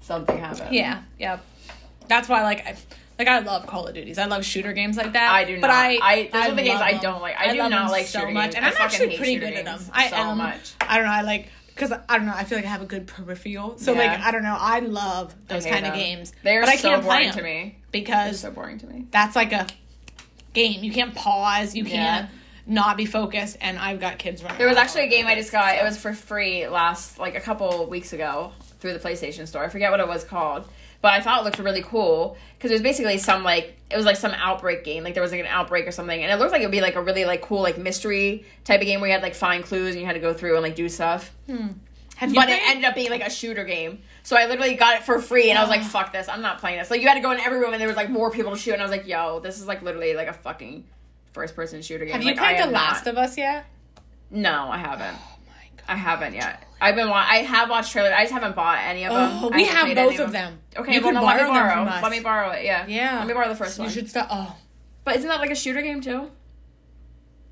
[0.00, 0.60] something happens.
[0.62, 0.72] Mm-hmm.
[0.72, 1.38] Yeah, yeah.
[2.08, 2.74] That's why, like, I,
[3.18, 4.16] like I love Call of Duties.
[4.18, 5.30] I love shooter games like that.
[5.30, 5.76] I do but not.
[5.76, 7.36] I, I- those are the games I don't like.
[7.38, 8.54] I do love not like so much, games.
[8.54, 9.80] and I I'm actually pretty good at them.
[9.92, 10.38] I so am.
[10.38, 10.72] much.
[10.80, 11.12] I don't know.
[11.12, 12.34] I like because I don't know.
[12.34, 13.78] I feel like I have a good peripheral.
[13.78, 14.56] So like I don't know.
[14.58, 16.32] I love those hate kind of games.
[16.42, 17.78] They're but I so can't play boring them to me.
[17.90, 19.06] because They're so boring to me.
[19.10, 19.66] that's like a
[20.52, 20.84] game.
[20.84, 21.74] You can't pause.
[21.74, 21.90] You Yeah.
[21.94, 22.30] can't
[22.66, 23.58] not be focused.
[23.60, 24.58] And I've got kids running.
[24.58, 25.76] There was actually a game I just got.
[25.76, 29.64] It was for free last like a couple weeks ago through the PlayStation Store.
[29.64, 30.68] I forget what it was called,
[31.04, 34.06] but I thought it looked really cool because it was basically some like it was
[34.06, 35.04] like some outbreak game.
[35.04, 36.80] Like there was like an outbreak or something, and it looked like it would be
[36.80, 39.62] like a really like cool like mystery type of game where you had like find
[39.62, 41.30] clues and you had to go through and like do stuff.
[41.46, 41.66] Hmm.
[42.22, 43.98] You But it ended up being like a shooter game.
[44.22, 46.58] So I literally got it for free and I was like, fuck this, I'm not
[46.58, 46.90] playing this.
[46.90, 48.56] Like you had to go in every room and there was like more people to
[48.56, 50.84] shoot and I was like, yo, this is like literally like a fucking
[51.32, 52.14] first person shooter game.
[52.14, 53.66] Have you Like, played The Last not- of Us yet?
[54.30, 55.16] No, I haven't.
[55.20, 55.84] Oh my god.
[55.86, 56.64] I haven't yet.
[56.84, 58.12] I've been wa- I have watched trailers.
[58.16, 59.30] I just haven't bought any of them.
[59.44, 60.58] Oh, we have both of them.
[60.76, 62.02] Okay, You well, no, let me borrow them from us.
[62.02, 62.64] Let me borrow it.
[62.64, 62.86] Yeah.
[62.86, 63.18] Yeah.
[63.18, 63.90] Let me borrow the first You one.
[63.90, 64.28] You should start.
[64.30, 64.56] Oh.
[65.04, 66.30] But isn't that like a shooter game too?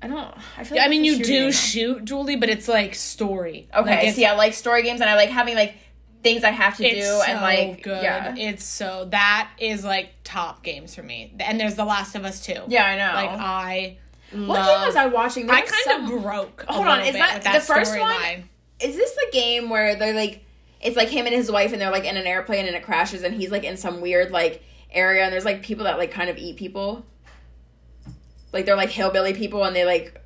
[0.01, 0.33] I don't.
[0.57, 0.77] I feel.
[0.77, 3.69] I Like mean, it's a you do shoot, Julie, but it's like story.
[3.73, 5.75] Okay, Like, yeah, I like story games, and I like having like
[6.23, 8.03] things I have to do, so and like good.
[8.03, 11.33] yeah, It's so that is like top games for me.
[11.39, 12.61] And there's The Last of Us too.
[12.67, 13.13] yeah, I know.
[13.13, 13.97] Like I
[14.31, 15.47] What love- game was I watching?
[15.47, 16.65] There I kind of broke.
[16.67, 18.11] Hold on, is that with the first one?
[18.11, 18.43] storyline.
[18.83, 20.43] Is this the game where they're like,
[20.81, 23.23] it's like him and his wife, and they're like in an airplane and it crashes,
[23.23, 26.29] and he's like in some weird like area, and there's like people that like kind
[26.29, 27.05] of eat people.
[28.51, 30.19] Like they're like hillbilly people, and they like.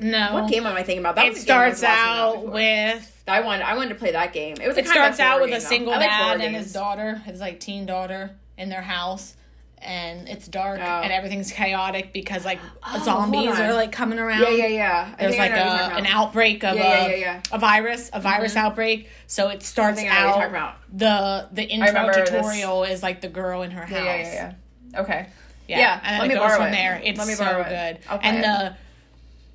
[0.00, 0.34] No.
[0.34, 1.14] What game am I thinking about?
[1.14, 3.22] That It was the game I was starts out with.
[3.28, 3.62] I wanted.
[3.62, 4.56] I wanted to play that game.
[4.60, 4.76] It was.
[4.76, 7.40] A It kind of starts out with a single like dad and his daughter, his
[7.40, 9.36] like teen daughter, in their house,
[9.84, 11.00] and it's dark Oh.
[11.02, 14.40] and everything's chaotic because like Oh, zombies are like coming around.
[14.42, 15.14] Yeah, yeah, yeah.
[15.18, 18.10] I There's like know what you're a, an outbreak of Yeah, a, yeah, a virus,
[18.12, 19.08] a virus outbreak.
[19.26, 20.76] So it starts think I know what you're out.
[20.92, 22.30] The the intro remember this.
[22.30, 23.92] tutorial is like the girl in her house.
[24.04, 24.54] Yeah,
[24.94, 25.00] yeah.
[25.00, 25.26] Okay.
[25.66, 26.70] Yeah, Yeah, and let it me goes from it.
[26.72, 27.00] there.
[27.02, 27.68] It's Let me so it.
[27.68, 28.14] good.
[28.16, 28.28] Okay.
[28.28, 28.76] And the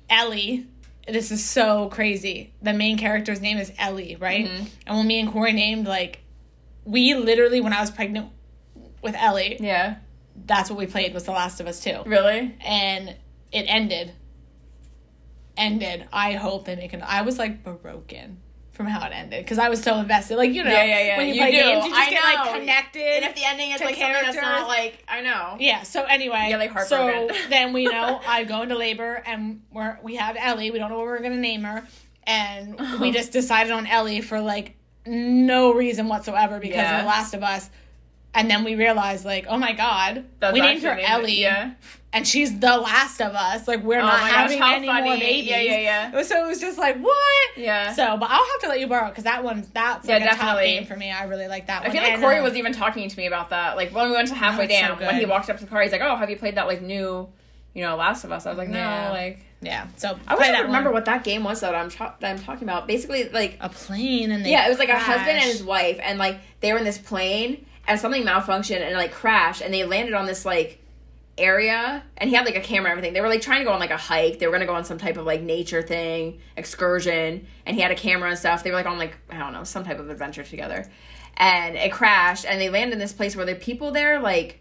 [0.08, 0.66] Ellie,
[1.06, 2.52] this is so crazy.
[2.62, 4.46] The main character's name is Ellie, right?
[4.46, 4.64] Mm-hmm.
[4.86, 6.20] And when me and Corey named like,
[6.84, 8.30] we literally when I was pregnant
[9.02, 9.96] with Ellie, Yeah.
[10.46, 12.54] That's what we played was The Last of Us Two, Really?
[12.60, 13.08] and
[13.52, 14.12] it ended.
[15.56, 16.08] Ended.
[16.12, 17.02] I hope they make an.
[17.06, 18.38] I was like broken
[18.70, 20.36] from how it ended because I was so invested.
[20.36, 21.16] Like you know, Yeah, yeah, yeah.
[21.18, 21.56] when you, You play do.
[21.58, 22.42] games, you just I get know.
[22.50, 23.02] like connected.
[23.02, 25.56] And if the ending is like something that's not like I know.
[25.58, 25.82] Yeah.
[25.82, 27.34] So anyway, Yeah, like heartbroken.
[27.34, 30.70] so then we know I go into labor and we're we have Ellie.
[30.70, 31.84] We don't know what we're gonna name her,
[32.24, 36.98] and we just decided on Ellie for like no reason whatsoever because Yeah.
[36.98, 37.68] of The Last of Us.
[38.32, 41.22] And then we realized, like, oh my god, That's we named her actually named it-
[41.24, 41.70] Ellie, yeah.
[42.12, 43.66] and she's the Last of Us.
[43.66, 45.46] Like, we're Oh not gosh, having how any more babies.
[45.50, 46.22] Yeah, yeah, yeah.
[46.22, 47.56] So it was just like, what?
[47.56, 47.92] Yeah.
[47.92, 50.26] So, but I'll have to let you borrow because that one's that's Yeah, like a
[50.28, 50.64] top definitely.
[50.70, 51.10] game for me.
[51.10, 51.92] I really like that I one.
[51.92, 53.76] feel like And, Corey uh, was even talking to me about that.
[53.76, 55.68] Like when we went to halfway it's so down, when he walked up to the
[55.70, 57.28] car, he's like, "Oh, have you played that like new,
[57.74, 59.10] you know, Last of Us?" I was like, "No." Yeah.
[59.10, 59.88] Like yeah.
[59.96, 60.94] So I wish I remember one.
[60.94, 62.86] what that game was that I'm ta- that I'm talking about.
[62.86, 65.98] Basically, like a plane and they yeah, it was like a husband and his wife,
[66.00, 69.84] and like they were in this plane, and something malfunctioned and like crashed, and they
[69.84, 70.80] landed on this like
[71.38, 73.14] area, and he had like a camera and everything.
[73.14, 74.38] They were like trying to go on like a hike.
[74.38, 77.90] They were gonna go on some type of like nature thing, excursion, and he had
[77.90, 78.62] a camera and stuff.
[78.62, 80.90] They were like on like I don't know some type of adventure together,
[81.36, 84.58] and it crashed, and they landed in this place where the people there like.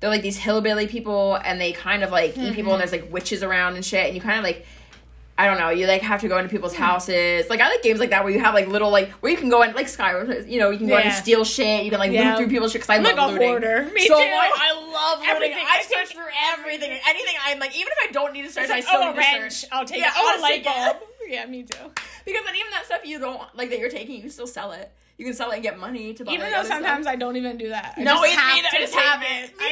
[0.00, 2.90] They're like these hillbilly people, and they kind of like eat people, and mm-hmm.
[2.90, 4.66] there's like witches around and shit, and you kind of like
[5.38, 5.70] I don't know.
[5.70, 7.48] You like have to go into people's houses.
[7.48, 9.48] Like I like games like that where you have like little like where you can
[9.48, 10.48] go in like Skyrim.
[10.48, 11.84] You know, you can go in and steal shit.
[11.84, 12.30] You can like Yeah.
[12.30, 12.82] loot through people's shit.
[12.82, 13.48] Because I I'm love like a looting.
[13.48, 13.90] hoarder.
[13.94, 14.28] Me so too.
[14.28, 15.34] I love looting.
[15.34, 15.64] Everything.
[15.66, 16.90] I I search for everything.
[17.08, 19.12] Anything I'm like, even if I don't need to search, like, I still oh, a
[19.12, 19.54] need wrench.
[19.54, 19.70] to search.
[19.72, 20.12] I'll take Yeah, it.
[20.16, 20.92] Oh, a light yeah.
[20.92, 21.02] bulb.
[21.26, 21.78] Yeah, me too.
[22.26, 24.92] Because then even that stuff you don't like that you're taking, you still sell it.
[25.18, 26.32] You can sell it and get money to buy.
[26.32, 26.78] Even though other stuff.
[26.78, 27.94] sometimes I don't even do that.
[27.96, 28.62] I No, just it's have me.
[28.62, 29.58] to I just have it.
[29.58, 29.68] Me I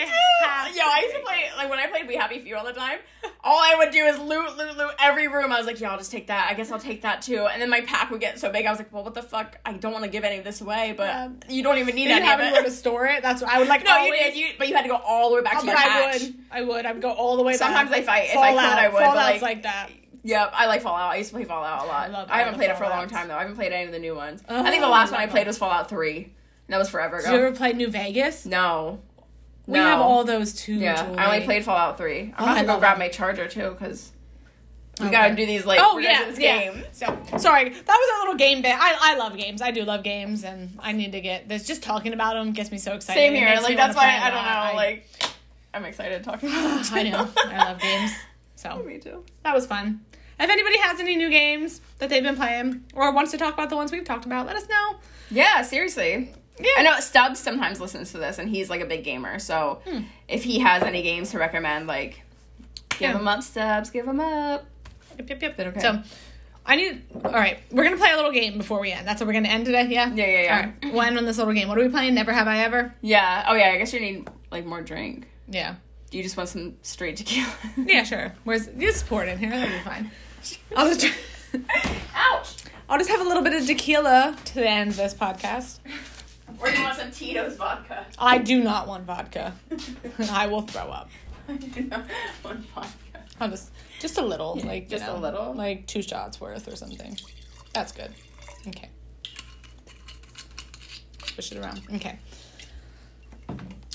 [0.46, 2.72] have Yo, I used to play like when I played We Happy Few all the
[2.72, 2.98] time.
[3.42, 5.50] All I would do is loot, loot, loot every room.
[5.50, 6.48] I was like, yeah, I'll just take that.
[6.50, 7.46] I guess I'll take that too.
[7.50, 8.66] And then my pack would get so big.
[8.66, 9.58] I was like, well, what the fuck?
[9.64, 11.28] I don't want to give any of this away, but Yeah.
[11.48, 13.22] you don't even need you any have of anywhere to store it?
[13.22, 13.82] That's what I would like.
[13.84, 14.36] No, you always- did.
[14.36, 15.82] You, but you had to go all the way back Oh, to but your I
[15.82, 16.20] hatch.
[16.22, 16.34] would.
[16.52, 16.86] I would.
[16.86, 18.36] I would go all the way Sometimes I- if I could.
[18.38, 19.88] I would, but, Fallout's like- like that.
[20.22, 21.12] Yep, I like Fallout.
[21.12, 22.08] I used to play Fallout a lot.
[22.08, 23.36] I love I haven't played it for a long time though.
[23.36, 24.42] I haven't played any of the new ones.
[24.48, 26.16] Oh, I think the oh, last I one I played was Fallout Three.
[26.24, 27.30] And that was forever ago.
[27.30, 28.46] Did you ever play New Vegas?
[28.46, 29.00] no.
[29.66, 29.84] We No.
[29.84, 30.74] have all those too.
[30.74, 31.14] Yeah.
[31.16, 32.34] I only played Fallout Three.
[32.36, 34.10] I'm Oh, to go grab my charger too because
[34.98, 35.12] we Okay.
[35.14, 36.58] gotta do these like Oh yeah, this yeah.
[36.72, 36.84] game.
[36.92, 37.06] So
[37.38, 38.74] sorry, that was a little game bit.
[38.76, 39.62] I, I love games.
[39.62, 41.66] I do love games, and I need to get this.
[41.66, 43.18] Just talking about them gets me so excited.
[43.20, 43.58] Same here.
[43.62, 44.48] Like that's why I don't know.
[44.48, 45.06] I- like
[45.72, 46.92] I'm excited talking about it.
[46.92, 47.28] I know.
[47.36, 48.12] I love games.
[48.56, 49.24] So Me too.
[49.44, 50.00] that was fun.
[50.40, 53.68] If anybody has any new games that they've been playing or wants to talk about
[53.70, 54.96] the ones we've talked about, let us know.
[55.30, 56.32] Yeah, seriously.
[56.58, 56.66] Yeah.
[56.78, 59.38] I know Stubbs sometimes listens to this, and he's like a big gamer.
[59.38, 60.00] So Hmm.
[60.28, 62.22] if he has any games to recommend, like
[62.90, 63.12] give Yeah.
[63.14, 63.90] them up, Stubbs.
[63.90, 64.66] Give them up.
[65.18, 65.60] Yep, yep, yep.
[65.60, 65.80] okay?
[65.80, 66.02] So
[66.66, 67.02] I need.
[67.24, 69.06] All right, we're gonna play a little game before we end.
[69.06, 69.86] That's what we're gonna end today.
[69.88, 70.10] Yeah.
[70.12, 70.56] Yeah, yeah, yeah.
[70.56, 70.92] All right.
[70.94, 71.68] We'll end on this little game.
[71.68, 72.14] What are we playing?
[72.14, 72.94] Never have I ever.
[73.02, 73.44] Yeah.
[73.48, 73.70] Oh yeah.
[73.70, 75.26] I guess you need like more drink.
[75.48, 75.74] Yeah.
[76.10, 77.52] Do you just want some straight tequila?
[77.76, 78.32] Yeah, sure.
[78.44, 79.50] Where's just pour it in here?
[79.50, 80.10] That'll be fine.
[80.76, 81.06] I'll just.
[82.14, 82.56] Ouch.
[82.88, 85.78] I'll just have a little bit of tequila to end this podcast.
[86.58, 88.06] Or do you want some Tito's vodka?
[88.18, 89.54] I do not want vodka.
[90.30, 91.08] I will throw up.
[91.48, 92.04] I do not
[92.44, 92.90] want vodka.
[93.40, 95.54] I'll just just a little, Yeah, like you just a little?
[95.54, 97.16] like two shots worth or something.
[97.72, 98.12] That's good.
[98.68, 98.90] Okay.
[101.36, 101.82] Push it around.
[101.94, 102.18] Okay.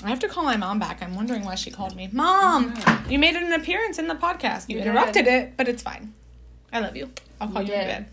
[0.04, 1.02] I have to call my mom back.
[1.02, 2.08] I'm wondering why she called me.
[2.12, 2.74] Mom,
[3.08, 4.68] you made an appearance in the podcast.
[4.68, 4.88] You You did.
[4.90, 6.12] interrupted it, but it's fine.
[6.72, 7.10] I love you.
[7.40, 8.06] I'll call You you, in bed.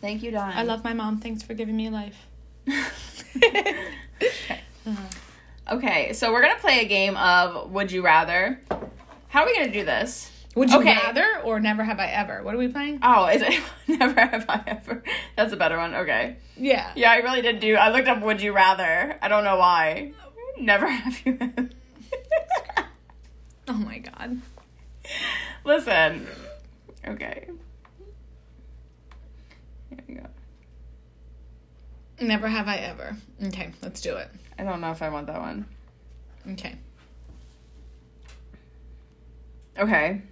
[0.00, 0.50] Thank you, Don.
[0.52, 1.18] I love my mom.
[1.20, 2.26] Thanks for giving me life.
[4.86, 5.76] Uh-huh.
[5.76, 8.60] Okay, so we're gonna play a game of Would You Rather.
[9.28, 10.30] How are we gonna do this?
[10.54, 10.94] Would you Okay.
[10.94, 12.42] rather or never have I ever?
[12.42, 12.98] What are we playing?
[13.02, 15.02] Oh, is it never have I ever?
[15.36, 15.94] That's a better one.
[15.94, 16.36] Okay.
[16.58, 16.92] Yeah.
[16.94, 17.76] Yeah, I really did do.
[17.76, 19.16] I looked up Would You Rather.
[19.22, 20.12] I don't know why.
[20.60, 21.38] Never have you.
[21.40, 21.70] Ever.
[23.68, 24.38] oh my god.
[25.64, 26.26] Listen.
[27.08, 27.48] Okay.
[29.88, 30.26] Here we go.
[32.20, 33.16] Never have I ever.
[33.46, 34.28] Okay, let's do it.
[34.58, 35.66] I don't know if I want that one.
[36.52, 36.76] Okay.
[39.78, 40.22] Okay.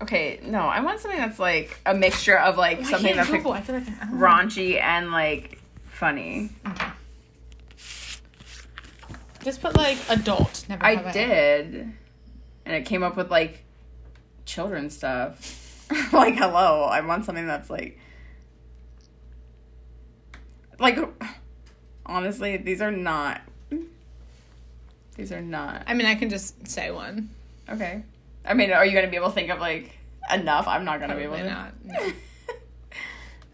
[0.00, 3.44] Okay, no, I want something that's like a mixture of like oh, something that's like
[3.44, 6.50] raunchy and like funny.
[6.66, 6.86] Okay.
[9.44, 10.64] Just put like adult.
[10.68, 11.92] Never have I I did.
[12.64, 13.64] And it came up with like
[14.44, 15.86] children stuff.
[16.12, 17.98] like, hello, I want something that's like.
[20.78, 20.98] Like,
[22.06, 23.40] honestly, these are not.
[25.16, 25.84] These are not.
[25.86, 27.28] I mean, I can just say one.
[27.68, 28.02] Okay.
[28.44, 29.96] I mean, are you going to be able to think of like
[30.32, 30.66] enough?
[30.66, 31.48] I'm not going to be able to.
[31.48, 31.72] not.
[31.84, 31.98] No.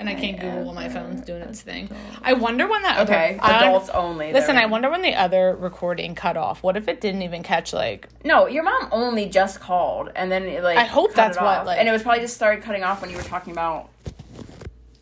[0.01, 1.91] And I can't I Google while my phone's doing its thing.
[2.23, 4.33] I wonder when that Okay, other I- adults only.
[4.33, 6.63] Listen, I wonder when the other recording cut off.
[6.63, 8.07] What if it didn't even catch like?
[8.25, 11.81] No, your mom only just called, and then it, like I hope that's what, like-
[11.81, 13.89] and it was probably just started cutting off when you were talking about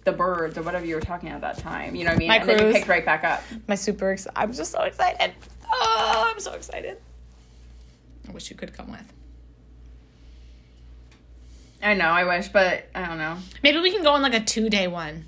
[0.06, 1.94] the birds or whatever you were talking at that time.
[1.94, 2.28] You know what I mean?
[2.28, 3.42] My and then you picked right back up.
[3.68, 4.12] My super.
[4.12, 5.32] Ex- I'm just so excited.
[5.70, 6.96] Oh, I'm so excited.
[8.26, 9.12] I wish you could come with.
[11.82, 13.36] I know, I wish, but I don't know.
[13.62, 15.26] Maybe we can go on like a two day one.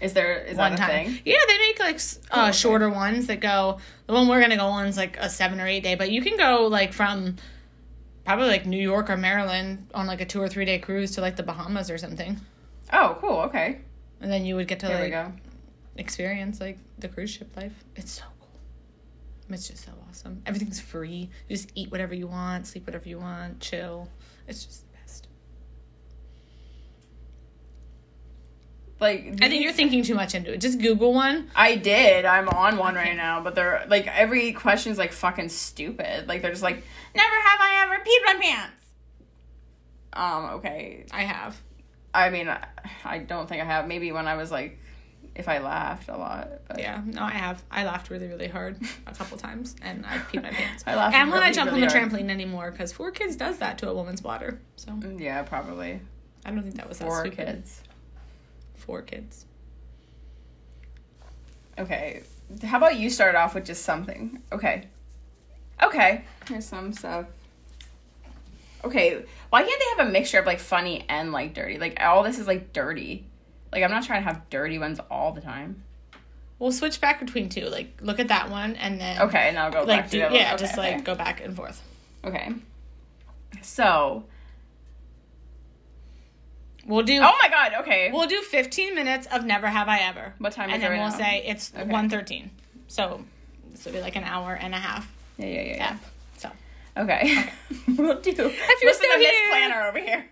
[0.00, 1.06] Is there is one that time.
[1.06, 1.20] thing?
[1.24, 1.98] Yeah, they make like uh,
[2.30, 2.52] Oh, okay.
[2.52, 3.78] shorter ones that go.
[4.06, 6.22] The one we're gonna go on is like a seven or eight day, but you
[6.22, 7.36] can go like from
[8.24, 11.20] probably like New York or Maryland on like a two or three day cruise to
[11.20, 12.38] like the Bahamas or something,
[12.92, 13.38] Oh, cool.
[13.40, 13.80] Okay,
[14.20, 15.32] and then you would get to there like
[15.96, 17.84] experience like the cruise ship life.
[17.96, 18.48] It's so cool.
[19.50, 20.42] It's just so awesome.
[20.46, 21.30] Everything's free.
[21.48, 24.08] You just eat whatever you want, sleep whatever you want, chill.
[24.46, 25.28] It's just the best.
[29.00, 30.60] Like I think you're thinking too much into it.
[30.60, 31.50] Just Google one.
[31.54, 32.24] I did.
[32.24, 36.28] I'm on one right now, but they're like every question's like fucking stupid.
[36.28, 36.82] Like they're just like,
[37.14, 38.84] never have I ever peed my pants.
[40.12, 40.44] Um.
[40.56, 41.06] Okay.
[41.12, 41.60] I have.
[42.14, 42.48] I mean,
[43.04, 43.86] I, don't think I have.
[43.86, 44.78] Maybe when I was like,
[45.34, 46.48] if I laughed a lot.
[46.66, 47.62] But Yeah, no, I have.
[47.70, 48.76] I laughed really, really hard
[49.06, 50.82] a couple times, and I peed my pants.
[50.86, 52.10] I laughed And when I jump really on the hard.
[52.10, 54.58] trampoline anymore, because four kids does that to a woman's bladder.
[54.76, 56.00] So mm, Yeah, probably
[56.44, 57.46] I don't think that was that four stupid.
[57.46, 57.82] kids.
[58.74, 59.44] Four kids.
[61.78, 62.22] Okay.
[62.64, 64.40] How about you start off with just something?
[64.50, 64.86] Okay.
[65.82, 66.24] Okay.
[66.48, 67.26] Here's some stuff.
[68.84, 69.24] Okay.
[69.50, 71.78] Why can't they have a mixture of like funny and like dirty?
[71.78, 73.26] Like all this is like dirty.
[73.72, 75.82] Like I'm not trying to have dirty ones all the time.
[76.58, 77.66] We'll switch back between two.
[77.66, 80.28] Like, look at that one, and then Okay, and I'll go like back do to
[80.28, 80.58] the yeah, one.
[80.58, 81.80] just Okay, like go back and forth.
[82.24, 82.50] Okay.
[83.62, 84.24] So.
[86.86, 87.18] We'll do.
[87.22, 87.72] Oh my god.
[87.82, 88.10] Okay.
[88.12, 90.34] We'll do 15 minutes of never have I ever.
[90.38, 91.16] What time is and then right we'll now?
[91.18, 91.88] say it's Okay.
[91.90, 92.48] 1.13.
[92.88, 93.22] So
[93.70, 95.06] this will be like an hour and a half.
[95.36, 95.62] yeah, yeah, yeah.
[95.62, 95.74] Yeah.
[95.76, 95.96] yeah.
[96.98, 97.44] So Okay.
[97.96, 98.30] we'll do.
[98.30, 99.48] If you're Listen still to Miss here.
[99.50, 100.24] Planner over here.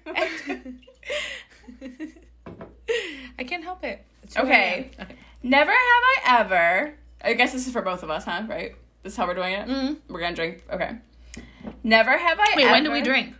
[3.39, 4.05] I can't help it.
[4.23, 4.91] It's Okay.
[4.97, 5.07] who I am.
[5.11, 5.17] Okay.
[5.43, 6.95] Never have I ever.
[7.23, 8.43] I guess this is for both of us, huh?
[8.49, 8.75] Right?
[9.03, 9.69] This is how we're doing it.
[9.69, 9.99] Mhm.
[10.09, 10.65] We're gonna drink.
[10.71, 10.97] Okay.
[11.83, 12.55] Never have I.
[12.57, 13.35] Wait, ever, when do we drink?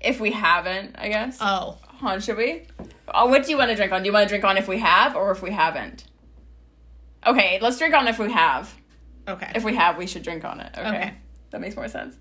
[0.00, 1.38] If we haven't, I guess.
[1.40, 1.78] Oh.
[1.86, 2.62] Huh, should we?
[3.08, 4.02] Oh, what do you want to drink on?
[4.02, 6.04] Do you want to drink on if we have or if we haven't?
[7.26, 8.74] Okay, let's drink on if we have.
[9.28, 9.52] Okay.
[9.54, 10.72] If we have, we should drink on it.
[10.76, 10.88] Okay.
[10.88, 11.14] Okay.
[11.50, 12.16] That makes more sense.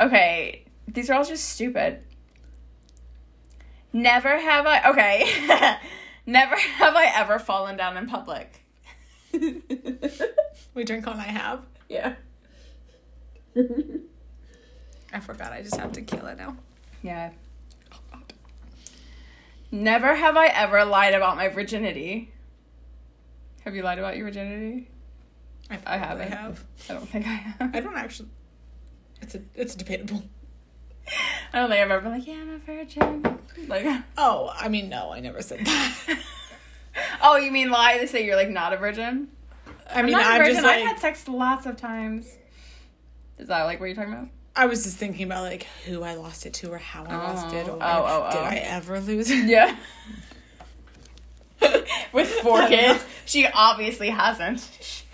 [0.00, 2.02] Okay, these are all just stupid.
[3.92, 4.90] Never have I.
[4.90, 5.78] Okay.
[6.26, 8.64] Never have I ever fallen down in public.
[10.74, 11.60] we drink on I have.
[11.88, 12.14] yeah.
[15.12, 15.52] I forgot.
[15.52, 16.56] I just have tequila now.
[17.02, 17.30] Yeah.
[17.92, 18.18] Oh,
[19.70, 22.32] Never have I ever lied about my virginity.
[23.64, 24.88] Have you lied about your virginity?
[25.70, 26.32] I probably haven't.
[26.32, 26.64] have.
[26.88, 27.74] I don't think I have.
[27.74, 28.28] I don't actually.
[29.22, 29.40] It's a.
[29.54, 30.24] It's debatable.
[31.52, 33.38] I don't think I've ever been like, yeah, I'm a virgin.
[33.68, 33.86] Like,
[34.16, 36.18] Oh, I mean, no, I never said that.
[37.22, 39.28] oh, you mean lie to say you're like not a virgin?
[39.90, 40.54] I mean, not a I'm virgin.
[40.54, 40.80] just like.
[40.80, 42.26] I've had sex lots of times.
[43.38, 44.28] Is that like what you're talking about?
[44.54, 47.54] I was just thinking about like who I lost it to or how I lost
[47.54, 48.44] it Oh, or oh, oh, did oh.
[48.44, 49.46] I ever lose it?
[49.46, 49.76] Yeah.
[52.12, 55.04] With four kids, she obviously hasn't.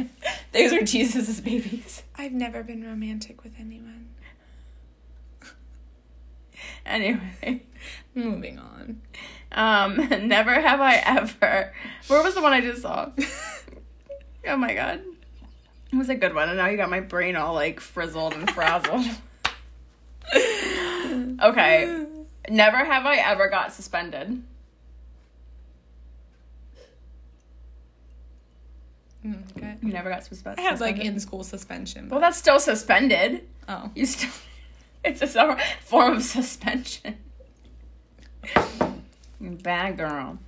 [0.53, 2.03] Those are Jesus's babies.
[2.17, 3.98] I've never been romantic with anyone.
[6.89, 7.63] Anyway,
[8.15, 9.01] Moving on.
[9.53, 9.97] um,
[10.29, 11.73] never have I ever.
[12.09, 13.11] Where was the one I just saw?
[14.49, 15.03] oh my god,
[15.93, 18.51] it was a good one, and now you got my brain all like frizzled and
[18.51, 19.05] frazzled.
[21.43, 22.07] okay,
[22.49, 24.43] never have I ever got suspended.
[29.57, 29.77] Okay.
[29.83, 30.65] You never got suspended.
[30.65, 32.09] I had like in school suspension.
[32.09, 33.43] Well, that's still suspended.
[33.69, 33.91] oh.
[33.95, 34.31] You still.
[35.05, 37.19] It's a form of suspension.
[39.41, 40.39] Bad girl.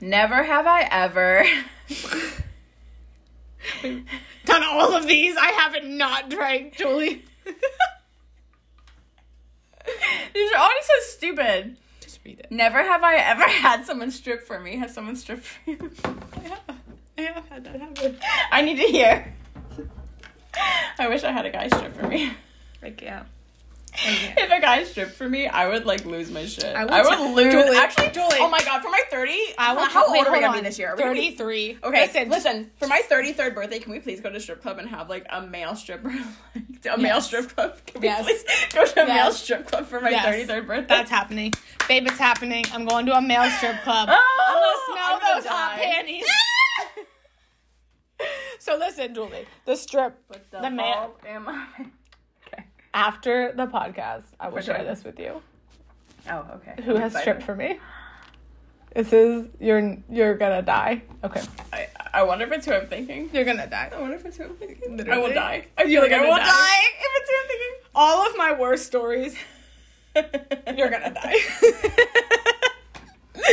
[0.00, 1.44] Never have I ever.
[3.82, 5.36] Done all of these.
[5.36, 7.24] I haven't not drank, Julie.
[10.34, 11.76] These are always so stupid.
[12.00, 12.50] Just read it.
[12.50, 14.76] Never have I ever had someone strip for me.
[14.76, 15.90] Has someone stripped for you?
[16.04, 16.60] I have,
[17.18, 18.18] I have had that happen.
[18.50, 19.34] I need to hear.
[20.98, 22.32] I wish I had a guy strip for me.
[22.82, 23.24] Like, yeah.
[23.92, 26.64] If a guy stripped for me, I would like lose my shit.
[26.64, 27.52] I I would would, t- lose.
[27.52, 28.36] Julie, Actually, Julie.
[28.38, 30.62] oh my god, for my thirty, I will how wait, old are we gonna be
[30.62, 30.94] this year?
[30.96, 31.78] We gonna be- 33.
[31.82, 34.78] Okay, Listen, listen, For my thirty third birthday, can we please go to strip club
[34.78, 36.08] and have like a male stripper?
[36.54, 37.26] like, a male Yes.
[37.26, 37.78] strip club.
[37.86, 38.24] Can we Yes.
[38.24, 40.24] please go to a male strip club for my Yes.
[40.24, 40.86] thirty third birthday?
[40.86, 41.52] That's happening.
[41.88, 42.66] Babe, it's happening.
[42.72, 44.08] I'm going to a male strip club.
[44.52, 45.82] Oh, I'm I'm gonna gonna smell those hot die.
[45.82, 46.26] panties.
[48.60, 49.46] so listen, Julie.
[49.64, 50.76] The strip, What the, man.
[50.94, 51.66] fuck am I?
[52.92, 55.40] After the podcast, I will For share this with you.
[56.28, 56.82] Oh, okay.
[56.82, 57.22] Who I'm has excited.
[57.22, 57.78] stripped for me?
[58.94, 61.02] This is you're you're gonna die.
[61.22, 61.40] Okay,
[61.72, 63.30] I, I wonder if it's who I'm thinking.
[63.32, 63.90] you're gonna die.
[63.94, 65.08] I wonder if it's who I'm thinking.
[65.08, 65.66] I will die.
[65.78, 66.44] I feel You're like I will die.
[66.44, 66.82] die.
[66.98, 67.90] if it's who I'm thinking.
[67.94, 69.36] All of my worst stories,
[70.76, 71.36] you're gonna die.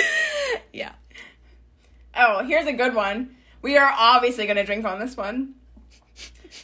[0.74, 0.94] yeah.
[2.16, 3.36] Oh, here's a good one.
[3.62, 5.54] We are obviously to drink on this one.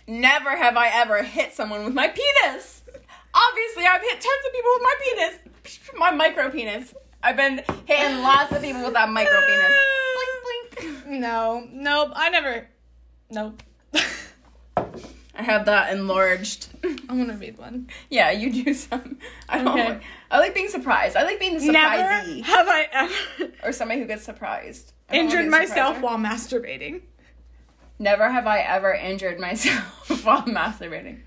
[0.07, 2.81] Never have I ever hit someone with my penis.
[3.33, 5.39] Obviously, I've hit tons of people with my penis.
[5.97, 6.93] My micro penis.
[7.21, 9.73] I've been hitting lots of people with that micro penis.
[10.75, 11.07] Blink, blink.
[11.21, 12.11] No, nope.
[12.15, 12.67] I never.
[13.31, 13.63] Nope.
[15.35, 16.67] I have that enlarged.
[16.83, 17.87] I'm gonna read one.
[18.09, 19.17] Yeah, you do some.
[19.49, 19.89] I don't Okay.
[19.89, 21.15] like, I like being surprised.
[21.15, 22.03] I like being the Never
[22.43, 24.93] have I ever Or somebody who gets surprised.
[25.09, 27.01] I injured myself while masturbating.
[28.03, 31.19] Never have I ever injured myself while masturbating.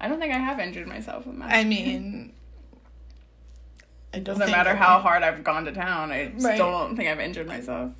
[0.00, 1.52] I don't think I have injured myself with masturbating.
[1.52, 2.32] I mean,
[4.12, 6.10] I don't doesn't matter I- how hard I've gone to town.
[6.10, 6.40] I Right.
[6.40, 7.92] still don't think I've injured myself.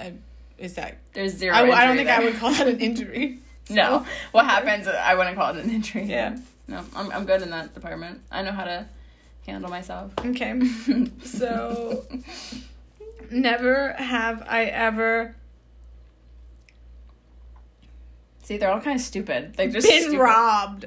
[0.00, 0.14] I,
[0.56, 0.96] is that?
[1.12, 1.54] There's zero.
[1.54, 3.38] I don't injury think I would call that an injury.
[3.70, 4.88] No, what happens?
[4.88, 6.02] I wouldn't call it an injury.
[6.04, 6.36] Yeah.
[6.66, 8.20] No, I'm I'm good in that department.
[8.30, 8.86] I know how to
[9.46, 10.12] handle myself.
[10.18, 10.60] Okay.
[11.22, 12.04] So,
[13.30, 15.36] never have I ever
[18.42, 19.54] See, they're all kind of stupid.
[19.56, 20.18] They're just been stupid.
[20.18, 20.86] robbed.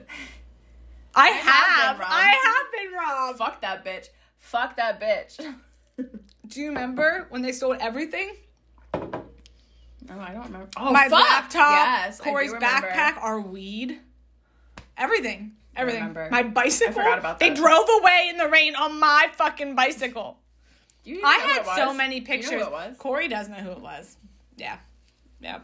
[1.16, 1.96] I, have have.
[1.98, 2.14] been robbed.
[2.14, 3.38] I have been robbed.
[3.38, 4.10] Fuck that bitch.
[4.40, 5.38] Fuck that bitch.
[6.48, 8.36] Do you remember when they stole everything?
[8.94, 10.68] No, I don't remember.
[10.78, 11.20] Oh, My fuck!
[11.20, 14.00] laptop, Yes, I do Corey's backpack, our weed,
[14.98, 16.02] everything, everything.
[16.02, 16.28] remember.
[16.30, 16.94] My bicycle.
[16.94, 17.50] forgot about that.
[17.50, 20.38] They drove away in the rain on my fucking bicycle.
[21.04, 21.98] You I know who had it so was?
[21.98, 22.52] many You know pictures.
[22.52, 22.98] who it was?
[22.98, 24.16] Corey does know who it was.
[24.58, 24.78] Yeah,
[25.40, 25.60] yeah.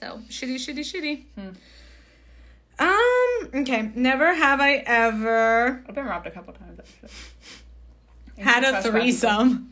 [0.00, 1.24] So shitty, shitty, shitty.
[1.36, 1.50] Hmm.
[2.78, 3.60] Um.
[3.62, 3.90] Okay.
[3.94, 6.80] Never have I ever I've been robbed a couple times.
[6.80, 7.10] Actually.
[8.42, 9.66] had a threesome.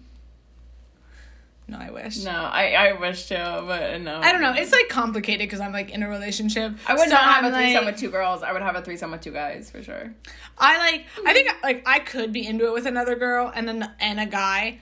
[1.70, 2.22] No, I wish.
[2.24, 4.20] No, I I wish to, but no.
[4.20, 4.54] I don't know.
[4.54, 6.72] It's like complicated because I'm like in a relationship.
[6.86, 8.42] I would So not have I'm, a threesome like- with two girls.
[8.42, 10.12] I would have a threesome with two guys for sure.
[10.58, 11.06] I like.
[11.26, 14.26] I think like I could be into it with another girl and then and a
[14.26, 14.78] guy.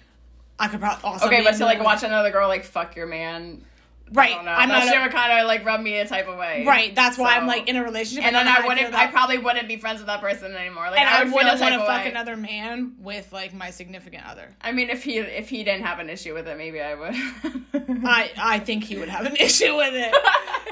[0.59, 3.07] I could probably also Okay, but to like with- watch another girl like fuck your
[3.07, 3.65] man.
[4.13, 4.35] Right.
[4.37, 4.39] I.
[4.63, 6.65] I'm not a- would kind of like rub me a type of way.
[6.67, 6.95] right.
[6.95, 8.89] That's why I'm like in a relationship, And then I wouldn't.
[8.89, 10.91] feel I probably wouldn't be friends with that person anymore.
[10.91, 13.71] Like and I I would wouldn't feel want to fuck another man with like my
[13.71, 14.55] significant other.
[14.61, 17.15] I mean, if he if he didn't have an issue with it, maybe I would.
[18.05, 20.15] I I think he would have an issue with it.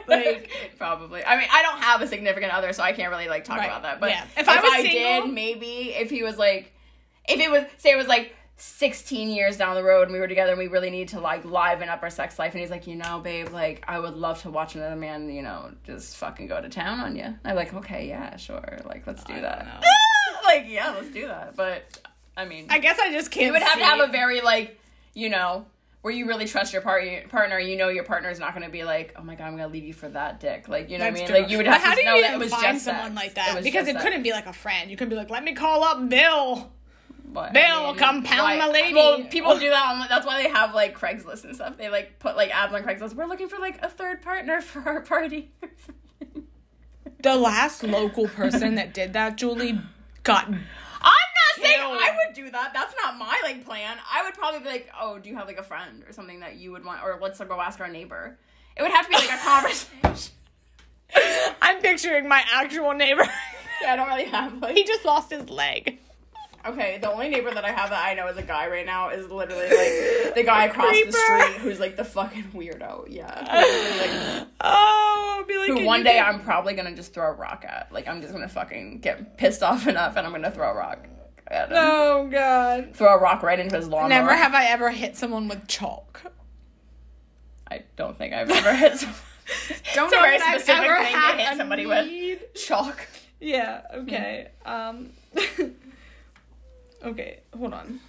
[0.06, 1.24] Like- probably.
[1.24, 3.64] I mean, I don't have a significant other, so I can't really like talk Right.
[3.66, 4.00] about that.
[4.00, 4.24] But Yeah.
[4.24, 6.72] if, If I I, was single- did, maybe if he was like,
[7.26, 8.36] if it was say it was like.
[8.56, 11.44] 16 years down the road and we were together and we really need to like
[11.44, 14.40] liven up our sex life and he's like you know babe like i would love
[14.42, 17.74] to watch another man you know just fucking go to town on you i'm like
[17.74, 19.84] okay yeah sure like let's do I that
[20.44, 21.82] like yeah let's do that but
[22.36, 23.46] i mean I guess I just can't.
[23.46, 24.78] you would have see to have a very like
[25.14, 25.66] you know
[26.02, 28.70] where you really trust your part- partner you know your partner is not going to
[28.70, 30.98] be like oh my god i'm going to leave you for that dick like you
[30.98, 31.34] know That's what i true.
[31.34, 32.62] mean like you would But have how to do you know that it was find
[32.74, 33.16] just someone sex.
[33.16, 33.54] like that?
[33.56, 34.04] was because it sex.
[34.04, 34.90] couldn't be like a friend.
[34.92, 36.70] You could be like, "Let me call up Bill."
[37.26, 38.94] But, Bill, come pound my lady.
[38.94, 39.92] Well, people do that.
[39.92, 41.76] On, that's why they have like Craigslist and stuff.
[41.76, 43.14] They like put like ads on Craigslist.
[43.14, 45.50] We're looking for like a third partner for our party.
[47.20, 49.80] The last local person that did that, Julie,
[50.22, 52.72] got I'm not saying I would do that.
[52.74, 53.96] That's not my like plan.
[54.12, 56.56] I would probably be like, oh, do you have like a friend or something that
[56.56, 58.38] you would want, or let's go ask our neighbor.
[58.76, 60.34] It would have to be like a conversation.
[61.62, 63.26] I'm picturing my actual neighbor.
[63.82, 64.76] yeah, I don't really have like.
[64.76, 65.98] he just lost his leg.
[66.66, 69.10] Okay, the only neighbor that I have that I know is a guy right now
[69.10, 71.10] is literally like the guy across Creeper.
[71.10, 73.06] the street who's like the fucking weirdo.
[73.08, 73.26] Yeah.
[74.40, 77.28] Like, Oh, be like, who "Can can- one day can- I'm probably gonna just throw
[77.28, 77.92] a rock at.
[77.92, 81.06] Like I'm just gonna fucking get pissed off enough, and I'm gonna throw a rock
[81.48, 81.76] at him.
[81.78, 82.94] Oh god.
[82.94, 84.08] Throw a rock right into his lawn.
[84.08, 86.22] Never have I ever hit someone with chalk.
[87.70, 88.96] I don't think I've ever hit.
[88.98, 89.18] Someone.
[89.94, 92.54] Don't It's a know very that I've ever thing to hit somebody with.
[92.54, 93.06] Chalk.
[93.40, 94.48] Yeah, okay.
[94.64, 95.10] Um
[97.04, 98.00] Okay, hold on.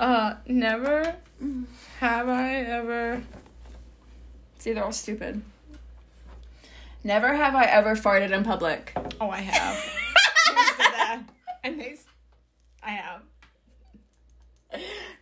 [0.00, 1.16] Uh never
[1.98, 3.22] have I ever
[4.58, 5.42] See, they're all stupid.
[7.04, 8.92] Never have I ever farted in public.
[9.20, 9.76] Oh I have.
[9.76, 11.24] Of.
[11.64, 11.96] And they
[12.82, 13.22] I have.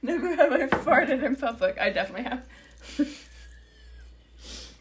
[0.03, 1.79] Never have I farted in public.
[1.79, 2.47] I definitely have.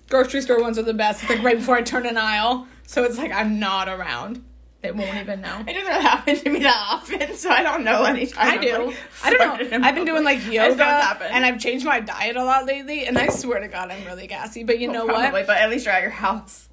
[0.09, 1.23] Grocery store ones are the best.
[1.23, 2.67] It's like right before I turn an aisle.
[2.85, 4.43] So it's like I'm not around.
[4.86, 5.64] They won't even know.
[5.68, 8.60] It doesn't happen to me that often, so I don't know any time.
[8.60, 8.86] I do.
[8.88, 9.80] like, I don't know.
[9.82, 12.44] I've been doing like I just know it's yoga, and I've changed my diet a
[12.44, 13.06] lot lately.
[13.06, 14.64] And I swear to God, I'm really gassy.
[14.64, 15.48] But you know Probably, what?
[15.48, 16.70] but at least you're at your house.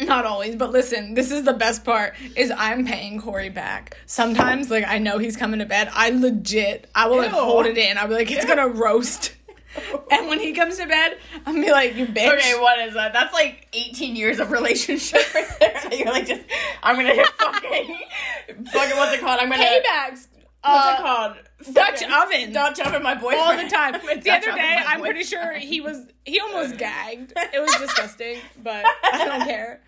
[0.00, 3.96] Not always, but listen, this is the best part is I'm paying Corey back.
[4.06, 5.90] Sometimes, like I know he's coming to bed.
[5.92, 7.98] I legit I will like hold it in.
[7.98, 9.34] I'll be like, it's gonna roast.
[10.10, 12.28] And when he comes to bed, I'm be like, you bitch.
[12.38, 13.12] Okay, what is that?
[13.14, 15.80] That's like 18 years of relationship right there.
[15.92, 16.42] You're like, just,
[16.82, 17.96] I'm gonna just fucking,
[18.72, 19.40] fucking, what's it called?
[19.40, 20.10] I'm gonna, Paybacks.
[20.10, 20.26] what's
[20.64, 21.36] Uh, it called?
[21.74, 22.52] Dutch Fucking oven.
[22.52, 23.40] Dutch oven, my boyfriend.
[23.40, 23.92] all the time.
[23.92, 27.32] The Dutch other day, I'm pretty sure he was he almost gagged.
[27.36, 29.80] It was disgusting, but I don't care.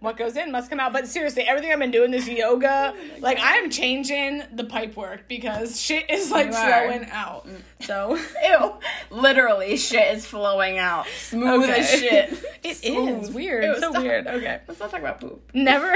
[0.00, 0.92] What goes in must come out.
[0.92, 4.96] But seriously, everything I've been doing this oh yoga, like I am changing the pipe
[4.96, 6.86] work because shit is like You are.
[6.88, 7.46] flowing out.
[7.46, 8.72] Mm, so Ew.
[9.16, 11.06] Literally, shit is flowing out.
[11.18, 12.32] Smooth as shit.
[12.62, 13.34] It is Smooth.
[13.34, 13.64] weird.
[13.64, 14.02] Ew, so stop.
[14.02, 14.26] weird.
[14.26, 14.60] Okay.
[14.66, 15.50] Let's not talk about poop.
[15.54, 15.94] Never.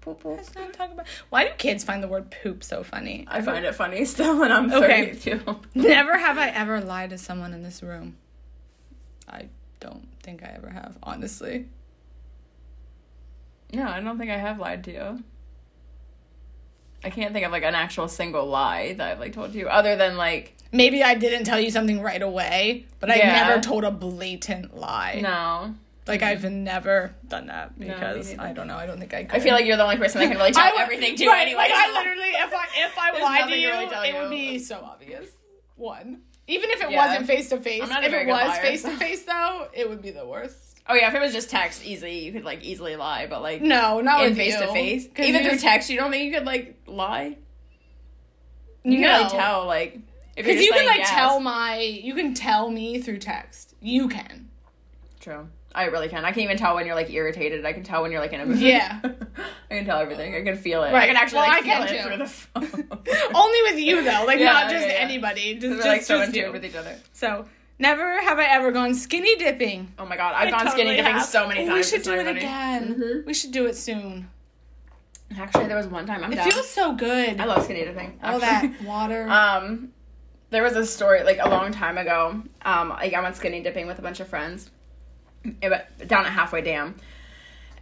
[0.00, 0.36] Poop, poop.
[0.36, 1.06] Let's not talk about.
[1.30, 3.24] Why do kids find the word poop so funny?
[3.28, 5.14] I find it funny still, and I'm Okay.
[5.14, 5.60] 32.
[5.74, 8.16] Never have I ever lied to someone in this room.
[9.28, 9.48] I
[9.80, 11.66] don't think I ever have, honestly.
[13.72, 15.24] No, I don't think I have lied to you.
[17.04, 19.96] I can't think of like an actual single lie that I've like told you, other
[19.96, 23.90] than like Maybe I didn't tell you something right away, but I never told a
[23.90, 25.20] blatant lie.
[25.22, 25.74] no.
[26.08, 28.40] Like I've never done that because neither.
[28.42, 28.76] I don't know.
[28.76, 29.24] I don't think I.
[29.24, 29.40] Could.
[29.40, 31.42] I feel like you're the only person that can really tell would- everything to right,
[31.42, 31.58] anyway.
[31.62, 34.20] Like I literally, if I if I lied to you, really it you.
[34.20, 35.26] would be so obvious.
[35.74, 37.06] One, even if it Yeah.
[37.08, 37.82] wasn't face to face.
[37.82, 40.65] I'm not a If it was face to face, though, it would be the worst.
[40.88, 43.60] Oh yeah, if it was just text, easily you could like easily lie, but like
[43.62, 45.08] No, not in with face to face.
[45.18, 47.36] even through just- text, you don't think you could like lie?
[48.84, 49.06] You no.
[49.08, 49.98] can like tell like
[50.36, 51.10] Because you can like yes.
[51.10, 53.74] tell my, you can tell me through text.
[53.80, 54.48] You can.
[55.20, 55.48] True.
[55.74, 56.24] I really can.
[56.24, 57.66] I can even tell when you're like irritated.
[57.66, 58.58] I can tell when you're like in a mood.
[58.58, 59.00] Yeah.
[59.70, 60.34] I can tell everything.
[60.34, 60.94] I can feel it.
[60.94, 62.08] I can actually Well, like I feel can it too.
[62.08, 62.98] through the phone.
[63.34, 64.98] Only with you though, like Yeah, not just yeah, yeah.
[65.00, 65.54] anybody.
[65.58, 66.46] Just, just, like so just you.
[66.46, 66.96] it with each other.
[67.12, 67.44] So
[67.78, 69.92] never have I ever gone skinny dipping.
[69.98, 71.24] Oh my god, I've I gone totally skinny dipping have.
[71.26, 71.74] so many Oh, times.
[71.76, 72.38] We should It's do it funny.
[72.40, 72.94] again.
[72.94, 73.26] Mhm.
[73.26, 74.28] We should do it soon.
[75.38, 76.50] Actually, there was one time I'm It down.
[76.50, 77.40] feels so good.
[77.40, 78.18] I love skinny dipping.
[78.22, 78.68] All actually.
[78.68, 79.28] that water.
[79.28, 79.92] Um,
[80.50, 82.42] there was a story like a long time ago.
[82.64, 84.70] Um, like I went skinny dipping with a bunch of friends,
[85.60, 86.94] it went down at Halfway Dam,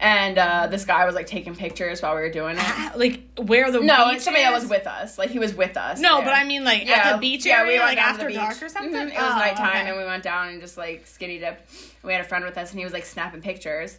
[0.05, 2.63] and uh, this guy was like taking pictures while we were doing it.
[2.63, 5.17] Ah, like where the No, beach it's somebody that was with us.
[5.19, 5.99] Like he was with us.
[5.99, 6.27] No, there.
[6.27, 8.59] but I mean like yeah, at the beach Yeah, area, like down to the after
[8.59, 8.93] dark or something.
[8.93, 9.89] Mhm, It was Oh, nighttime, okay.
[9.89, 11.71] and we went down and just like skinny dipped.
[12.03, 13.99] We had a friend with us, and he was like snapping pictures,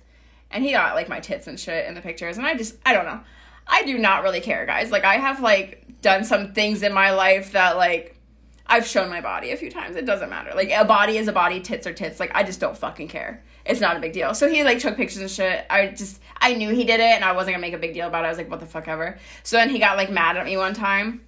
[0.52, 2.94] and he got like my tits and shit in the pictures, and I just I
[2.94, 3.19] don't know.
[3.68, 4.91] I do not really care, guys.
[4.91, 8.15] Like I have like done some things in my life that like
[8.68, 9.95] I've shown my body a few times.
[9.95, 10.52] It doesn't matter.
[10.56, 12.19] Like a body is a body, tits are tits.
[12.19, 13.44] Like I just don't fucking care.
[13.66, 14.34] It's not a big deal.
[14.34, 15.66] So he like took pictures and shit.
[15.70, 18.08] I just I knew he did it and I wasn't gonna make a big deal
[18.08, 18.28] about it.
[18.28, 19.18] I was like, what the fuck ever.
[19.44, 21.22] So then he got like mad at me one time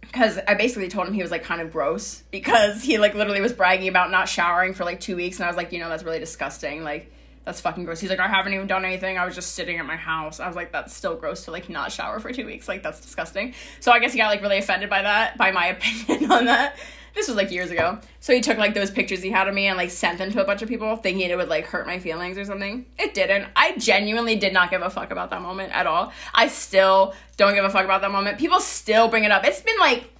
[0.00, 3.40] because I basically told him he was like kind of gross because he like literally
[3.40, 5.88] was bragging about not showering for like two weeks and I was like, you know,
[5.88, 6.82] that's really disgusting.
[6.84, 7.12] Like
[7.44, 8.00] that's fucking gross.
[8.00, 9.18] He's like, I haven't even done anything.
[9.18, 10.40] I was just sitting at my house.
[10.40, 12.68] I was like, that's still gross to like not shower for two weeks.
[12.68, 13.54] Like that's disgusting.
[13.80, 15.66] So I guess he got like really offended by that, by my
[16.06, 16.78] opinion on that.
[17.14, 17.98] This was like years ago.
[18.20, 20.42] So he took like those pictures he had of me and like sent them to
[20.42, 22.86] a bunch of people thinking it would like hurt my feelings or something.
[22.98, 23.46] It didn't.
[23.54, 26.12] I genuinely did not give a fuck about that moment at all.
[26.34, 28.38] I still don't give a fuck about that moment.
[28.38, 29.44] People still bring it up.
[29.44, 30.12] It's been like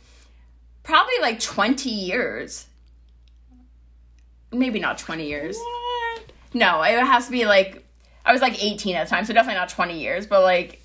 [0.84, 2.66] probably like 20 years.
[4.52, 5.56] Maybe not 20 years.
[5.56, 6.32] What?
[6.54, 7.84] No, it has to be like
[8.24, 10.80] I was like 18 at the time, so definitely not 20 years, but like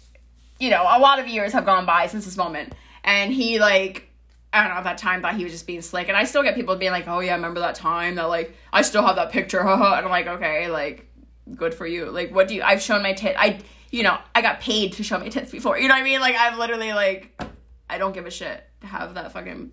[0.59, 2.73] you know, a lot of years have gone by since this moment.
[3.03, 4.08] And he like
[4.51, 6.07] I don't know, at that time thought he was just being slick.
[6.07, 8.81] And I still get people being like, Oh yeah, remember that time that like I
[8.81, 11.07] still have that picture, haha and I'm like, Okay, like
[11.55, 12.05] good for you.
[12.09, 13.59] Like what do you I've shown my tit I
[13.91, 15.77] you know, I got paid to show my tits before.
[15.79, 16.19] You know what I mean?
[16.19, 17.39] Like I've literally like
[17.89, 19.71] I don't give a shit to have that fucking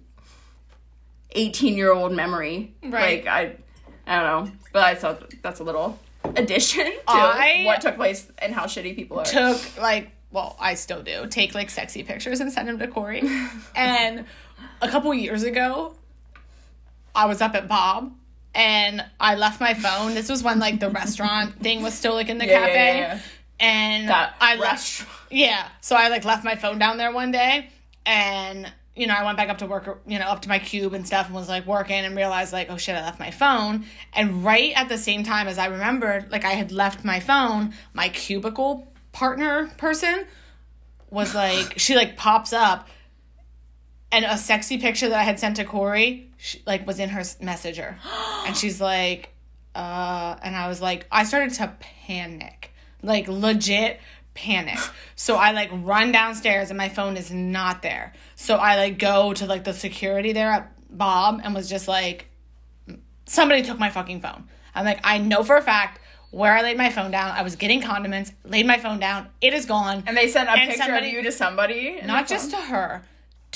[1.32, 2.74] 18 year old memory.
[2.82, 3.24] Right.
[3.24, 3.56] Like I
[4.06, 4.52] I don't know.
[4.72, 5.98] But I thought that's a little
[6.34, 9.24] addition to I what took place and how shitty people are.
[9.24, 13.22] took like well i still do take like sexy pictures and send them to corey
[13.76, 14.24] and
[14.86, 15.94] a couple years ago
[17.14, 18.12] i was up at bob
[18.54, 20.14] and i left my phone.
[20.14, 22.74] This was when like the restaurant thing was still like in the Yeah, cafe.
[22.74, 23.20] yeah, yeah.
[23.60, 25.68] and That i left yeah.
[25.80, 27.68] So i like left my phone down there one day
[28.06, 30.94] and you know i went back up to work you know up to my cube
[30.94, 33.84] and stuff and was like working and realized like oh shit i left my phone.
[34.14, 37.74] And right at the same time as i remembered like i had left my phone
[37.92, 40.24] my cubicle partner person
[41.10, 42.88] was like she like pops up
[44.12, 47.22] and a sexy picture that i had sent to corey she, like was in her
[47.40, 47.96] messenger.
[48.46, 49.30] And she's like
[49.74, 52.72] uh and i was like i started to panic.
[53.02, 54.00] Like legit
[54.34, 54.78] panic.
[55.16, 58.12] So i like run downstairs and my phone is not there.
[58.36, 62.26] So i like go to like the security there at bob and was just like
[63.26, 64.44] somebody took my fucking phone.
[64.74, 66.00] I'm like i know for a fact
[66.30, 67.30] where i laid my phone down.
[67.30, 69.28] I was getting condiments laid my phone down.
[69.40, 70.04] It is gone.
[70.06, 72.00] And they sent a And picture somebody- of you to somebody.
[72.04, 73.02] not just to her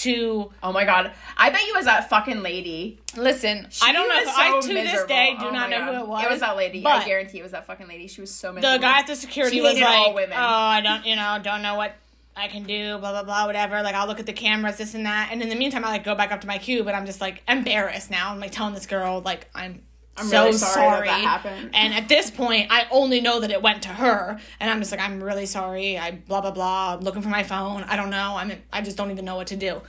[0.02, 1.12] to Oh my god.
[1.36, 2.98] I bet you was that fucking lady.
[3.16, 5.82] listen She i don't know who, i so to this day do Oh not know
[5.84, 6.84] who it was It was that lady.
[6.86, 8.06] I guarantee it was that fucking lady.
[8.06, 8.78] She was so miserable.
[8.78, 10.36] the guy at the security She was like all women.
[10.36, 10.40] oh
[10.76, 11.94] i don't you know don't know what
[12.36, 15.04] i can do blah blah blah whatever like i'll look at the cameras this and
[15.06, 17.04] that and in the meantime i like go back up to my cube and i'm
[17.06, 19.82] just like embarrassed now i'm like telling this girl like i'm
[20.20, 21.70] I'm so really sorry that sorry.
[21.74, 24.90] And at this point, I only know that it went to her, and I'm just
[24.90, 25.98] like, I'm really sorry.
[25.98, 26.94] I blah blah blah.
[26.94, 27.82] I'm looking for my phone.
[27.84, 28.36] I don't know.
[28.36, 29.80] I'm I just don't even know what to do.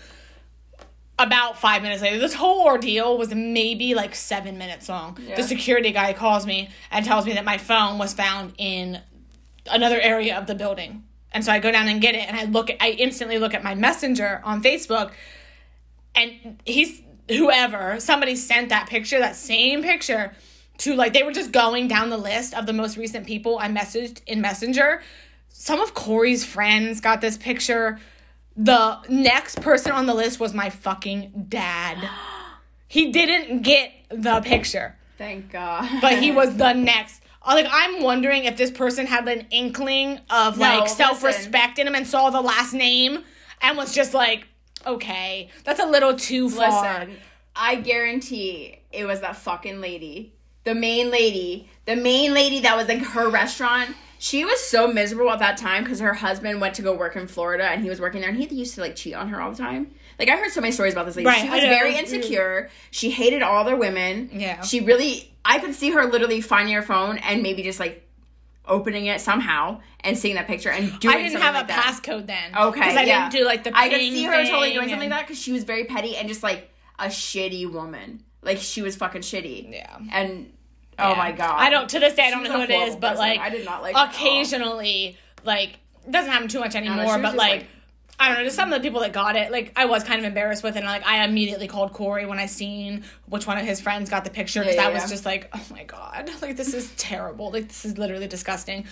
[1.19, 5.17] About five minutes later, this whole ordeal was maybe like seven minutes long.
[5.21, 5.35] Yeah.
[5.35, 8.99] The security guy calls me and tells me that my phone was found in
[9.69, 11.03] another area of the building.
[11.33, 12.69] And so I go down and get it, and I look.
[12.69, 15.11] At, I instantly look at my messenger on Facebook,
[16.15, 17.01] and he's
[17.31, 20.33] whoever somebody sent that picture that same picture
[20.77, 23.67] to like they were just going down the list of the most recent people i
[23.67, 25.01] messaged in messenger.
[25.49, 27.99] Some of corey's friends got this picture.
[28.57, 31.97] The next person on the list was my fucking dad.
[32.87, 34.97] He didn't get the picture.
[35.17, 35.87] Thank God.
[36.01, 37.21] but he was the next.
[37.41, 41.87] Uh, like i'm wondering if this person had an inkling of No, like self-respect in
[41.87, 43.23] him and saw the last name
[43.61, 44.47] and was just like
[44.85, 47.17] okay that's a little too far Listen,
[47.55, 50.33] I guarantee it was that fucking lady.
[50.63, 51.69] The main lady.
[51.85, 53.95] The main lady that was like her restaurant.
[54.19, 57.27] She was so miserable at that time because her husband went to go work in
[57.27, 59.51] Florida and he was working there and he used to like cheat on her all
[59.51, 59.95] the time.
[60.19, 61.27] Like I heard so many stories about this lady.
[61.27, 62.69] Right, she was very insecure.
[62.91, 64.29] She hated all other women.
[64.31, 64.61] Yeah.
[64.61, 68.07] She really I could see her literally finding her phone and maybe just like
[68.71, 71.83] opening it somehow and seeing that picture and doing I didn't have like a that.
[71.83, 72.55] passcode then.
[72.57, 73.29] Okay, because I yeah.
[73.29, 73.71] didn't do like the.
[73.77, 76.27] I could see her totally doing something like that because she was very petty and
[76.27, 78.23] just like a shitty woman.
[78.41, 79.71] Like she was fucking shitty.
[79.71, 79.97] Yeah.
[80.11, 80.51] And
[80.97, 81.17] oh Yeah.
[81.17, 83.17] my god, I don't to this day I don't know who it is, horrible but
[83.17, 84.09] like I did not like her at all.
[84.15, 85.77] occasionally, like
[86.09, 87.37] doesn't happen too much anymore, but like.
[87.61, 87.67] like-
[88.19, 90.19] I don't know, just some of the people that got it, like I was kind
[90.19, 93.57] of embarrassed with, it, and like I immediately called Corey when I seen which one
[93.57, 95.07] of his friends got the picture because Yeah, I was yeah.
[95.09, 98.85] just like, oh my god, like this is terrible, like this is literally disgusting.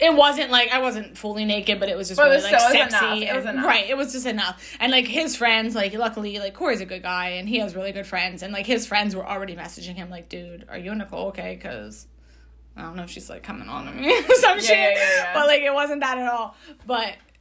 [0.00, 2.72] It wasn't like I wasn't fully naked, but it was just really was like was
[2.72, 3.26] sexy.
[3.26, 3.66] It was and- enough.
[3.66, 4.74] Right, it was just enough.
[4.80, 7.92] And like his friends, like luckily, like Corey's a good guy and he has really
[7.92, 10.98] good friends, and like his friends were already messaging him like, dude, are you and
[11.00, 11.54] Nicole okay?
[11.54, 12.06] Because
[12.74, 14.70] I don't know if she's like coming on to me or some shit.
[14.70, 15.34] yeah, yeah, yeah.
[15.34, 16.56] But like it wasn't that at all.
[16.86, 17.31] But so,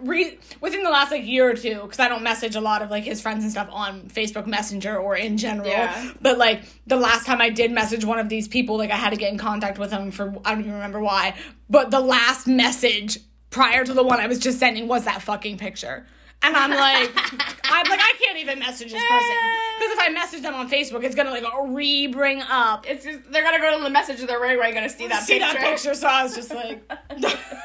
[0.00, 2.90] re- within the last like year or two, because I don't message a lot of
[2.90, 5.68] like his friends and stuff on Facebook Messenger or in general.
[5.68, 6.12] Yeah.
[6.20, 9.10] But like the last time I did message one of these people, like I had
[9.10, 11.34] to get in contact with them for I don't even remember why.
[11.70, 13.18] But the last message
[13.50, 16.06] prior to the one I was just sending was that fucking picture.
[16.44, 17.10] And I'm like,
[17.64, 19.36] I'm like, I can't even message this person
[19.78, 23.42] because if I message them on Facebook, it's gonna like re-bring up It's just they're
[23.44, 25.52] gonna go to the message of the ring where you're gonna see that see picture.
[25.58, 25.94] that picture.
[25.94, 26.82] So I was just like,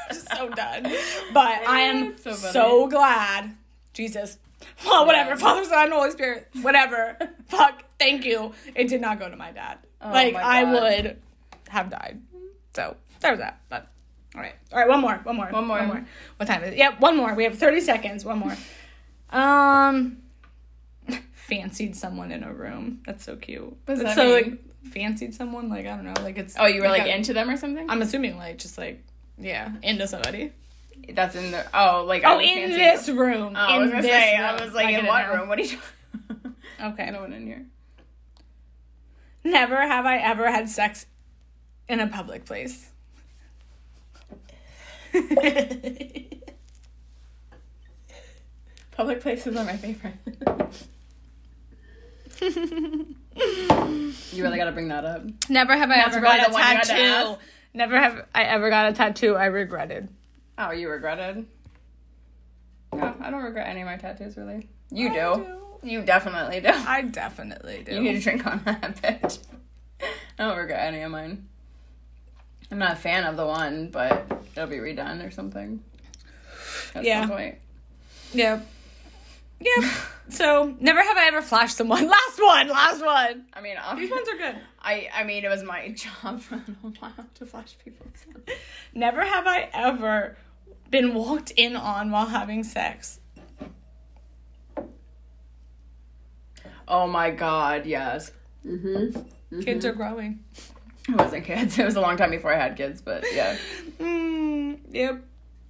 [0.09, 0.83] just so done.
[1.33, 3.55] But I am So so, glad,
[3.93, 4.37] Jesus.
[4.85, 5.35] Well, whatever, Yeah.
[5.37, 7.17] Father, Son, Holy Spirit, whatever.
[7.47, 8.53] Fuck, thank you.
[8.75, 9.77] It did not go to my dad.
[10.01, 11.17] Oh like my I would
[11.69, 12.21] have died.
[12.75, 13.61] So there's that.
[13.69, 13.87] But
[14.37, 15.77] all right, all right, one more, one more, One more.
[15.79, 16.05] one more.
[16.37, 16.77] What time is it?
[16.77, 17.33] Yep, one more.
[17.33, 18.23] We have thirty seconds.
[18.23, 18.55] One more.
[19.31, 20.17] Um,
[21.33, 23.01] fancied someone in a room.
[23.05, 23.75] That's so cute.
[23.87, 24.33] That's that so mean?
[24.33, 25.69] like fancied someone.
[25.69, 26.13] Like I don't know.
[26.21, 26.55] Like it's.
[26.59, 27.89] Oh, you were like a- into them or something?
[27.89, 29.03] I'm assuming like just like
[29.39, 30.51] yeah, into somebody.
[31.09, 33.53] That's in the oh like I Oh, was in this room.
[33.55, 34.45] Oh, I was gonna this say room.
[34.45, 35.47] I was like get in what room?
[35.49, 35.79] What are you?
[36.79, 37.09] Okay.
[37.09, 37.65] no one in here.
[39.43, 41.05] Never have I ever had sex
[41.89, 42.89] in a public place.
[48.91, 50.15] Public places are my favorite.
[52.41, 53.15] you
[54.43, 55.23] really gotta bring that up.
[55.49, 57.37] Never have I That's ever got a the one you had to tattoo.
[57.73, 60.09] Never have I ever got a tattoo I regretted.
[60.57, 61.45] Oh, you regretted?
[62.93, 64.69] No, I don't regret any of my tattoos, really.
[64.89, 65.45] You I do.
[65.83, 66.69] You definitely do.
[66.69, 67.93] I definitely do.
[67.93, 69.39] You need to drink on that, bitch.
[70.39, 71.47] I don't regret any of mine.
[72.71, 74.25] I'm not a fan of the one, but
[74.55, 75.81] it'll be redone or something.
[76.95, 77.21] At Yeah.
[77.21, 77.55] some point.
[78.33, 78.59] yeah.
[79.59, 79.91] Yeah.
[80.29, 82.07] so never have I ever flashed someone.
[82.09, 82.67] Last one.
[82.67, 83.45] Last one.
[83.53, 84.55] I mean, These ones are good.
[84.81, 88.05] I I mean, it was my job for a little while to flash people.
[88.93, 90.37] Never have I ever
[90.91, 93.19] been walked in on while having sex.
[96.87, 98.31] Oh my god, yes.
[98.65, 99.59] Mm-hmm.
[99.61, 100.43] Kids are growing.
[101.07, 101.77] It wasn't kids.
[101.79, 103.57] It was a long time before I had kids, but yeah.
[103.99, 105.23] Mm, yep.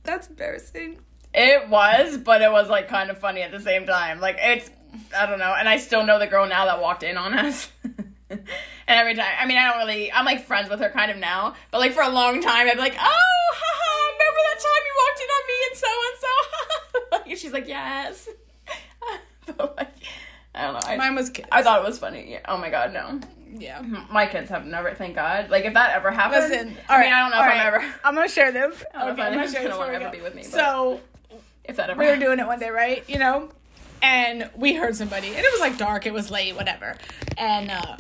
[0.04, 1.00] That's embarrassing.
[1.34, 4.20] It was, but it was like kind of funny at the same time.
[4.20, 4.70] Like it's,
[5.18, 5.54] I don't know.
[5.58, 7.70] And I still know the girl now that walked in on us.
[8.30, 8.42] and
[8.88, 10.12] every time, I mean, I don't really.
[10.12, 12.74] I'm like friends with her kind of now, but like for a long time, I'd
[12.74, 16.18] be like, oh, haha, remember that time you walked in on me and so and
[16.20, 17.30] so.
[17.30, 18.30] And she's like, yes.
[19.46, 19.94] but like,
[20.56, 20.80] I don't know.
[20.84, 21.48] I, Mine was kids.
[21.52, 22.32] I thought it was funny.
[22.32, 22.40] Yeah.
[22.48, 23.20] Oh my god, no.
[23.53, 23.82] Yeah.
[24.11, 24.94] My kids have never.
[24.94, 25.49] Thank God.
[25.49, 27.94] Like if that ever happens, Listen, I mean, I don't know if I'm ever.
[28.03, 28.74] I'm gonna share them.
[28.94, 30.99] I don't know if I'm gonna ever be with me, So
[31.64, 31.99] If that ever.
[31.99, 32.22] we were happened.
[32.28, 33.03] doing it one day, right?
[33.10, 33.49] You know,
[34.02, 36.98] and we heard somebody, and it was like dark, it was late, whatever,
[37.38, 37.98] and uh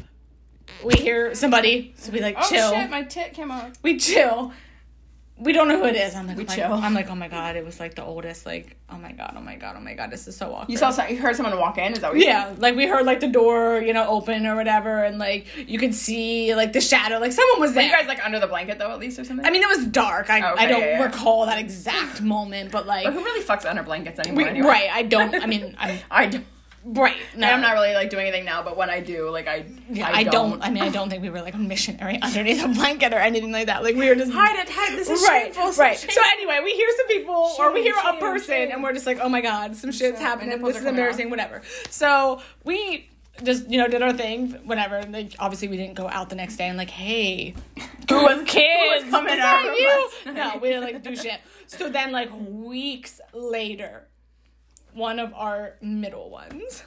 [0.83, 2.71] we hear somebody, so we like Oh chill.
[2.71, 2.89] shit!
[2.89, 3.71] My tit came out.
[3.81, 4.51] we chill.
[5.39, 6.15] We don't know who it is.
[6.15, 6.73] I'm like, We oh my- chill.
[6.73, 8.45] I'm like, oh my god, it was like the oldest.
[8.45, 10.69] Like, oh my god, oh my god, oh my god, this is so awkward.
[10.71, 11.93] You saw some, you heard someone walk in.
[11.93, 14.55] Is that what you Yeah, like we heard like the door, you know, open or
[14.55, 17.83] whatever, and like you could see like the shadow, like someone was Were there.
[17.85, 19.45] you guys like under the blanket though, at least or something?
[19.45, 20.29] I mean, it was dark.
[20.31, 21.03] I, oh, Okay, I don't yeah, yeah.
[21.03, 24.43] recall that exact moment, but like, but who really fucks under blankets anymore?
[24.43, 24.67] we, anyway?
[24.67, 24.89] right?
[24.91, 25.35] I don't.
[25.35, 26.45] I mean, I'm I don't.
[26.93, 27.15] Right.
[27.35, 30.07] No, I'm not really like doing anything now, but when I do, like I, Yeah,
[30.07, 30.51] I, I, don't.
[30.51, 30.61] don't.
[30.63, 33.51] I mean, I don't think we were like a missionary underneath a blanket or anything
[33.51, 33.83] like that.
[33.83, 34.97] Like we were just hide it, hide.
[34.97, 35.71] This is right, shameful.
[35.83, 35.97] right.
[35.99, 36.09] Shame.
[36.11, 38.69] So anyway, we hear some people, or we Shame, hear a person, shame.
[38.71, 40.27] and we're just like, oh my god, some shit's Shame.
[40.27, 40.61] Happening.
[40.61, 41.29] This is embarrassing.
[41.29, 41.61] Whatever.
[41.89, 43.09] So we
[43.43, 44.95] just you know did our thing, whatever.
[44.95, 47.53] And, Like obviously we didn't go out the next day and like, hey,
[48.09, 50.33] Who was kids, Who was coming is out that you?
[50.33, 51.39] No, we didn't like do shit.
[51.67, 54.06] So then like weeks later,
[54.97, 56.83] one of our middle ones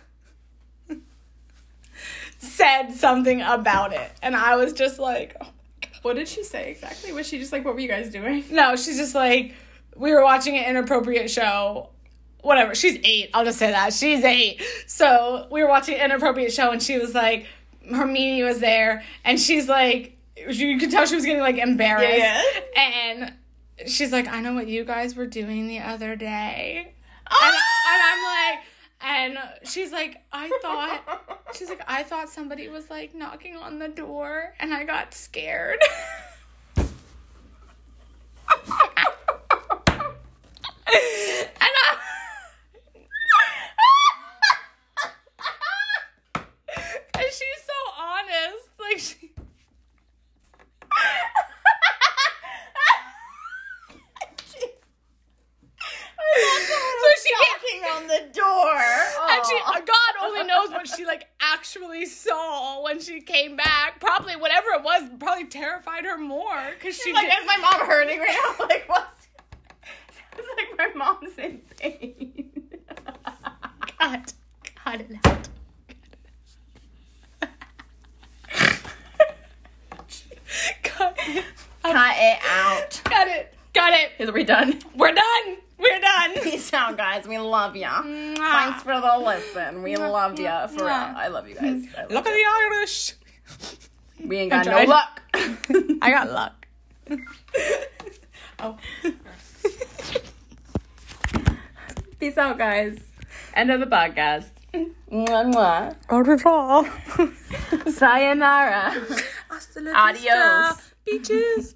[2.39, 5.47] said something about it, and I was just like, oh
[6.03, 7.13] What did she say exactly?
[7.13, 8.45] Was she just like, what were you guys doing?
[8.51, 9.55] no, she's just like,
[9.97, 11.91] we were watching an inappropriate show.
[12.43, 12.75] Whatever.
[12.75, 13.29] She's eight.
[13.35, 13.93] I'll just say that.
[13.93, 14.63] She's eight.
[14.87, 17.47] So we were watching an inappropriate show, and she was like,
[17.91, 20.17] Hermione was there, and she's like,
[20.49, 22.19] you could tell she was getting like embarrassed.
[22.19, 22.43] Yeah,
[22.77, 23.35] And
[23.87, 26.95] she's like, I know what you guys were doing the other day.
[27.33, 27.93] And, Ah!
[27.93, 28.65] and I'm like,
[29.03, 29.39] and
[29.69, 34.53] she's like, I thought, she's like, I thought somebody was like knocking on the door,
[34.61, 35.79] and I got scared.
[36.77, 36.89] and
[40.93, 41.97] I,
[47.15, 49.20] and she's so honest, like she.
[56.35, 58.79] So she knocking on the door.
[59.31, 64.01] and she, God only knows what she like actually saw when she came back.
[64.01, 67.41] Probably whatever it was, probably terrified her more because she She's like, did.
[67.41, 68.29] is my mom hurting right
[68.59, 68.67] now?
[68.71, 69.29] Like, what's?
[70.39, 72.51] It's like my mom's in pain.
[73.99, 74.33] God,
[74.77, 75.49] cut it out.
[80.83, 81.45] Cut it.
[81.83, 83.01] Cut it out.
[83.05, 83.55] Cut it.
[83.73, 84.13] Got it.
[84.19, 84.79] Is we done?
[84.95, 85.57] We're done.
[85.81, 86.35] We're done.
[86.43, 87.27] Peace out, guys.
[87.27, 88.03] We love ya.
[88.03, 88.37] Mwah.
[88.37, 89.83] Thanks for the listen.
[89.83, 90.67] We love ya.
[90.67, 90.93] For real.
[90.93, 91.87] I love you guys.
[91.97, 92.45] Love Look at the
[92.77, 93.15] Irish.
[94.25, 95.23] We ain't got no luck.
[96.03, 96.67] I got luck.
[98.61, 98.77] oh.
[102.19, 102.99] Peace out, guys.
[103.55, 104.51] End of the podcast.
[105.11, 106.85] Mwah, Au revoir.
[106.85, 107.91] mwah.
[107.93, 108.93] Sayonara.
[109.51, 110.23] Hasta la Adios.
[110.25, 110.77] vista,
[111.07, 111.75] Beaches.